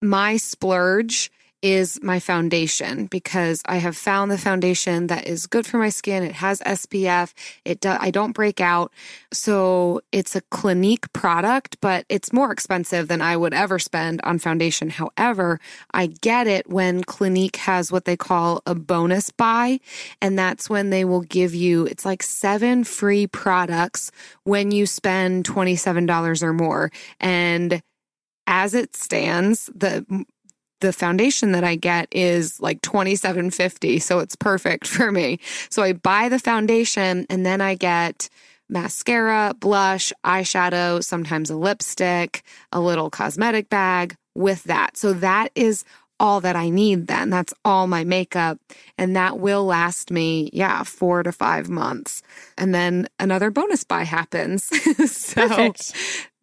my 0.00 0.36
splurge 0.36 1.30
is 1.64 1.98
my 2.02 2.20
foundation 2.20 3.06
because 3.06 3.62
I 3.64 3.76
have 3.76 3.96
found 3.96 4.30
the 4.30 4.36
foundation 4.36 5.06
that 5.06 5.26
is 5.26 5.46
good 5.46 5.66
for 5.66 5.78
my 5.78 5.88
skin. 5.88 6.22
It 6.22 6.34
has 6.34 6.60
SPF. 6.60 7.32
It 7.64 7.80
do, 7.80 7.96
I 7.98 8.10
don't 8.10 8.32
break 8.32 8.60
out. 8.60 8.92
So 9.32 10.02
it's 10.12 10.36
a 10.36 10.42
Clinique 10.42 11.10
product, 11.14 11.78
but 11.80 12.04
it's 12.10 12.34
more 12.34 12.52
expensive 12.52 13.08
than 13.08 13.22
I 13.22 13.38
would 13.38 13.54
ever 13.54 13.78
spend 13.78 14.20
on 14.24 14.38
foundation. 14.38 14.90
However, 14.90 15.58
I 15.94 16.08
get 16.08 16.46
it 16.46 16.68
when 16.68 17.02
Clinique 17.02 17.56
has 17.56 17.90
what 17.90 18.04
they 18.04 18.16
call 18.16 18.60
a 18.66 18.74
bonus 18.74 19.30
buy. 19.30 19.80
And 20.20 20.38
that's 20.38 20.68
when 20.68 20.90
they 20.90 21.06
will 21.06 21.22
give 21.22 21.54
you, 21.54 21.86
it's 21.86 22.04
like 22.04 22.22
seven 22.22 22.84
free 22.84 23.26
products 23.26 24.10
when 24.42 24.70
you 24.70 24.84
spend 24.84 25.46
$27 25.46 26.42
or 26.42 26.52
more. 26.52 26.92
And 27.20 27.80
as 28.46 28.74
it 28.74 28.94
stands, 28.94 29.70
the 29.74 30.26
the 30.84 30.92
foundation 30.92 31.52
that 31.52 31.64
I 31.64 31.76
get 31.76 32.08
is 32.12 32.60
like 32.60 32.82
27.50, 32.82 34.02
so 34.02 34.18
it's 34.18 34.36
perfect 34.36 34.86
for 34.86 35.10
me. 35.10 35.38
So 35.70 35.82
I 35.82 35.94
buy 35.94 36.28
the 36.28 36.38
foundation 36.38 37.26
and 37.30 37.44
then 37.44 37.60
I 37.60 37.74
get 37.74 38.28
mascara, 38.68 39.54
blush, 39.58 40.12
eyeshadow, 40.24 41.02
sometimes 41.02 41.50
a 41.50 41.56
lipstick, 41.56 42.42
a 42.70 42.80
little 42.80 43.10
cosmetic 43.10 43.68
bag 43.68 44.16
with 44.34 44.64
that. 44.64 44.96
So 44.96 45.14
that 45.14 45.50
is 45.54 45.84
all 46.20 46.40
that 46.42 46.54
I 46.56 46.68
need 46.68 47.06
then. 47.06 47.30
That's 47.30 47.52
all 47.64 47.86
my 47.86 48.04
makeup. 48.04 48.58
And 48.98 49.16
that 49.16 49.38
will 49.38 49.64
last 49.64 50.10
me, 50.10 50.50
yeah, 50.52 50.82
four 50.82 51.22
to 51.22 51.32
five 51.32 51.68
months. 51.68 52.22
And 52.56 52.74
then 52.74 53.08
another 53.18 53.50
bonus 53.50 53.84
buy 53.84 54.04
happens. 54.04 54.64
so 55.10 55.48
Perfect. 55.48 55.94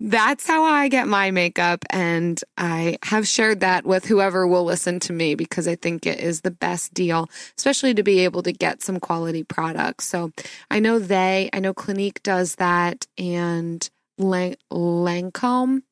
That's 0.04 0.47
how 0.47 0.64
I 0.64 0.88
get 0.88 1.08
my 1.08 1.30
makeup. 1.30 1.86
And 1.91 2.43
I 2.58 2.97
have 3.04 3.28
shared 3.28 3.60
that 3.60 3.86
with 3.86 4.06
whoever 4.06 4.47
will 4.47 4.64
listen 4.64 4.99
to 5.02 5.14
me 5.14 5.36
because 5.36 5.68
I 5.68 5.76
think 5.76 6.08
it 6.08 6.20
is 6.20 6.41
the 6.41 6.49
best 6.49 6.93
deal, 6.93 7.30
especially 7.56 7.93
to 7.93 8.02
be 8.02 8.22
able 8.22 8.41
to 8.43 8.52
get 8.52 8.82
some 8.82 8.99
quality 8.99 9.43
products. 9.43 10.08
So 10.08 10.32
I 10.72 10.80
know 10.80 10.97
they, 10.97 11.52
I 11.54 11.60
know 11.60 11.74
Clinique 11.76 12.24
does 12.24 12.56
that 12.56 13.06
and 13.16 13.88
Lang- 14.18 14.56
Lancome 14.72 15.84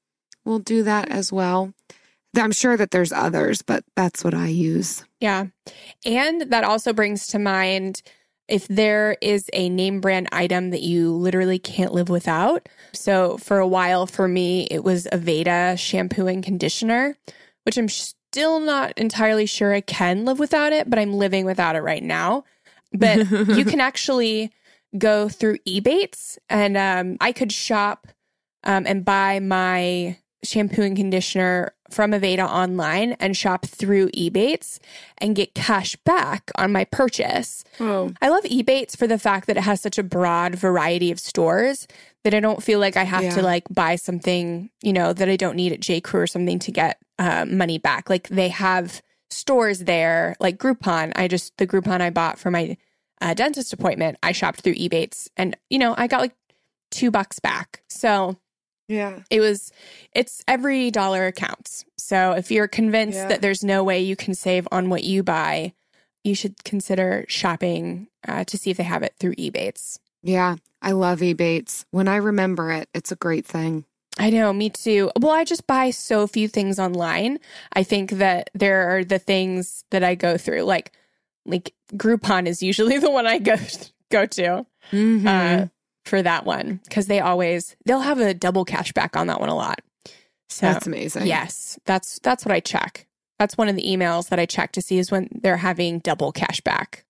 will 0.43 0.59
do 0.59 0.81
that 0.83 1.09
as 1.11 1.31
well. 1.31 1.71
I'm 2.35 2.51
sure 2.51 2.77
that 2.77 2.91
there's 2.91 3.11
others, 3.11 3.61
but 3.61 3.83
that's 3.95 4.23
what 4.23 4.33
I 4.33 4.47
use. 4.47 5.03
Yeah. 5.19 5.47
And 6.03 6.41
that 6.51 6.63
also 6.63 6.93
brings 6.93 7.27
to 7.27 7.39
mind 7.39 8.01
if 8.49 8.67
there 8.67 9.15
is 9.21 9.49
a 9.53 9.69
name 9.69 10.01
brand 10.01 10.27
item 10.31 10.71
that 10.71 10.81
you 10.81 11.13
literally 11.13 11.59
can't 11.59 11.93
live 11.93 12.09
without. 12.09 12.67
So 12.93 13.37
for 13.37 13.59
a 13.59 13.67
while 13.67 14.07
for 14.07 14.27
me, 14.27 14.67
it 14.71 14.83
was 14.83 15.07
Aveda 15.11 15.77
shampoo 15.77 16.27
and 16.27 16.43
conditioner, 16.43 17.15
which 17.63 17.77
I'm 17.77 17.89
still 17.89 18.59
not 18.59 18.97
entirely 18.97 19.45
sure 19.45 19.73
I 19.73 19.81
can 19.81 20.25
live 20.25 20.39
without 20.39 20.73
it, 20.73 20.89
but 20.89 20.99
I'm 20.99 21.13
living 21.13 21.45
without 21.45 21.75
it 21.75 21.81
right 21.81 22.03
now. 22.03 22.43
But 22.91 23.29
you 23.29 23.65
can 23.65 23.79
actually 23.79 24.51
go 24.97 25.29
through 25.29 25.57
Ebates 25.67 26.37
and 26.49 26.75
um, 26.75 27.17
I 27.21 27.31
could 27.31 27.51
shop 27.51 28.07
um, 28.63 28.85
and 28.87 29.05
buy 29.05 29.39
my 29.39 30.17
shampoo 30.43 30.81
and 30.81 30.97
conditioner 30.97 31.73
from 31.91 32.11
Aveda 32.11 32.47
online 32.47 33.13
and 33.13 33.35
shop 33.35 33.65
through 33.65 34.09
Ebates 34.11 34.79
and 35.17 35.35
get 35.35 35.53
cash 35.53 35.95
back 35.97 36.51
on 36.55 36.71
my 36.71 36.85
purchase. 36.85 37.63
Oh. 37.79 38.11
I 38.21 38.29
love 38.29 38.43
Ebates 38.43 38.95
for 38.95 39.07
the 39.07 39.19
fact 39.19 39.47
that 39.47 39.57
it 39.57 39.63
has 39.63 39.81
such 39.81 39.97
a 39.97 40.03
broad 40.03 40.55
variety 40.55 41.11
of 41.11 41.19
stores 41.19 41.87
that 42.23 42.33
I 42.33 42.39
don't 42.39 42.61
feel 42.63 42.79
like 42.79 42.97
I 42.97 43.03
have 43.03 43.23
Yeah. 43.23 43.35
to 43.35 43.41
like 43.41 43.63
buy 43.69 43.95
something, 43.95 44.69
you 44.81 44.93
know, 44.93 45.13
that 45.13 45.29
I 45.29 45.35
don't 45.35 45.55
need 45.55 45.71
at 45.71 45.79
J. 45.79 46.01
Crew 46.01 46.21
or 46.21 46.27
something 46.27 46.59
to 46.59 46.71
get 46.71 46.99
uh, 47.17 47.45
money 47.45 47.77
back. 47.77 48.09
Like 48.09 48.27
they 48.29 48.49
have 48.49 49.01
stores 49.29 49.79
there, 49.79 50.35
like 50.39 50.57
Groupon. 50.57 51.11
I 51.15 51.27
just, 51.27 51.55
the 51.57 51.67
Groupon 51.67 52.01
I 52.01 52.09
bought 52.09 52.39
for 52.39 52.49
my 52.51 52.77
uh, 53.21 53.33
dentist 53.33 53.73
appointment, 53.73 54.17
I 54.23 54.31
shopped 54.31 54.61
through 54.61 54.75
Ebates 54.75 55.27
and, 55.37 55.55
you 55.69 55.77
know, 55.79 55.93
I 55.97 56.07
got 56.07 56.21
like 56.21 56.35
two 56.91 57.11
bucks 57.11 57.39
back. 57.39 57.81
So 57.89 58.37
Yeah. 58.89 59.19
it 59.29 59.39
was 59.39 59.71
it's 60.13 60.43
every 60.47 60.89
dollar 60.91 61.31
counts 61.31 61.85
so 61.97 62.31
if 62.33 62.49
you're 62.51 62.67
convinced 62.67 63.17
Yeah. 63.19 63.27
that 63.29 63.41
there's 63.41 63.63
no 63.63 63.83
way 63.83 63.99
you 64.01 64.15
can 64.17 64.33
save 64.33 64.67
on 64.71 64.89
what 64.89 65.03
you 65.05 65.23
buy 65.23 65.73
you 66.23 66.35
should 66.35 66.63
consider 66.65 67.23
shopping 67.29 68.07
uh, 68.27 68.43
to 68.45 68.57
see 68.57 68.71
if 68.71 68.77
they 68.77 68.83
have 68.83 69.03
it 69.03 69.13
through 69.19 69.35
ebates 69.35 69.99
Yeah. 70.23 70.55
I 70.81 70.91
love 70.93 71.19
Ebates. 71.19 71.83
When 71.91 72.07
I 72.07 72.15
remember 72.15 72.71
it, 72.71 72.87
it's 72.93 73.11
a 73.11 73.15
great 73.17 73.45
thing. 73.45 73.83
i 74.17 74.29
know 74.29 74.51
me 74.51 74.69
too 74.69 75.11
well 75.19 75.31
i 75.31 75.43
just 75.43 75.67
buy 75.67 75.91
so 75.91 76.25
few 76.27 76.47
things 76.47 76.79
online 76.79 77.37
i 77.73 77.83
think 77.83 78.11
that 78.23 78.49
there 78.53 78.89
are 78.95 79.03
the 79.03 79.19
things 79.19 79.85
that 79.91 80.03
i 80.03 80.15
go 80.15 80.35
through 80.37 80.63
like 80.63 80.91
like 81.45 81.73
groupon 81.93 82.47
is 82.47 82.63
usually 82.63 82.97
the 83.05 83.11
one 83.11 83.27
i 83.27 83.37
go 83.39 83.55
go 84.09 84.25
to 84.25 84.65
Mhm. 84.91 85.27
uh, 85.27 85.67
for 86.09 86.21
that 86.21 86.45
one 86.45 86.81
because 86.83 87.07
they 87.07 87.19
always 87.19 87.75
they'll 87.85 88.01
have 88.01 88.19
a 88.19 88.33
double 88.33 88.65
cash 88.65 88.91
back 88.91 89.15
on 89.15 89.27
that 89.27 89.39
one 89.39 89.49
a 89.49 89.55
lot 89.55 89.79
so 90.51 90.65
That's 90.65 90.87
amazing. 90.87 91.27
Yes, 91.27 91.77
that's 91.85 92.17
that's 92.23 92.43
what 92.43 92.51
I 92.51 92.59
check. 92.59 93.05
That's 93.37 93.55
one 93.55 93.69
of 93.69 93.75
the 93.75 93.83
emails 93.83 94.29
that 94.29 94.39
I 94.39 94.47
check 94.47 94.71
to 94.73 94.81
see 94.81 94.97
is 94.97 95.11
when 95.11 95.29
they're 95.43 95.57
having 95.57 95.99
double 95.99 96.31
cash 96.31 96.59
back 96.61 97.05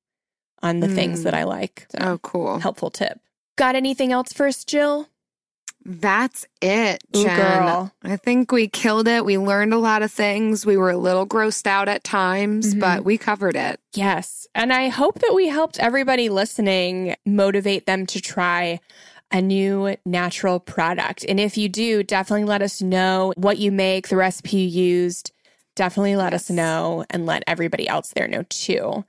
on 0.61 0.81
the 0.81 0.89
things 0.89 1.21
Mm. 1.21 1.23
that 1.23 1.33
I 1.33 1.43
like. 1.45 1.87
So, 1.89 1.97
Oh, 2.01 2.17
cool. 2.17 2.59
helpful 2.59 2.91
tip. 2.91 3.17
Got 3.55 3.75
anything 3.75 4.11
else 4.11 4.33
for 4.33 4.45
us, 4.45 4.65
Jill? 4.65 5.07
That's 5.85 6.45
it, 6.61 7.01
Jen. 7.13 7.35
girl. 7.35 7.91
I 8.03 8.17
think 8.17 8.51
we 8.51 8.67
killed 8.67 9.07
it. 9.07 9.25
We 9.25 9.37
learned 9.37 9.73
a 9.73 9.77
lot 9.77 10.01
of 10.01 10.11
things. 10.11 10.65
We 10.65 10.77
were 10.77 10.89
a 10.91 10.97
little 10.97 11.25
grossed 11.25 11.65
out 11.67 11.87
at 11.87 12.03
times, 12.03 12.75
Mhm. 12.75 12.79
but 12.79 13.05
we 13.05 13.17
covered 13.17 13.55
it. 13.55 13.79
Yes. 13.93 14.45
And 14.53 14.73
I 14.73 14.89
hope 14.89 15.19
that 15.19 15.33
we 15.33 15.47
helped 15.47 15.79
everybody 15.79 16.29
listening 16.29 17.15
motivate 17.25 17.85
them 17.85 18.05
to 18.07 18.19
try 18.21 18.79
a 19.31 19.41
new 19.41 19.95
natural 20.05 20.59
product. 20.59 21.23
And 21.29 21.39
if 21.39 21.57
you 21.57 21.69
do, 21.69 22.03
definitely 22.03 22.45
let 22.45 22.61
us 22.61 22.81
know 22.81 23.33
what 23.37 23.57
you 23.57 23.71
make, 23.71 24.09
the 24.09 24.15
recipe 24.17 24.57
you 24.57 24.67
used. 24.67 25.31
Definitely 25.75 26.17
let 26.17 26.33
us 26.33 26.49
know 26.49 27.05
and 27.09 27.25
let 27.25 27.43
everybody 27.47 27.87
else 27.87 28.09
there 28.13 28.27
know 28.27 28.43
too. 28.49 29.05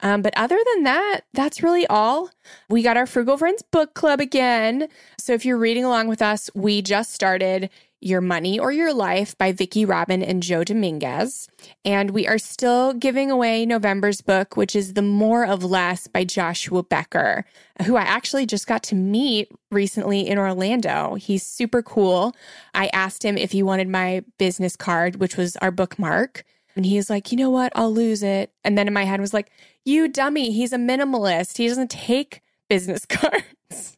Um, 0.00 0.22
but 0.22 0.34
other 0.36 0.58
than 0.74 0.82
that, 0.84 1.20
that's 1.32 1.62
really 1.62 1.86
all. 1.86 2.30
We 2.68 2.82
got 2.82 2.96
our 2.96 3.06
Frugal 3.06 3.36
Friends 3.38 3.62
book 3.62 3.94
club 3.94 4.20
again. 4.20 4.88
So 5.18 5.32
if 5.32 5.44
you're 5.44 5.58
reading 5.58 5.84
along 5.84 6.08
with 6.08 6.20
us, 6.20 6.50
we 6.54 6.82
just 6.82 7.12
started 7.12 7.70
Your 8.00 8.20
Money 8.20 8.58
or 8.58 8.70
Your 8.70 8.92
Life 8.92 9.38
by 9.38 9.52
Vicki 9.52 9.84
Robin 9.86 10.22
and 10.22 10.42
Joe 10.42 10.62
Dominguez. 10.62 11.48
And 11.84 12.10
we 12.10 12.26
are 12.26 12.38
still 12.38 12.92
giving 12.92 13.30
away 13.30 13.64
November's 13.64 14.20
book, 14.20 14.56
which 14.56 14.76
is 14.76 14.92
The 14.92 15.00
More 15.00 15.46
of 15.46 15.64
Less 15.64 16.06
by 16.06 16.24
Joshua 16.24 16.82
Becker, 16.82 17.46
who 17.86 17.96
I 17.96 18.02
actually 18.02 18.44
just 18.44 18.66
got 18.66 18.82
to 18.84 18.94
meet 18.94 19.50
recently 19.70 20.28
in 20.28 20.38
Orlando. 20.38 21.14
He's 21.14 21.46
super 21.46 21.82
cool. 21.82 22.34
I 22.74 22.88
asked 22.88 23.24
him 23.24 23.38
if 23.38 23.52
he 23.52 23.62
wanted 23.62 23.88
my 23.88 24.24
business 24.38 24.76
card, 24.76 25.16
which 25.16 25.36
was 25.36 25.56
our 25.56 25.70
bookmark. 25.70 26.44
And 26.76 26.84
he's 26.84 27.08
like, 27.08 27.30
you 27.30 27.38
know 27.38 27.50
what? 27.50 27.72
I'll 27.74 27.92
lose 27.92 28.22
it. 28.22 28.52
And 28.64 28.76
then 28.76 28.88
in 28.88 28.94
my 28.94 29.04
head 29.04 29.20
was 29.20 29.34
like, 29.34 29.50
you 29.84 30.08
dummy. 30.08 30.50
He's 30.50 30.72
a 30.72 30.76
minimalist. 30.76 31.56
He 31.56 31.68
doesn't 31.68 31.90
take 31.90 32.42
business 32.68 33.06
cards. 33.08 33.96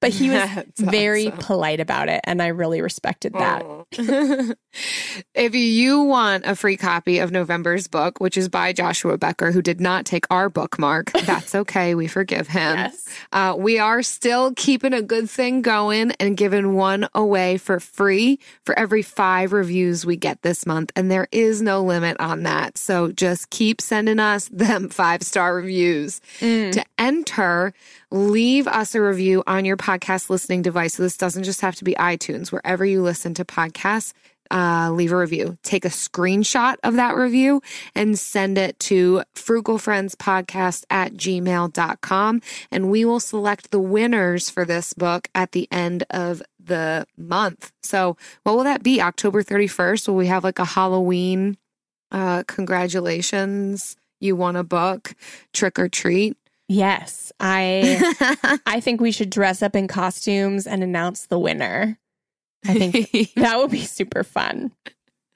But 0.00 0.10
he 0.10 0.30
was 0.30 0.38
That's 0.54 0.80
very 0.80 1.28
awesome. 1.28 1.38
polite 1.40 1.80
about 1.80 2.08
it. 2.08 2.20
And 2.24 2.40
I 2.42 2.48
really 2.48 2.80
respected 2.80 3.32
that. 3.34 4.56
If 5.34 5.54
you 5.54 6.02
want 6.02 6.46
a 6.46 6.54
free 6.54 6.76
copy 6.76 7.18
of 7.18 7.32
November's 7.32 7.88
book, 7.88 8.20
which 8.20 8.36
is 8.36 8.48
by 8.48 8.72
Joshua 8.72 9.18
Becker, 9.18 9.50
who 9.52 9.62
did 9.62 9.80
not 9.80 10.04
take 10.04 10.26
our 10.30 10.48
bookmark, 10.48 11.12
that's 11.26 11.54
okay. 11.54 11.94
We 11.94 12.06
forgive 12.06 12.46
him. 12.48 12.76
Yes. 12.76 13.08
Uh, 13.32 13.54
we 13.58 13.78
are 13.78 14.02
still 14.02 14.52
keeping 14.54 14.92
a 14.92 15.02
good 15.02 15.28
thing 15.28 15.62
going 15.62 16.12
and 16.20 16.36
giving 16.36 16.74
one 16.74 17.08
away 17.14 17.58
for 17.58 17.80
free 17.80 18.38
for 18.64 18.78
every 18.78 19.02
five 19.02 19.52
reviews 19.52 20.06
we 20.06 20.16
get 20.16 20.42
this 20.42 20.66
month. 20.66 20.92
And 20.94 21.10
there 21.10 21.28
is 21.32 21.60
no 21.60 21.82
limit 21.82 22.16
on 22.20 22.44
that. 22.44 22.78
So 22.78 23.10
just 23.12 23.50
keep 23.50 23.80
sending 23.80 24.20
us 24.20 24.48
them 24.52 24.88
five 24.88 25.22
star 25.22 25.54
reviews. 25.54 26.20
To 26.40 26.84
enter, 26.98 27.72
leave 28.10 28.66
us 28.68 28.94
a 28.94 29.00
review 29.02 29.42
on 29.50 29.64
your 29.64 29.76
podcast 29.76 30.30
listening 30.30 30.62
device. 30.62 30.94
So 30.94 31.02
this 31.02 31.16
doesn't 31.16 31.42
just 31.42 31.60
have 31.60 31.74
to 31.76 31.84
be 31.84 31.94
iTunes, 31.94 32.52
wherever 32.52 32.84
you 32.84 33.02
listen 33.02 33.34
to 33.34 33.44
podcasts. 33.44 34.12
Uh, 34.52 34.90
leave 34.90 35.12
a 35.12 35.16
review. 35.16 35.56
Take 35.62 35.84
a 35.84 35.90
screenshot 35.90 36.74
of 36.82 36.94
that 36.96 37.16
review 37.16 37.62
and 37.94 38.18
send 38.18 38.58
it 38.58 38.76
to 38.80 39.22
frugalfriendspodcast 39.36 40.84
at 40.90 41.12
gmail.com. 41.14 42.42
And 42.72 42.90
we 42.90 43.04
will 43.04 43.20
select 43.20 43.70
the 43.70 43.78
winners 43.78 44.50
for 44.50 44.64
this 44.64 44.92
book 44.92 45.28
at 45.36 45.52
the 45.52 45.68
end 45.70 46.04
of 46.10 46.42
the 46.58 47.06
month. 47.16 47.72
So, 47.82 48.16
what 48.42 48.56
will 48.56 48.64
that 48.64 48.82
be? 48.82 49.00
October 49.00 49.44
31st? 49.44 50.08
Will 50.08 50.16
we 50.16 50.26
have 50.26 50.42
like 50.42 50.58
a 50.58 50.64
Halloween? 50.64 51.56
Uh, 52.10 52.42
congratulations. 52.48 53.96
You 54.20 54.34
won 54.34 54.56
a 54.56 54.64
book, 54.64 55.14
trick 55.52 55.78
or 55.78 55.88
treat. 55.88 56.36
Yes. 56.70 57.32
I 57.40 58.48
I 58.66 58.78
think 58.78 59.00
we 59.00 59.10
should 59.10 59.28
dress 59.28 59.60
up 59.60 59.74
in 59.74 59.88
costumes 59.88 60.68
and 60.68 60.84
announce 60.84 61.26
the 61.26 61.38
winner. 61.38 61.98
I 62.64 62.74
think 62.74 63.32
that 63.34 63.58
would 63.58 63.72
be 63.72 63.84
super 63.84 64.22
fun. 64.22 64.70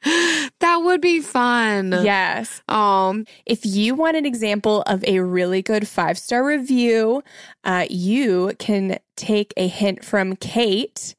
that 0.04 0.76
would 0.84 1.00
be 1.00 1.20
fun. 1.20 1.90
Yes. 2.04 2.62
Um, 2.68 3.26
If 3.46 3.66
you 3.66 3.96
want 3.96 4.16
an 4.16 4.26
example 4.26 4.82
of 4.82 5.02
a 5.04 5.18
really 5.20 5.60
good 5.60 5.88
five 5.88 6.18
star 6.18 6.44
review, 6.46 7.24
uh, 7.64 7.86
you 7.90 8.52
can 8.60 9.00
take 9.16 9.52
a 9.56 9.66
hint 9.66 10.04
from 10.04 10.36
Kate. 10.36 11.16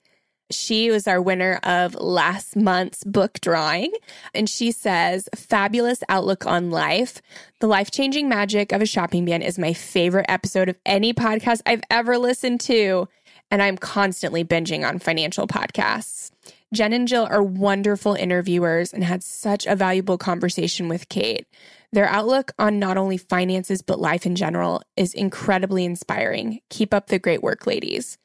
She 0.51 0.91
was 0.91 1.07
our 1.07 1.21
winner 1.21 1.59
of 1.63 1.95
last 1.95 2.55
month's 2.55 3.03
book 3.03 3.39
drawing. 3.41 3.91
And 4.33 4.49
she 4.49 4.71
says, 4.71 5.27
Fabulous 5.35 6.03
outlook 6.07 6.45
on 6.45 6.69
life. 6.71 7.21
The 7.59 7.67
life 7.67 7.91
changing 7.91 8.29
magic 8.29 8.71
of 8.71 8.81
a 8.81 8.85
shopping 8.85 9.25
ban 9.25 9.41
is 9.41 9.57
my 9.57 9.73
favorite 9.73 10.27
episode 10.29 10.69
of 10.69 10.77
any 10.85 11.13
podcast 11.13 11.61
I've 11.65 11.81
ever 11.89 12.17
listened 12.17 12.61
to. 12.61 13.07
And 13.49 13.61
I'm 13.61 13.77
constantly 13.77 14.43
binging 14.43 14.87
on 14.87 14.99
financial 14.99 15.47
podcasts. 15.47 16.31
Jen 16.73 16.93
and 16.93 17.07
Jill 17.07 17.27
are 17.29 17.43
wonderful 17.43 18.15
interviewers 18.15 18.91
and 18.93 19.03
had 19.03 19.23
such 19.23 19.65
a 19.65 19.75
valuable 19.75 20.17
conversation 20.17 20.89
with 20.89 21.09
Kate. 21.09 21.47
Their 21.91 22.07
outlook 22.07 22.51
on 22.59 22.79
not 22.79 22.97
only 22.97 23.17
finances, 23.17 23.81
but 23.81 23.99
life 23.99 24.25
in 24.25 24.35
general 24.35 24.81
is 24.97 25.13
incredibly 25.13 25.85
inspiring. 25.85 26.59
Keep 26.69 26.93
up 26.93 27.07
the 27.07 27.19
great 27.19 27.41
work, 27.41 27.65
ladies. 27.65 28.17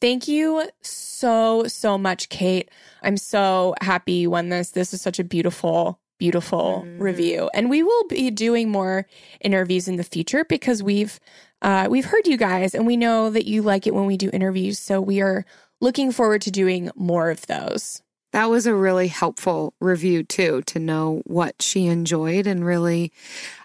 Thank 0.00 0.28
you 0.28 0.68
so, 0.80 1.64
so 1.66 1.98
much, 1.98 2.28
Kate. 2.28 2.70
I'm 3.02 3.16
so 3.16 3.74
happy 3.80 4.12
you 4.12 4.30
won 4.30 4.48
this. 4.48 4.70
This 4.70 4.94
is 4.94 5.00
such 5.00 5.18
a 5.18 5.24
beautiful, 5.24 5.98
beautiful 6.18 6.84
mm-hmm. 6.84 7.02
review. 7.02 7.50
And 7.52 7.68
we 7.68 7.82
will 7.82 8.04
be 8.04 8.30
doing 8.30 8.70
more 8.70 9.06
interviews 9.40 9.88
in 9.88 9.96
the 9.96 10.04
future 10.04 10.44
because 10.44 10.82
we've 10.82 11.18
uh, 11.60 11.88
we've 11.90 12.04
heard 12.04 12.28
you 12.28 12.36
guys 12.36 12.74
and 12.74 12.86
we 12.86 12.96
know 12.96 13.30
that 13.30 13.46
you 13.46 13.62
like 13.62 13.86
it 13.88 13.94
when 13.94 14.06
we 14.06 14.16
do 14.16 14.30
interviews. 14.32 14.78
So 14.78 15.00
we 15.00 15.20
are 15.20 15.44
looking 15.80 16.12
forward 16.12 16.42
to 16.42 16.52
doing 16.52 16.90
more 16.94 17.30
of 17.30 17.46
those. 17.46 18.02
That 18.32 18.50
was 18.50 18.66
a 18.66 18.74
really 18.74 19.08
helpful 19.08 19.74
review, 19.80 20.22
too, 20.22 20.62
to 20.66 20.78
know 20.78 21.22
what 21.24 21.62
she 21.62 21.86
enjoyed. 21.86 22.46
And 22.46 22.64
really, 22.64 23.12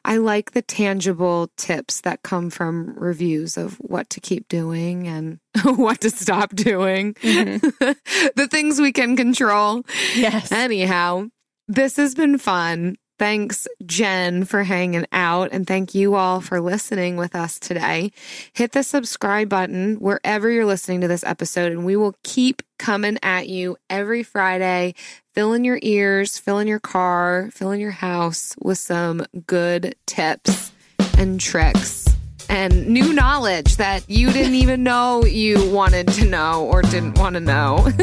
I 0.06 0.18
like 0.18 0.52
the 0.52 0.62
tangible 0.62 1.50
tips 1.58 2.02
that 2.02 2.24
come 2.24 2.50
from 2.50 2.94
reviews 2.98 3.58
of 3.58 3.76
what 3.76 4.10
to 4.12 4.22
keep 4.22 4.48
doing 4.48 5.08
and 5.08 5.40
what 5.78 6.02
to 6.02 6.10
stop 6.10 6.56
doing, 6.56 7.14
mm-hmm. 7.16 7.92
the 8.36 8.48
things 8.48 8.80
we 8.80 8.92
can 8.92 9.18
control. 9.18 9.84
Yes. 10.16 10.52
Anyhow, 10.52 11.28
this 11.68 11.98
has 11.98 12.16
been 12.16 12.38
fun. 12.38 12.96
Thanks, 13.20 13.68
Jen, 13.86 14.44
for 14.44 14.64
hanging 14.64 15.06
out. 15.12 15.50
And 15.52 15.68
thank 15.68 15.94
you 15.94 16.16
all 16.16 16.42
for 16.42 16.60
listening 16.60 17.16
with 17.16 17.36
us 17.36 17.60
today. 17.60 18.12
Hit 18.54 18.72
the 18.72 18.84
subscribe 18.84 19.50
button 19.50 19.96
wherever 19.96 20.50
you're 20.50 20.66
listening 20.66 21.02
to 21.02 21.08
this 21.08 21.24
episode, 21.24 21.72
and 21.72 21.86
we 21.86 21.96
will 21.96 22.16
keep 22.24 22.62
coming 22.80 23.18
at 23.22 23.48
you 23.48 23.78
every 23.90 24.24
Friday. 24.24 24.96
Fill 25.34 25.54
in 25.54 25.64
your 25.64 25.80
ears, 25.82 26.38
fill 26.38 26.60
in 26.60 26.68
your 26.68 26.80
car, 26.80 27.50
fill 27.54 27.72
in 27.72 27.80
your 27.80 27.92
house 27.92 28.56
with 28.62 28.78
some 28.78 29.26
good 29.48 29.96
tips 30.06 30.72
and 31.18 31.40
tricks 31.40 32.13
and 32.50 32.88
new 32.88 33.14
knowledge 33.14 33.78
that 33.78 34.10
you 34.10 34.32
didn't 34.32 34.56
even 34.56 34.84
know 34.84 35.24
you 35.24 35.70
wanted 35.70 36.08
to 36.10 36.26
know 36.26 36.66
or 36.66 36.82
didn't 36.82 37.18
want 37.18 37.36
to 37.36 37.40
know. 37.40 37.78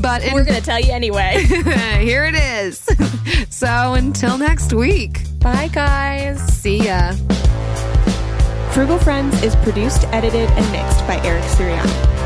but 0.00 0.24
in, 0.24 0.34
we're 0.34 0.44
going 0.44 0.58
to 0.58 0.62
tell 0.62 0.80
you 0.80 0.92
anyway. 0.92 1.42
here 2.00 2.24
it 2.24 2.34
is. 2.34 2.86
so 3.50 3.94
until 3.94 4.38
next 4.38 4.72
week. 4.72 5.22
Bye, 5.40 5.68
guys. 5.68 6.40
See 6.40 6.84
ya. 6.84 7.12
Frugal 8.72 8.98
Friends 8.98 9.42
is 9.42 9.56
produced, 9.56 10.04
edited, 10.08 10.48
and 10.50 10.72
mixed 10.72 11.06
by 11.06 11.20
Eric 11.24 11.42
Sirianni. 11.44 12.18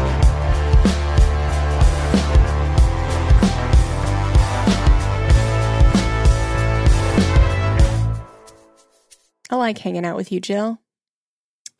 I 9.50 9.56
like 9.56 9.78
hanging 9.78 10.04
out 10.04 10.16
with 10.16 10.32
you, 10.32 10.40
Jill. 10.40 10.81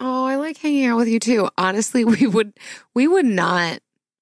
Oh, 0.05 0.24
I 0.24 0.34
like 0.34 0.59
hanging 0.59 0.86
out 0.86 0.96
with 0.96 1.07
you 1.07 1.20
too. 1.20 1.48
Honestly, 1.57 2.05
we 2.05 2.26
would 2.26 2.55
we 2.92 3.07
would 3.07 3.24
not 3.24 3.78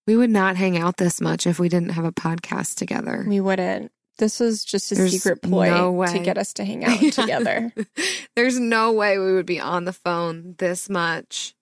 we 0.06 0.14
would 0.16 0.30
not 0.30 0.56
hang 0.56 0.76
out 0.76 0.98
this 0.98 1.20
much 1.20 1.46
if 1.46 1.58
we 1.58 1.68
didn't 1.68 1.90
have 1.90 2.04
a 2.04 2.12
podcast 2.12 2.76
together. 2.76 3.24
We 3.26 3.40
wouldn't. 3.40 3.90
This 4.18 4.38
was 4.38 4.62
just 4.62 4.92
a 4.92 4.96
There's 4.96 5.12
secret 5.12 5.40
ploy 5.40 5.70
no 5.70 6.04
to 6.04 6.18
get 6.18 6.36
us 6.36 6.52
to 6.54 6.64
hang 6.64 6.84
out 6.86 7.00
yeah. 7.00 7.10
together. 7.10 7.72
There's 8.36 8.58
no 8.58 8.92
way 8.92 9.18
we 9.18 9.32
would 9.32 9.46
be 9.46 9.58
on 9.58 9.86
the 9.86 9.94
phone 9.94 10.54
this 10.58 10.90
much. 10.90 11.54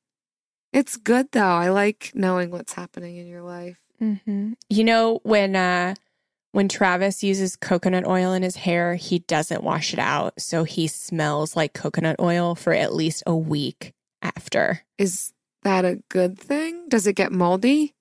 It's 0.72 0.96
good 0.96 1.28
though. 1.30 1.40
I 1.40 1.70
like 1.70 2.10
knowing 2.14 2.50
what's 2.50 2.72
happening 2.72 3.18
in 3.18 3.28
your 3.28 3.42
life. 3.42 3.78
Mm-hmm. 4.02 4.54
You 4.68 4.84
know 4.84 5.20
when 5.22 5.54
uh 5.54 5.94
when 6.50 6.68
Travis 6.68 7.22
uses 7.22 7.54
coconut 7.54 8.06
oil 8.06 8.32
in 8.32 8.42
his 8.42 8.56
hair, 8.56 8.96
he 8.96 9.20
doesn't 9.20 9.62
wash 9.62 9.92
it 9.92 10.00
out, 10.00 10.40
so 10.40 10.64
he 10.64 10.88
smells 10.88 11.54
like 11.54 11.72
coconut 11.72 12.16
oil 12.18 12.56
for 12.56 12.72
at 12.72 12.94
least 12.94 13.22
a 13.24 13.36
week 13.36 13.92
after. 14.22 14.82
Is 14.98 15.32
that 15.62 15.84
a 15.84 16.00
good 16.08 16.38
thing? 16.38 16.88
Does 16.88 17.06
it 17.06 17.14
get 17.14 17.32
moldy? 17.32 17.94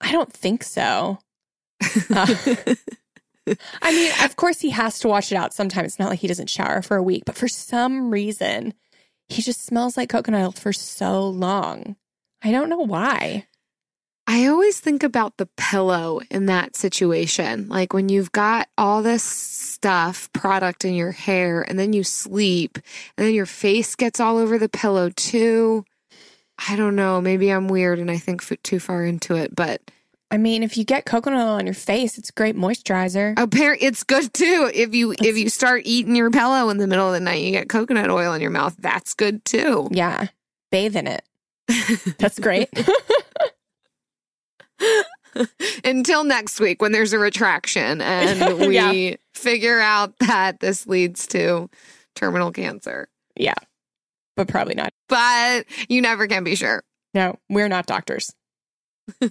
I 0.00 0.12
don't 0.12 0.32
think 0.32 0.62
so. 0.62 1.18
Uh, 2.14 3.54
I 3.82 3.92
mean, 3.92 4.12
of 4.22 4.36
course, 4.36 4.60
he 4.60 4.70
has 4.70 4.98
to 5.00 5.08
wash 5.08 5.32
it 5.32 5.36
out 5.36 5.54
sometimes. 5.54 5.86
It's 5.86 5.98
not 5.98 6.10
like 6.10 6.20
he 6.20 6.28
doesn't 6.28 6.50
shower 6.50 6.82
for 6.82 6.96
a 6.96 7.02
week, 7.02 7.24
but 7.24 7.36
for 7.36 7.48
some 7.48 8.10
reason, 8.10 8.74
he 9.28 9.42
just 9.42 9.64
smells 9.64 9.96
like 9.96 10.08
coconut 10.10 10.42
oil 10.42 10.52
for 10.52 10.72
so 10.72 11.26
long. 11.26 11.96
I 12.42 12.52
don't 12.52 12.68
know 12.68 12.78
why. 12.78 13.46
I 14.26 14.46
always 14.46 14.78
think 14.78 15.02
about 15.02 15.36
the 15.38 15.48
pillow 15.56 16.20
in 16.30 16.46
that 16.46 16.76
situation. 16.76 17.68
Like 17.68 17.92
when 17.92 18.08
you've 18.08 18.32
got 18.32 18.68
all 18.78 19.02
this 19.02 19.24
stuff, 19.24 20.32
product 20.32 20.84
in 20.84 20.94
your 20.94 21.10
hair, 21.10 21.62
and 21.62 21.78
then 21.78 21.92
you 21.92 22.04
sleep, 22.04 22.78
and 23.16 23.26
then 23.26 23.34
your 23.34 23.46
face 23.46 23.96
gets 23.96 24.20
all 24.20 24.38
over 24.38 24.58
the 24.58 24.68
pillow 24.68 25.10
too. 25.10 25.84
I 26.68 26.76
don't 26.76 26.94
know. 26.96 27.20
Maybe 27.20 27.50
I'm 27.50 27.68
weird 27.68 27.98
and 27.98 28.10
I 28.10 28.18
think 28.18 28.42
too 28.62 28.80
far 28.80 29.04
into 29.04 29.34
it, 29.34 29.54
but. 29.54 29.80
I 30.32 30.36
mean, 30.36 30.62
if 30.62 30.76
you 30.76 30.84
get 30.84 31.06
coconut 31.06 31.40
oil 31.40 31.54
on 31.54 31.66
your 31.66 31.74
face, 31.74 32.16
it's 32.16 32.30
great 32.30 32.54
moisturizer. 32.54 33.34
Apparently, 33.36 33.84
it's 33.84 34.04
good 34.04 34.32
too. 34.32 34.70
If 34.72 34.94
you 34.94 35.12
if 35.20 35.36
you 35.36 35.48
start 35.48 35.82
eating 35.84 36.14
your 36.14 36.30
pillow 36.30 36.68
in 36.68 36.78
the 36.78 36.86
middle 36.86 37.08
of 37.08 37.14
the 37.14 37.18
night, 37.18 37.42
you 37.42 37.50
get 37.50 37.68
coconut 37.68 38.10
oil 38.10 38.32
in 38.34 38.40
your 38.40 38.52
mouth. 38.52 38.76
That's 38.78 39.14
good 39.14 39.44
too. 39.44 39.88
Yeah, 39.90 40.28
bathe 40.70 40.94
in 40.94 41.08
it. 41.08 41.24
That's 42.18 42.38
great. 42.38 42.68
Until 45.84 46.24
next 46.24 46.60
week 46.60 46.82
when 46.82 46.92
there's 46.92 47.12
a 47.12 47.18
retraction 47.18 48.00
and 48.00 48.58
we 48.66 48.74
yeah. 48.74 49.16
figure 49.34 49.80
out 49.80 50.18
that 50.18 50.60
this 50.60 50.86
leads 50.86 51.26
to 51.28 51.68
terminal 52.14 52.50
cancer. 52.52 53.08
Yeah. 53.36 53.54
But 54.36 54.48
probably 54.48 54.74
not. 54.74 54.92
But 55.08 55.66
you 55.88 56.00
never 56.00 56.26
can 56.26 56.44
be 56.44 56.54
sure. 56.54 56.82
No, 57.14 57.38
we're 57.48 57.68
not 57.68 57.86
doctors. 57.86 58.34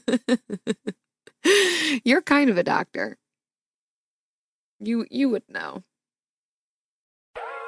You're 2.03 2.21
kind 2.21 2.49
of 2.49 2.57
a 2.57 2.63
doctor. 2.63 3.17
You 4.79 5.05
you 5.09 5.29
would 5.29 5.43
know. 5.49 5.83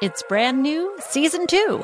It's 0.02 0.24
brand 0.24 0.64
new, 0.64 0.96
season 1.00 1.46
2. 1.48 1.84